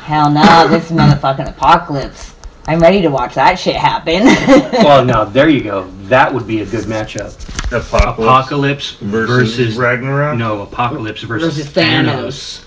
Hell 0.01 0.29
no, 0.29 0.67
this 0.67 0.85
is 0.85 0.91
a 0.91 0.95
motherfucking 0.95 1.49
apocalypse. 1.49 2.35
I'm 2.67 2.79
ready 2.79 3.01
to 3.01 3.09
watch 3.09 3.35
that 3.35 3.55
shit 3.55 3.75
happen. 3.75 4.23
well, 4.83 5.03
now 5.03 5.23
there 5.23 5.49
you 5.49 5.63
go. 5.63 5.89
That 6.03 6.33
would 6.33 6.45
be 6.45 6.61
a 6.61 6.65
good 6.65 6.85
matchup. 6.85 7.33
Apocalypse, 7.71 8.19
Apocalypse 8.19 8.91
versus, 8.95 9.55
versus, 9.55 9.77
Ragnarok. 9.77 10.37
no 10.37 10.61
Apocalypse 10.61 11.21
versus, 11.21 11.55
Versus 11.55 11.73
Thanos. 11.73 12.65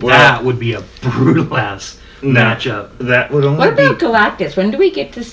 Well, 0.00 0.16
that 0.16 0.42
would 0.44 0.58
be 0.58 0.74
a 0.74 0.80
brutal 1.00 1.56
ass 1.56 1.98
No. 2.22 2.40
matchup. 2.40 2.96
that 2.98 3.30
would 3.32 3.44
only 3.44 3.58
what 3.58 3.72
about 3.72 3.98
be. 3.98 4.06
Galactus? 4.06 4.56
When 4.56 4.70
do 4.70 4.78
we 4.78 4.90
get 4.90 5.12
to 5.14 5.24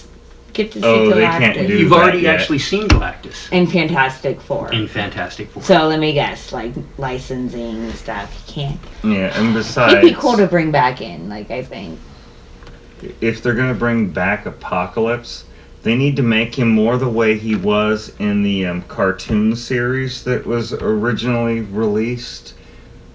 get 0.53 0.71
to 0.71 0.79
see 0.81 0.85
Oh, 0.87 1.09
they 1.13 1.21
Galactus? 1.21 1.39
can't 1.39 1.67
do- 1.67 1.77
You've 1.77 1.89
that 1.91 1.95
already 1.99 2.19
yet. 2.19 2.39
actually 2.39 2.59
seen 2.59 2.87
Galactus 2.87 3.51
in 3.51 3.67
Fantastic 3.67 4.41
Four. 4.41 4.71
in 4.73 4.87
Fantastic 4.87 5.49
Four. 5.51 5.61
so 5.63 5.87
let 5.87 5.99
me 5.99 6.13
guess, 6.13 6.51
like 6.51 6.73
licensing 6.97 7.83
and 7.83 7.93
stuff. 7.93 8.43
You 8.47 8.53
can't. 8.53 8.79
Yeah, 9.03 9.39
and 9.39 9.53
besides, 9.53 9.93
It'd 9.93 10.03
be 10.15 10.19
cool 10.19 10.35
to 10.37 10.47
bring 10.47 10.71
back 10.71 11.01
in. 11.01 11.29
Like 11.29 11.51
I 11.51 11.63
think. 11.63 11.99
if 13.21 13.41
they're 13.43 13.53
gonna 13.53 13.73
bring 13.75 14.07
back 14.09 14.45
Apocalypse, 14.45 15.45
they 15.83 15.95
need 15.95 16.15
to 16.17 16.23
make 16.23 16.55
him 16.57 16.67
more 16.69 16.97
the 16.97 17.07
way 17.07 17.37
he 17.37 17.55
was 17.55 18.11
in 18.19 18.43
the 18.43 18.65
um, 18.65 18.81
cartoon 18.83 19.55
series 19.55 20.23
that 20.25 20.45
was 20.45 20.73
originally 20.73 21.61
released, 21.61 22.53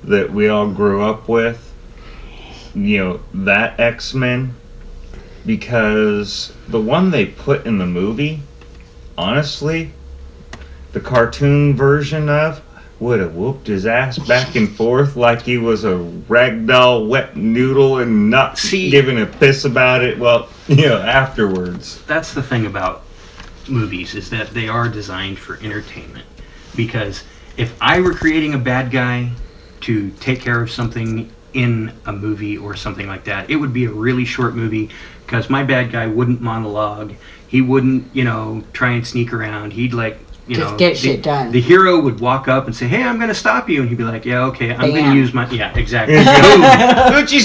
that 0.04 0.30
we 0.32 0.48
all 0.48 0.68
grew 0.68 1.02
up 1.02 1.28
with. 1.28 1.72
You 2.74 2.98
know 2.98 3.20
that 3.34 3.78
X 3.78 4.14
Men, 4.14 4.54
because 5.46 6.52
the 6.68 6.80
one 6.80 7.10
they 7.10 7.26
put 7.26 7.66
in 7.66 7.78
the 7.78 7.86
movie, 7.86 8.40
honestly, 9.16 9.92
the 10.92 11.00
cartoon 11.00 11.74
version 11.76 12.28
of 12.28 12.60
would 13.00 13.20
have 13.20 13.34
whooped 13.34 13.66
his 13.66 13.86
ass 13.86 14.18
back 14.18 14.54
and 14.54 14.70
forth 14.70 15.16
like 15.16 15.42
he 15.42 15.58
was 15.58 15.84
a 15.84 15.94
ragdoll 16.28 17.08
wet 17.08 17.36
noodle 17.36 17.98
and 17.98 18.30
not 18.30 18.56
See- 18.58 18.90
giving 18.90 19.20
a 19.20 19.26
piss 19.26 19.64
about 19.64 20.02
it. 20.02 20.18
Well, 20.18 20.48
you 20.68 20.86
know, 20.86 21.00
afterwards. 21.00 22.00
that's 22.06 22.32
the 22.32 22.42
thing 22.42 22.66
about 22.66 23.02
movies 23.68 24.14
is 24.14 24.30
that 24.30 24.50
they 24.50 24.68
are 24.68 24.88
designed 24.88 25.38
for 25.38 25.56
entertainment 25.62 26.26
because 26.76 27.24
if 27.56 27.74
i 27.80 27.98
were 27.98 28.12
creating 28.12 28.52
a 28.52 28.58
bad 28.58 28.90
guy 28.90 29.30
to 29.80 30.10
take 30.20 30.38
care 30.40 30.60
of 30.60 30.70
something 30.70 31.30
in 31.54 31.92
a 32.06 32.12
movie 32.12 32.58
or 32.58 32.74
something 32.76 33.06
like 33.06 33.24
that 33.24 33.48
it 33.50 33.56
would 33.56 33.72
be 33.72 33.84
a 33.84 33.90
really 33.90 34.24
short 34.24 34.54
movie 34.54 34.90
because 35.24 35.48
my 35.48 35.62
bad 35.62 35.90
guy 35.92 36.06
wouldn't 36.06 36.40
monologue 36.40 37.12
he 37.48 37.60
wouldn't 37.62 38.04
you 38.14 38.24
know 38.24 38.62
try 38.72 38.90
and 38.90 39.06
sneak 39.06 39.32
around 39.32 39.72
he'd 39.72 39.94
like 39.94 40.18
you 40.46 40.56
know, 40.56 40.60
Just 40.62 40.72
know 40.72 40.78
get 40.78 40.90
the, 40.90 40.98
shit 40.98 41.22
done. 41.22 41.52
the 41.52 41.60
hero 41.60 42.00
would 42.00 42.20
walk 42.20 42.48
up 42.48 42.66
and 42.66 42.74
say 42.76 42.86
hey 42.86 43.02
i'm 43.02 43.18
gonna 43.18 43.32
stop 43.34 43.68
you 43.70 43.80
and 43.80 43.88
he'd 43.88 43.96
be 43.98 44.04
like 44.04 44.24
yeah 44.24 44.44
okay 44.46 44.72
i'm 44.74 44.92
Bam. 44.92 45.04
gonna 45.04 45.14
use 45.14 45.32
my 45.32 45.48
yeah 45.50 45.72
exactly 45.76 46.16
Boom. 46.16 46.24
boom 46.24 47.24
Scroochy, 47.24 47.40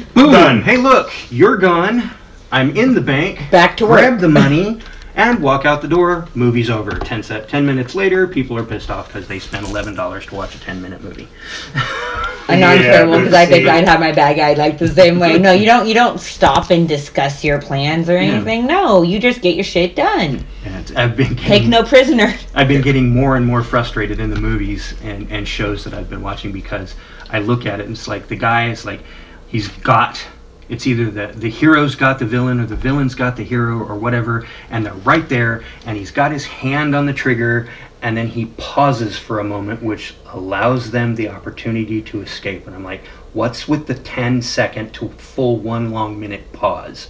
scroochy. 0.00 0.14
boom 0.14 0.32
Done. 0.32 0.62
hey 0.62 0.76
look 0.76 1.10
you're 1.30 1.56
gone 1.58 2.10
i'm 2.52 2.74
in 2.76 2.94
the 2.94 3.00
bank 3.00 3.50
Back 3.50 3.76
to 3.78 3.84
work. 3.86 3.98
grab 4.00 4.20
the 4.20 4.28
money 4.28 4.80
and 5.16 5.42
walk 5.42 5.66
out 5.66 5.82
the 5.82 5.88
door. 5.88 6.28
Movie's 6.36 6.70
over. 6.70 6.92
10, 6.92 7.24
set, 7.24 7.48
10 7.48 7.66
minutes 7.66 7.94
later, 7.96 8.26
people 8.28 8.56
are 8.56 8.62
pissed 8.64 8.90
off 8.90 9.08
because 9.08 9.26
they 9.26 9.38
spent 9.40 9.66
$11 9.66 10.28
to 10.28 10.34
watch 10.34 10.54
a 10.54 10.60
10 10.60 10.80
minute 10.80 11.02
movie. 11.02 11.28
a 12.52 12.58
Yeah, 12.58 13.06
but 13.06 13.18
because 13.18 13.34
I 13.34 13.46
think 13.46 13.68
I'd 13.68 13.86
have 13.86 14.00
my 14.00 14.12
bad 14.12 14.36
guy 14.36 14.54
like 14.54 14.78
the 14.78 14.88
same 14.88 15.18
way. 15.18 15.38
No, 15.38 15.52
you 15.52 15.66
don't. 15.66 15.86
You 15.86 15.94
don't 15.94 16.20
stop 16.20 16.70
and 16.70 16.88
discuss 16.88 17.42
your 17.44 17.60
plans 17.60 18.08
or 18.08 18.16
anything. 18.16 18.66
No, 18.66 19.02
you 19.02 19.18
just 19.18 19.42
get 19.42 19.54
your 19.54 19.64
shit 19.64 19.96
done. 19.96 20.44
And 20.64 20.92
I've 20.96 21.16
been 21.16 21.36
Take 21.36 21.66
no 21.66 21.82
prisoner. 21.82 22.34
I've 22.54 22.68
been 22.68 22.82
getting 22.82 23.08
more 23.10 23.36
and 23.36 23.46
more 23.46 23.62
frustrated 23.62 24.20
in 24.20 24.30
the 24.30 24.40
movies 24.40 24.94
and, 25.02 25.30
and 25.30 25.46
shows 25.46 25.84
that 25.84 25.94
I've 25.94 26.10
been 26.10 26.22
watching 26.22 26.52
because 26.52 26.94
I 27.30 27.38
look 27.38 27.66
at 27.66 27.80
it 27.80 27.86
and 27.86 27.94
it's 27.94 28.08
like 28.08 28.28
the 28.28 28.36
guy 28.36 28.70
is 28.70 28.84
like 28.84 29.00
he's 29.48 29.68
got 29.68 30.22
it's 30.68 30.86
either 30.86 31.10
the 31.10 31.26
the 31.38 31.50
hero's 31.50 31.94
got 31.94 32.18
the 32.18 32.24
villain 32.24 32.60
or 32.60 32.66
the 32.66 32.76
villain's 32.76 33.14
got 33.14 33.36
the 33.36 33.42
hero 33.42 33.78
or 33.78 33.96
whatever 33.96 34.46
and 34.70 34.86
they're 34.86 34.94
right 34.94 35.28
there 35.28 35.64
and 35.86 35.96
he's 35.96 36.10
got 36.10 36.30
his 36.32 36.44
hand 36.44 36.94
on 36.94 37.06
the 37.06 37.12
trigger 37.12 37.68
and 38.02 38.16
then 38.16 38.28
he 38.28 38.46
pauses 38.56 39.18
for 39.18 39.40
a 39.40 39.44
moment 39.44 39.82
which 39.82 40.14
allows 40.26 40.90
them 40.90 41.14
the 41.14 41.28
opportunity 41.28 42.00
to 42.02 42.22
escape. 42.22 42.66
And 42.66 42.74
I'm 42.74 42.84
like 42.84 43.02
what's 43.32 43.68
with 43.68 43.86
the 43.86 43.94
10 43.94 44.42
second 44.42 44.92
to 44.94 45.08
full 45.10 45.56
one 45.56 45.90
long 45.90 46.18
minute 46.18 46.52
pause? 46.52 47.08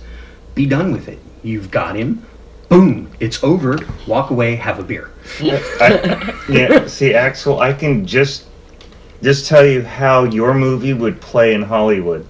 Be 0.55 0.67
done 0.67 0.93
with 0.93 1.09
it. 1.09 1.19
You've 1.43 1.71
got 1.71 1.97
him. 1.97 2.25
Boom. 2.69 3.11
It's 3.19 3.43
over. 3.43 3.79
Walk 4.07 4.31
away. 4.31 4.55
Have 4.57 4.79
a 4.79 4.83
beer. 4.83 5.11
I, 5.41 6.35
yeah, 6.49 6.87
see, 6.87 7.15
Axel, 7.15 7.61
I 7.61 7.73
can 7.73 8.07
just 8.07 8.47
just 9.23 9.47
tell 9.47 9.67
you 9.67 9.83
how 9.83 10.25
your 10.25 10.55
movie 10.55 10.95
would 10.95 11.21
play 11.21 11.53
in 11.53 11.63
Hollywood. 11.63 12.27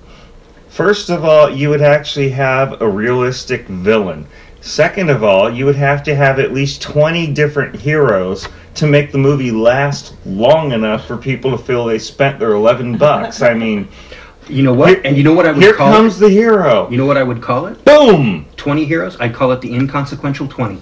First 0.69 1.11
of 1.11 1.25
all, 1.25 1.51
you 1.51 1.69
would 1.69 1.83
actually 1.83 2.31
have 2.31 2.81
a 2.81 2.89
realistic 2.89 3.67
villain. 3.69 4.27
Second 4.61 5.09
of 5.11 5.25
all, 5.25 5.51
you 5.51 5.65
would 5.65 5.77
have 5.77 6.03
to 6.05 6.15
have 6.15 6.39
at 6.39 6.53
least 6.53 6.83
20 6.83 7.33
different 7.33 7.75
heroes 7.75 8.47
to 8.75 8.87
make 8.87 9.11
the 9.11 9.19
movie 9.19 9.51
last 9.51 10.15
long 10.27 10.73
enough 10.73 11.07
for 11.07 11.17
people 11.17 11.51
to 11.51 11.59
feel 11.59 11.87
they 11.87 11.99
spent 11.99 12.39
their 12.39 12.53
11 12.53 12.99
bucks. 12.99 13.41
I 13.43 13.55
mean, 13.55 13.89
You 14.49 14.63
know 14.63 14.75
what? 14.75 15.05
And 15.07 15.17
you 15.17 15.23
know 15.25 15.33
what 15.33 15.47
I 15.47 15.53
would 15.53 15.63
here 15.63 15.75
call 15.75 15.93
comes 15.93 16.17
it? 16.19 16.21
the 16.27 16.29
hero. 16.31 16.89
You 16.91 16.99
know 16.99 17.07
what 17.07 17.17
I 17.17 17.23
would 17.23 17.41
call 17.41 17.67
it? 17.67 17.83
Boom! 17.85 18.47
20 18.57 18.85
heroes? 18.85 19.17
I'd 19.21 19.33
call 19.35 19.51
it 19.53 19.61
the 19.61 19.73
inconsequential 19.75 20.47
20. 20.49 20.79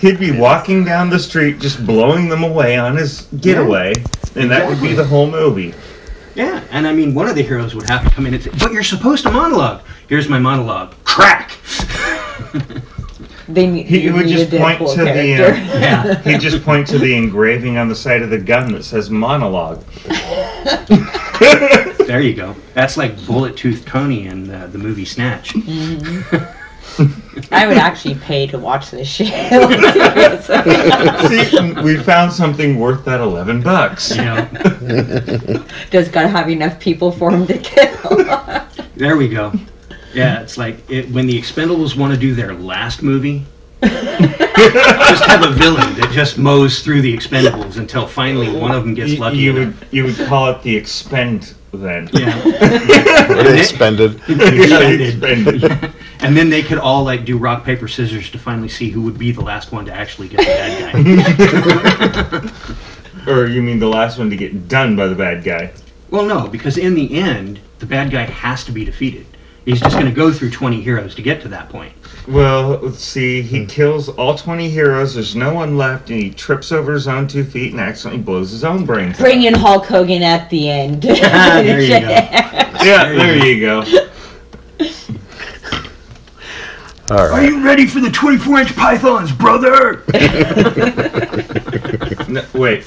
He'd 0.00 0.18
be 0.20 0.30
walking 0.30 0.84
down 0.84 1.08
the 1.10 1.18
street 1.18 1.58
just 1.58 1.84
blowing 1.86 2.28
them 2.28 2.42
away 2.44 2.76
on 2.76 2.96
his 2.96 3.22
getaway, 3.40 3.94
and 4.34 4.50
that 4.50 4.68
would 4.68 4.80
be 4.80 4.92
the 4.92 5.04
whole 5.04 5.30
movie. 5.30 5.74
Yeah, 6.36 6.62
and 6.70 6.86
I 6.86 6.92
mean, 6.92 7.14
one 7.14 7.28
of 7.28 7.34
the 7.34 7.42
heroes 7.42 7.74
would 7.74 7.88
have 7.88 8.04
to 8.04 8.10
come 8.10 8.26
in 8.26 8.34
and 8.34 8.42
say, 8.42 8.50
But 8.58 8.72
you're 8.72 8.82
supposed 8.84 9.24
to 9.24 9.30
monologue. 9.32 9.82
Here's 10.06 10.28
my 10.28 10.38
monologue. 10.38 10.94
Crack! 11.04 11.56
They 13.48 13.66
need. 13.68 13.86
He 13.86 14.00
you 14.00 14.12
would 14.12 14.26
just 14.26 14.50
point 14.50 14.80
Deadpool 14.80 14.94
to 14.96 15.04
the 15.04 15.10
uh, 15.10 15.78
Yeah. 15.78 16.20
he'd 16.22 16.40
just 16.40 16.64
point 16.64 16.86
to 16.88 16.98
the 16.98 17.14
engraving 17.14 17.78
on 17.78 17.88
the 17.88 17.94
side 17.94 18.22
of 18.22 18.30
the 18.30 18.38
gun 18.38 18.72
that 18.72 18.82
says 18.84 19.08
monologue. 19.08 19.84
There 22.06 22.20
you 22.20 22.34
go. 22.34 22.54
That's 22.74 22.96
like 22.96 23.24
Bullet 23.26 23.56
Tooth 23.56 23.84
Tony 23.84 24.26
in 24.26 24.50
uh, 24.50 24.66
the 24.68 24.78
movie 24.78 25.04
Snatch. 25.04 25.54
I 27.50 27.66
would 27.66 27.76
actually 27.76 28.14
pay 28.16 28.46
to 28.48 28.58
watch 28.58 28.90
this 28.90 29.08
shit. 29.08 29.28
See, 31.28 31.72
we 31.82 31.96
found 31.98 32.32
something 32.32 32.78
worth 32.78 33.04
that 33.04 33.20
eleven 33.20 33.62
bucks. 33.62 34.16
You 34.16 34.24
know? 34.24 35.64
Just 35.90 36.12
gotta 36.12 36.28
have 36.28 36.48
enough 36.48 36.80
people 36.80 37.12
for 37.12 37.30
him 37.30 37.46
to 37.46 37.58
kill. 37.58 38.62
There 38.96 39.18
we 39.18 39.28
go. 39.28 39.52
Yeah, 40.14 40.40
it's 40.40 40.56
like 40.56 40.78
it, 40.90 41.10
when 41.10 41.26
the 41.26 41.38
Expendables 41.38 41.98
want 41.98 42.14
to 42.14 42.18
do 42.18 42.34
their 42.34 42.54
last 42.54 43.02
movie, 43.02 43.44
just 43.82 45.24
have 45.26 45.44
a 45.44 45.50
villain 45.50 45.94
that 45.96 46.08
just 46.12 46.38
mows 46.38 46.82
through 46.82 47.02
the 47.02 47.14
Expendables 47.14 47.76
until 47.76 48.06
finally 48.06 48.50
one 48.50 48.70
of 48.70 48.84
them 48.84 48.94
gets 48.94 49.12
You, 49.12 49.18
lucky 49.18 49.36
you 49.36 49.52
would 49.52 49.76
you 49.90 50.04
would 50.04 50.16
call 50.16 50.48
it 50.48 50.62
the 50.62 50.74
expend 50.74 51.54
then. 51.74 52.08
Yeah. 52.14 52.40
They 53.28 53.60
expended. 53.60 54.18
Expended. 54.28 55.92
And 56.20 56.36
then 56.36 56.50
they 56.50 56.62
could 56.62 56.78
all 56.78 57.04
like 57.04 57.24
do 57.24 57.36
rock 57.38 57.64
paper 57.64 57.88
scissors 57.88 58.30
to 58.30 58.38
finally 58.38 58.68
see 58.68 58.90
who 58.90 59.02
would 59.02 59.18
be 59.18 59.32
the 59.32 59.42
last 59.42 59.72
one 59.72 59.84
to 59.86 59.92
actually 59.92 60.28
get 60.28 60.38
the 60.38 60.44
bad 60.44 60.92
guy. 63.26 63.32
or 63.32 63.46
you 63.46 63.62
mean 63.62 63.78
the 63.78 63.88
last 63.88 64.18
one 64.18 64.30
to 64.30 64.36
get 64.36 64.68
done 64.68 64.96
by 64.96 65.06
the 65.06 65.14
bad 65.14 65.44
guy? 65.44 65.72
well, 66.10 66.24
no, 66.24 66.48
because 66.48 66.78
in 66.78 66.94
the 66.94 67.18
end, 67.18 67.60
the 67.78 67.86
bad 67.86 68.10
guy 68.10 68.22
has 68.22 68.64
to 68.64 68.72
be 68.72 68.84
defeated. 68.84 69.26
He's 69.64 69.80
just 69.80 69.94
going 69.94 70.06
to 70.06 70.12
go 70.12 70.32
through 70.32 70.50
20 70.50 70.80
heroes 70.80 71.16
to 71.16 71.22
get 71.22 71.42
to 71.42 71.48
that 71.48 71.68
point. 71.68 71.92
Well, 72.28 72.78
let's 72.78 73.02
see. 73.02 73.42
He 73.42 73.62
hmm. 73.62 73.66
kills 73.66 74.08
all 74.08 74.36
20 74.36 74.70
heroes. 74.70 75.14
There's 75.14 75.34
no 75.34 75.52
one 75.52 75.76
left, 75.76 76.08
and 76.08 76.22
he 76.22 76.30
trips 76.30 76.70
over 76.70 76.92
his 76.92 77.08
own 77.08 77.26
two 77.26 77.44
feet 77.44 77.72
and 77.72 77.80
accidentally 77.80 78.22
blows 78.22 78.52
his 78.52 78.62
own 78.62 78.86
brains. 78.86 79.14
out. 79.14 79.20
Bring 79.20 79.42
in 79.42 79.54
Hulk 79.54 79.86
Hogan 79.86 80.22
at 80.22 80.48
the 80.50 80.70
end. 80.70 81.02
There 81.16 81.80
you 81.80 81.88
go. 81.88 82.08
Yeah, 82.08 83.12
there 83.12 83.44
you 83.44 83.60
go. 83.60 83.82
All 87.08 87.18
Are 87.18 87.44
you 87.44 87.64
ready 87.64 87.86
for 87.86 88.00
the 88.00 88.10
24 88.10 88.60
inch 88.60 88.76
pythons, 88.76 89.32
brother? 89.32 90.02
No, 92.28 92.44
wait. 92.54 92.84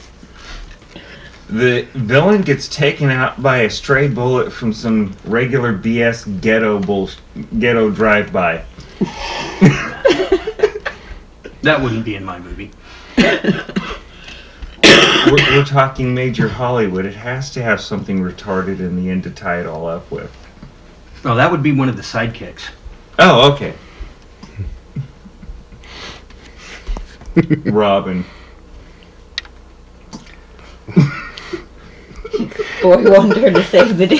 The 1.49 1.83
villain 1.93 2.41
gets 2.41 2.67
taken 2.67 3.09
out 3.09 3.41
by 3.41 3.59
a 3.59 3.69
stray 3.69 4.09
bullet 4.09 4.51
from 4.51 4.73
some 4.73 5.15
regular 5.23 5.77
BS 5.77 6.41
ghetto 6.41 6.79
bull, 6.79 7.09
ghetto 7.57 7.89
drive-by. 7.89 8.65
That 11.61 11.81
wouldn't 11.81 12.05
be 12.05 12.15
in 12.15 12.23
my 12.23 12.39
movie. 12.39 12.71
We're, 13.17 13.65
we're 15.57 15.65
talking 15.65 16.13
major 16.13 16.47
Hollywood. 16.47 17.05
It 17.05 17.15
has 17.15 17.51
to 17.51 17.61
have 17.61 17.81
something 17.81 18.21
retarded 18.21 18.79
in 18.79 18.95
the 18.95 19.09
end 19.09 19.23
to 19.23 19.29
tie 19.29 19.59
it 19.59 19.65
all 19.65 19.87
up 19.87 20.09
with. 20.09 20.33
Oh, 21.25 21.35
that 21.35 21.51
would 21.51 21.61
be 21.61 21.73
one 21.73 21.89
of 21.89 21.97
the 21.97 22.01
sidekicks. 22.01 22.69
Oh, 23.19 23.51
okay. 23.53 23.73
Robin. 27.65 28.25
Boy 32.81 33.11
Wonder 33.11 33.51
to 33.51 33.63
save 33.63 33.97
the 33.97 34.07
day. 34.07 34.19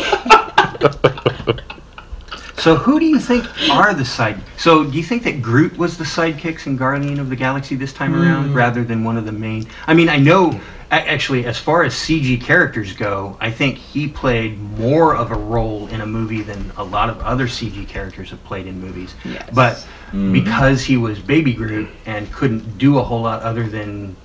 So 2.60 2.76
who 2.76 3.00
do 3.00 3.06
you 3.06 3.20
think 3.20 3.46
are 3.72 3.94
the 3.94 4.04
side? 4.04 4.42
So 4.58 4.84
do 4.84 4.98
you 4.98 5.04
think 5.04 5.24
that 5.24 5.42
Groot 5.42 5.78
was 5.78 5.98
the 5.98 6.04
sidekicks 6.04 6.68
in 6.68 6.76
Guardian 6.76 7.18
of 7.20 7.30
the 7.30 7.36
Galaxy 7.36 7.76
this 7.76 7.94
time 7.94 8.14
around, 8.14 8.50
hmm. 8.50 8.54
rather 8.54 8.84
than 8.84 9.06
one 9.06 9.16
of 9.16 9.26
the 9.26 9.32
main? 9.32 9.66
I 9.88 9.94
mean, 9.94 10.10
I 10.10 10.18
know 10.18 10.52
a- 10.52 10.60
actually, 10.92 11.46
as 11.46 11.58
far 11.58 11.84
as 11.84 11.94
CG 11.94 12.42
characters 12.42 12.94
go, 12.94 13.38
I 13.40 13.52
think 13.52 13.78
he 13.78 14.08
played 14.08 14.60
more 14.78 15.16
of 15.16 15.32
a 15.32 15.36
role 15.36 15.88
in 15.88 16.02
a 16.02 16.06
movie 16.06 16.42
than 16.42 16.72
a 16.78 16.84
lot 16.84 17.10
of 17.10 17.20
other 17.20 17.48
CG 17.48 17.88
characters 17.88 18.32
have 18.32 18.44
played 18.44 18.66
in 18.66 18.82
movies. 18.82 19.14
Yes. 19.24 19.50
But 19.54 19.76
mm-hmm. 20.08 20.34
because 20.34 20.84
he 20.84 20.98
was 20.98 21.20
Baby 21.20 21.54
Groot 21.54 21.90
and 22.06 22.32
couldn't 22.34 22.78
do 22.78 22.98
a 22.98 23.04
whole 23.04 23.22
lot 23.22 23.44
other 23.44 23.68
than 23.68 24.16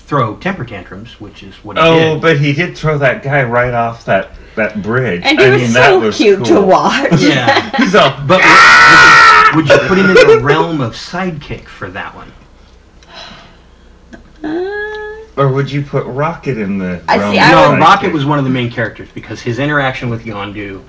throw 0.00 0.36
temper 0.36 0.64
tantrums, 0.64 1.20
which 1.20 1.42
is 1.42 1.54
what 1.62 1.76
he 1.76 1.82
Oh, 1.82 2.14
did. 2.14 2.22
but 2.22 2.38
he 2.40 2.52
did 2.54 2.76
throw 2.76 2.98
that 2.98 3.22
guy 3.22 3.42
right 3.44 3.74
off 3.74 4.04
that 4.06 4.30
that 4.56 4.82
bridge. 4.82 5.22
And 5.24 5.38
he 5.38 5.44
I 5.46 5.50
was 5.50 5.62
mean, 5.62 5.72
that 5.74 5.90
so 5.90 6.00
was 6.00 6.16
cute 6.16 6.44
to 6.46 6.60
watch. 6.60 7.12
Yeah. 7.20 7.70
He's 7.76 7.94
all, 7.94 8.10
But 8.26 8.40
would, 9.54 9.66
would 9.66 9.68
you 9.68 9.86
put 9.86 9.98
him 9.98 10.06
in 10.10 10.14
the 10.14 10.40
realm 10.42 10.80
of 10.80 10.94
sidekick 10.94 11.66
for 11.66 11.88
that 11.90 12.14
one? 12.16 12.32
Uh, 14.42 14.97
or 15.38 15.48
would 15.52 15.70
you 15.70 15.82
put 15.82 16.04
Rocket 16.06 16.58
in 16.58 16.78
the? 16.78 17.02
I 17.08 17.18
see, 17.32 17.38
I 17.38 17.50
no, 17.52 17.70
would- 17.70 17.78
Rocket 17.80 18.12
was 18.12 18.26
one 18.26 18.38
of 18.38 18.44
the 18.44 18.50
main 18.50 18.70
characters 18.70 19.08
because 19.14 19.40
his 19.40 19.58
interaction 19.58 20.10
with 20.10 20.24
Yondu, 20.24 20.82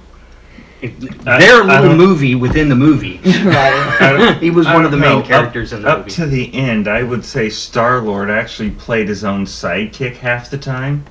it, 0.81 0.91
I- 1.27 1.39
their 1.39 1.61
I 1.63 1.65
little 1.79 1.89
don't- 1.89 1.97
movie 1.97 2.35
within 2.35 2.67
the 2.69 2.75
movie. 2.75 3.17
right. 3.23 3.97
I 4.01 4.11
don't- 4.17 4.41
he 4.41 4.49
was 4.49 4.65
I 4.67 4.73
one 4.73 4.85
of 4.85 4.91
the 4.91 4.97
don't 4.97 5.09
main 5.09 5.19
know. 5.19 5.25
characters 5.25 5.71
up, 5.71 5.77
in 5.77 5.83
the 5.83 5.89
up 5.89 5.97
movie. 5.99 6.11
to 6.11 6.25
the 6.25 6.53
end, 6.53 6.87
I 6.87 7.03
would 7.03 7.23
say 7.23 7.49
Star 7.49 8.01
Lord 8.01 8.29
actually 8.29 8.71
played 8.71 9.07
his 9.07 9.23
own 9.23 9.45
sidekick 9.45 10.15
half 10.17 10.49
the 10.49 10.57
time, 10.57 11.05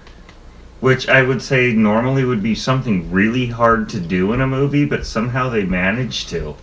which 0.81 1.09
I 1.09 1.23
would 1.23 1.41
say 1.43 1.73
normally 1.73 2.25
would 2.25 2.43
be 2.43 2.55
something 2.55 3.11
really 3.13 3.47
hard 3.47 3.89
to 3.91 4.01
do 4.01 4.33
in 4.33 4.41
a 4.41 4.47
movie, 4.47 4.85
but 4.85 5.07
somehow 5.07 5.49
they 5.49 5.65
managed 5.65 6.29
to. 6.31 6.55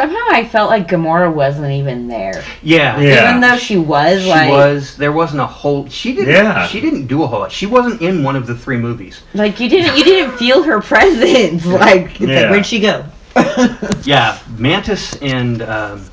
Somehow 0.00 0.24
I 0.30 0.48
felt 0.50 0.70
like 0.70 0.88
Gamora 0.88 1.30
wasn't 1.32 1.72
even 1.72 2.08
there. 2.08 2.42
yeah, 2.62 2.98
Yeah. 2.98 3.28
Even 3.28 3.40
though 3.42 3.56
she 3.58 3.76
was 3.76 4.22
she 4.22 4.28
like 4.30 4.48
was. 4.50 4.96
There 4.96 5.12
wasn't 5.12 5.40
a 5.42 5.46
whole. 5.46 5.88
She 5.90 6.14
didn't. 6.14 6.30
Yeah. 6.32 6.66
She 6.66 6.80
didn't 6.80 7.06
do 7.06 7.22
a 7.22 7.26
whole 7.26 7.40
lot. 7.40 7.52
She 7.52 7.66
wasn't 7.66 8.00
in 8.00 8.22
one 8.22 8.34
of 8.34 8.46
the 8.46 8.54
three 8.54 8.78
movies. 8.78 9.22
like 9.34 9.60
you 9.60 9.68
didn't 9.68 9.98
you 9.98 10.04
didn't 10.04 10.38
feel 10.38 10.62
her 10.62 10.80
presence. 10.92 11.66
Like, 11.66 12.18
it's 12.18 12.20
like 12.20 12.50
where'd 12.50 12.64
she 12.66 12.80
go? 12.80 13.04
Yeah, 14.04 14.38
Mantis 14.56 15.16
and 15.16 15.60
um, 15.62 16.06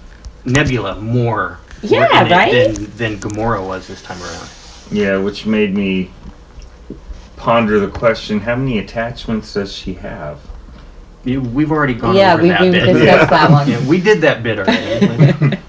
Nebula 0.44 1.00
more. 1.00 1.60
were 1.82 1.88
Yeah, 1.88 2.22
in 2.22 2.28
it 2.28 2.36
right? 2.36 2.76
Than, 2.76 2.86
than 2.98 3.18
Gamora 3.20 3.66
was 3.66 3.88
this 3.88 4.02
time 4.02 4.22
around. 4.22 4.50
Yeah, 4.92 5.18
which 5.18 5.46
made 5.46 5.74
me 5.74 6.12
ponder 7.38 7.80
the 7.80 7.88
question: 7.88 8.40
How 8.42 8.56
many 8.58 8.80
attachments 8.80 9.54
does 9.54 9.74
she 9.74 9.94
have? 9.94 10.40
You- 11.24 11.42
We've 11.42 11.72
already 11.72 11.94
gone 11.94 12.16
yeah, 12.16 12.34
over 12.34 12.44
we 12.44 12.50
that 12.50 12.62
we 12.62 12.72
bit. 12.72 12.86
discussed 12.86 13.04
Yeah. 13.04 13.26
that 13.26 13.52
one. 13.58 13.70
Yeah, 13.70 13.88
we 13.88 14.00
did 14.02 14.22
that 14.22 14.44
bit 14.44 14.60
already. 14.60 15.58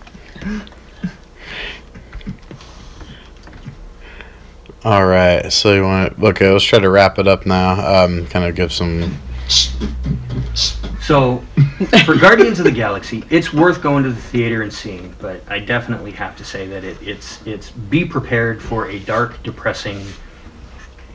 All 4.84 5.05
right, 5.07 5.53
so 5.53 5.74
you 5.74 5.82
want 5.82 6.18
okay? 6.22 6.51
Let's 6.51 6.64
try 6.64 6.78
to 6.78 6.88
wrap 6.88 7.18
it 7.18 7.26
up 7.26 7.46
now. 7.46 8.05
Um, 8.05 8.26
kind 8.28 8.44
of 8.44 8.55
give 8.55 8.72
some. 8.72 9.18
So, 11.01 11.38
for 12.05 12.14
Guardians 12.16 12.59
of 12.61 12.64
the 12.64 12.70
Galaxy, 12.70 13.24
it's 13.30 13.53
worth 13.53 13.82
going 13.82 14.05
to 14.05 14.11
the 14.11 14.20
theater 14.20 14.62
and 14.62 14.72
seeing. 14.72 15.14
But 15.18 15.42
I 15.49 15.59
definitely 15.59 16.12
have 16.12 16.36
to 16.36 16.44
say 16.44 16.66
that 16.68 16.84
it, 16.84 16.96
it's 17.03 17.44
it's 17.44 17.70
be 17.70 18.05
prepared 18.05 18.62
for 18.62 18.88
a 18.88 18.99
dark, 19.01 19.42
depressing 19.42 20.01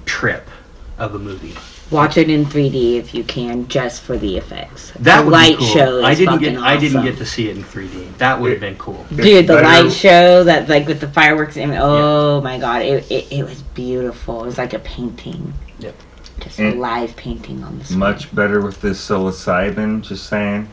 trip 0.05 0.49
of 0.97 1.15
a 1.15 1.19
movie. 1.19 1.55
Watch 1.93 2.17
it 2.17 2.29
in 2.29 2.45
3D 2.45 2.95
if 2.97 3.13
you 3.13 3.23
can, 3.23 3.67
just 3.67 4.01
for 4.01 4.17
the 4.17 4.35
effects. 4.37 4.91
That 4.99 5.19
the 5.19 5.25
would 5.25 5.31
light 5.31 5.57
be 5.57 5.65
cool. 5.65 5.67
show 5.73 5.97
is 5.99 6.03
I 6.05 6.13
didn't 6.15 6.33
fucking 6.35 6.53
get 6.55 6.61
I 6.63 6.77
didn't 6.77 7.03
get 7.03 7.17
to 7.17 7.25
see 7.25 7.49
it 7.49 7.57
in 7.57 7.63
3D. 7.63 8.17
That 8.17 8.39
would 8.41 8.51
have 8.51 8.59
been 8.59 8.77
cool. 8.77 9.05
Dude, 9.15 9.47
the 9.47 9.53
better- 9.53 9.63
light 9.63 9.91
show 9.91 10.43
that 10.43 10.67
like 10.69 10.87
with 10.87 10.99
the 10.99 11.07
fireworks. 11.09 11.55
And, 11.57 11.71
mean, 11.71 11.79
oh 11.81 12.41
my 12.41 12.57
god, 12.59 12.81
it, 12.81 13.09
it 13.11 13.31
it 13.31 13.43
was 13.43 13.61
beautiful. 13.61 14.41
It 14.43 14.47
was 14.47 14.57
like 14.57 14.73
a 14.73 14.79
painting. 14.79 15.53
Yep. 15.79 15.95
Just 16.39 16.59
a 16.59 16.63
Mm. 16.63 16.77
live 16.79 17.15
painting 17.15 17.63
on 17.63 17.77
the 17.79 17.85
screen. 17.85 17.99
Much 17.99 18.33
better 18.35 18.59
with 18.59 18.81
this 18.81 18.99
psilocybin, 18.99 20.01
just 20.01 20.27
saying. 20.27 20.67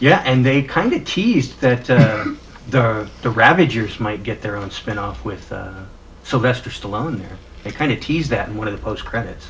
Yeah, 0.00 0.22
and 0.24 0.44
they 0.44 0.62
kind 0.62 0.92
of 0.92 1.04
teased 1.04 1.60
that 1.60 1.88
uh, 1.88 2.24
the 2.68 3.08
the 3.22 3.30
Ravagers 3.30 3.98
might 4.00 4.22
get 4.24 4.42
their 4.42 4.56
own 4.56 4.70
spin-off 4.70 5.24
with 5.24 5.50
uh, 5.52 5.72
Sylvester 6.24 6.70
Stallone 6.70 7.18
there. 7.18 7.38
They 7.64 7.70
kind 7.70 7.92
of 7.92 8.00
teased 8.00 8.30
that 8.30 8.48
in 8.48 8.56
one 8.56 8.68
of 8.68 8.74
the 8.76 8.82
post 8.82 9.04
credits. 9.04 9.48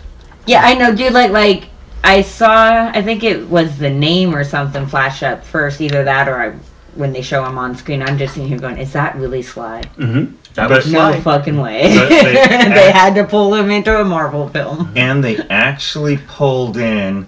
Yeah, 0.48 0.62
I 0.64 0.74
know, 0.74 0.94
dude. 0.94 1.12
Like, 1.12 1.30
like 1.30 1.64
I 2.02 2.22
saw. 2.22 2.88
I 2.88 3.02
think 3.02 3.22
it 3.24 3.48
was 3.48 3.76
the 3.78 3.90
name 3.90 4.34
or 4.34 4.44
something 4.44 4.86
flash 4.86 5.22
up 5.22 5.44
first. 5.44 5.80
Either 5.80 6.04
that 6.04 6.28
or 6.28 6.36
I, 6.40 6.50
when 6.94 7.12
they 7.12 7.22
show 7.22 7.44
him 7.44 7.58
on 7.58 7.76
screen, 7.76 8.02
I'm 8.02 8.16
just 8.18 8.34
sitting 8.34 8.48
here 8.48 8.58
going, 8.58 8.78
"Is 8.78 8.92
that 8.94 9.14
really 9.16 9.42
Sly?" 9.42 9.82
Mm-hmm. 9.96 10.34
That 10.54 10.68
But- 10.68 10.84
was 10.84 10.92
No 10.92 11.10
Sly. 11.12 11.20
fucking 11.20 11.56
way. 11.58 11.94
But 11.96 12.08
they- 12.08 12.32
they 12.34 12.90
had 12.90 13.14
to 13.16 13.24
pull 13.24 13.54
him 13.54 13.70
into 13.70 14.00
a 14.00 14.04
Marvel 14.04 14.48
film. 14.48 14.92
And 14.96 15.22
they 15.22 15.36
actually 15.50 16.16
pulled 16.26 16.76
in 16.78 17.26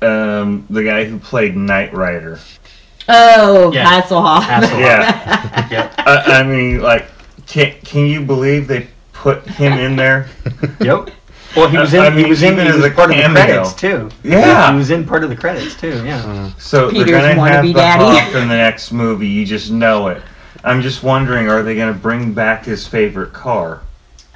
um, 0.00 0.66
the 0.70 0.82
guy 0.82 1.04
who 1.04 1.18
played 1.18 1.56
Knight 1.56 1.92
Rider. 1.94 2.40
Oh, 3.08 3.72
Yeah. 3.72 4.00
Hasselhoff. 4.00 4.42
Hasselhoff. 4.42 4.80
Yeah. 4.80 5.68
Yep. 5.72 5.94
I, 5.98 6.16
I 6.40 6.42
mean, 6.42 6.80
like, 6.82 7.06
can, 7.46 7.72
can 7.84 8.06
you 8.06 8.20
believe 8.24 8.66
they 8.68 8.88
put 9.12 9.46
him 9.46 9.72
in 9.74 9.96
there? 9.96 10.28
Yep. 10.80 11.10
Well, 11.56 11.68
he 11.68 11.76
was 11.78 11.92
in. 11.94 12.00
I 12.00 12.10
mean, 12.10 12.24
he 12.24 12.30
was 12.30 12.42
in. 12.42 12.52
even 12.54 12.64
He 12.66 12.70
as 12.70 12.76
was 12.76 12.86
a 12.86 12.90
part 12.90 13.10
of 13.10 13.16
the 13.16 13.22
cameo. 13.22 13.44
credits 13.44 13.74
too. 13.74 14.08
Yeah. 14.24 14.70
He 14.72 14.78
was 14.78 14.90
in 14.90 15.04
part 15.06 15.22
of 15.24 15.30
the 15.30 15.36
credits 15.36 15.74
too. 15.78 16.02
Yeah. 16.04 16.22
Mm. 16.22 16.60
So 16.60 16.90
Peter's 16.90 17.06
they're 17.10 17.34
gonna 17.34 17.48
have 17.48 17.64
wannabe 17.64 17.68
the 17.68 17.72
daddy. 17.74 18.04
Hawk 18.04 18.34
in 18.42 18.48
the 18.48 18.56
next 18.56 18.92
movie. 18.92 19.28
You 19.28 19.44
just 19.44 19.70
know 19.70 20.08
it. 20.08 20.22
I'm 20.64 20.80
just 20.80 21.02
wondering, 21.02 21.48
are 21.48 21.62
they 21.62 21.74
gonna 21.76 21.92
bring 21.92 22.32
back 22.32 22.64
his 22.64 22.86
favorite 22.86 23.32
car? 23.32 23.82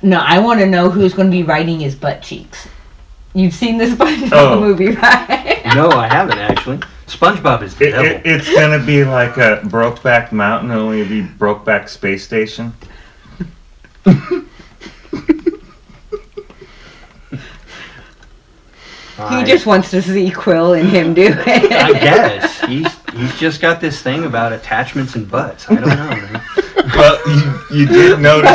No, 0.03 0.19
I 0.19 0.39
want 0.41 0.61
to 0.61 0.67
know 0.67 0.91
who's 0.91 1.14
going 1.14 1.29
to 1.29 1.33
be 1.35 1.43
writing 1.43 1.81
his 1.81 1.95
butt 1.95 2.21
cheeks. 2.21 2.69
You've 3.33 3.55
seen 3.55 3.79
this 3.79 3.95
SpongeBob 3.99 4.29
Oh. 4.33 4.61
movie, 4.61 4.89
right? 4.89 5.62
No, 5.75 5.89
I 5.91 6.07
haven't 6.07 6.39
actually. 6.39 6.79
SpongeBob 7.07 7.62
is 7.62 7.75
the 7.77 7.89
It, 7.89 7.91
devil. 7.93 8.07
it, 8.07 8.23
it's 8.25 8.53
gonna 8.55 8.79
be 8.85 9.05
like 9.05 9.37
a 9.39 9.61
Brokeback 9.64 10.33
Mountain, 10.33 10.71
only 10.71 11.01
it'll 11.01 11.09
be 11.11 11.23
Brokeback 11.23 11.89
Space 11.89 12.25
Station. 12.25 12.75
He 19.31 19.45
just 19.45 19.64
wants 19.67 19.91
to 19.91 20.03
see 20.03 20.31
Quill 20.31 20.75
and 20.75 20.89
him 20.89 21.14
do 21.14 21.23
it. 21.29 21.39
I 21.73 21.93
guess 21.93 22.61
he's 22.62 22.87
he's 23.14 23.39
just 23.39 23.61
got 23.61 23.81
this 23.81 24.03
thing 24.03 24.25
about 24.25 24.53
attachments 24.53 25.14
and 25.14 25.31
butts. 25.31 25.69
I 25.71 25.75
don't 25.77 25.87
know. 25.89 25.95
Man. 25.97 26.43
Well, 26.95 27.19
you, 27.27 27.79
you 27.81 27.87
did 27.87 28.21
notice. 28.21 28.53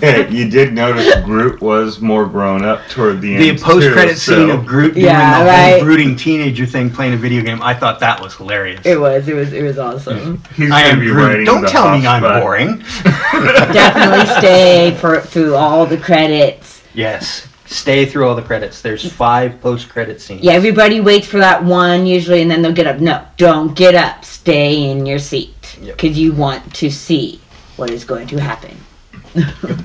That, 0.00 0.28
you 0.32 0.48
did 0.48 0.72
notice 0.72 1.14
Groot 1.24 1.60
was 1.60 2.00
more 2.00 2.24
grown 2.26 2.64
up 2.64 2.86
toward 2.88 3.20
the 3.20 3.36
The 3.36 3.48
end. 3.50 3.58
The 3.58 3.62
post-credit 3.62 4.12
too, 4.12 4.16
scene 4.16 4.48
so- 4.48 4.58
of 4.58 4.66
Groot 4.66 4.94
doing 4.94 5.06
Yeah, 5.06 5.40
the 5.40 5.44
right. 5.44 5.70
whole 5.72 5.80
brooding 5.80 6.16
teenager 6.16 6.64
thing, 6.66 6.88
playing 6.90 7.12
a 7.14 7.16
video 7.16 7.42
game. 7.42 7.60
I 7.62 7.74
thought 7.74 8.00
that 8.00 8.20
was 8.22 8.34
hilarious. 8.34 8.80
It 8.86 8.98
was. 8.98 9.28
It 9.28 9.34
was. 9.34 9.52
It 9.52 9.62
was 9.62 9.78
awesome. 9.78 10.42
He's 10.56 10.70
I 10.70 10.82
am 10.82 11.00
be 11.00 11.06
Groot. 11.08 11.44
Don't 11.44 11.60
the 11.62 11.68
tell 11.68 11.90
me 11.96 12.06
I'm 12.06 12.22
Hotspot. 12.22 12.40
boring. 12.42 12.78
Definitely 13.72 14.26
stay 14.38 14.96
for 14.98 15.20
through 15.20 15.54
all 15.56 15.84
the 15.86 15.98
credits. 15.98 16.82
Yes. 16.94 17.47
Stay 17.68 18.06
through 18.06 18.26
all 18.26 18.34
the 18.34 18.42
credits. 18.42 18.80
There's 18.80 19.10
five 19.12 19.60
post-credit 19.60 20.20
scenes. 20.22 20.42
Yeah, 20.42 20.52
everybody 20.52 21.00
waits 21.00 21.26
for 21.26 21.36
that 21.38 21.62
one 21.62 22.06
usually, 22.06 22.40
and 22.40 22.50
then 22.50 22.62
they'll 22.62 22.72
get 22.72 22.86
up. 22.86 22.98
No, 22.98 23.24
don't 23.36 23.76
get 23.76 23.94
up. 23.94 24.24
Stay 24.24 24.90
in 24.90 25.04
your 25.04 25.18
seat 25.18 25.76
Yep. 25.82 25.96
because 25.96 26.18
you 26.18 26.32
want 26.32 26.74
to 26.76 26.90
see 26.90 27.40
what 27.76 27.90
is 27.90 28.04
going 28.04 28.26
to 28.28 28.40
happen. 28.40 28.74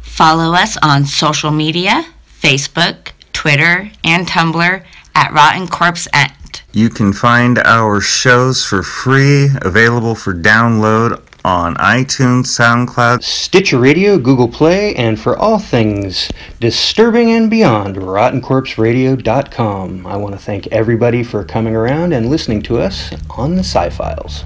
Follow 0.00 0.52
us 0.54 0.76
on 0.82 1.04
social 1.06 1.50
media: 1.50 2.04
Facebook, 2.42 3.10
Twitter, 3.32 3.90
and 4.02 4.26
Tumblr 4.26 4.84
at 5.14 5.32
Rotten 5.32 5.68
Corpse 5.68 6.08
End. 6.12 6.62
You 6.72 6.88
can 6.90 7.12
find 7.12 7.58
our 7.60 8.00
shows 8.00 8.64
for 8.64 8.82
free, 8.82 9.48
available 9.62 10.14
for 10.16 10.34
download 10.34 11.22
on 11.44 11.74
iTunes, 11.76 12.46
SoundCloud. 12.46 13.22
Stitcher 13.22 13.78
Radio, 13.78 14.18
Google 14.18 14.48
Play, 14.48 14.94
and 14.94 15.20
for 15.20 15.36
all 15.36 15.58
things 15.58 16.30
disturbing 16.60 17.30
and 17.30 17.50
beyond, 17.50 17.96
RottenCorpseRadio.com. 17.96 20.06
I 20.06 20.16
want 20.16 20.34
to 20.34 20.40
thank 20.40 20.66
everybody 20.68 21.22
for 21.22 21.44
coming 21.44 21.76
around 21.76 22.12
and 22.12 22.30
listening 22.30 22.62
to 22.62 22.78
us 22.78 23.12
on 23.30 23.56
the 23.56 23.64
Sci 23.64 23.90
Files. 23.90 24.44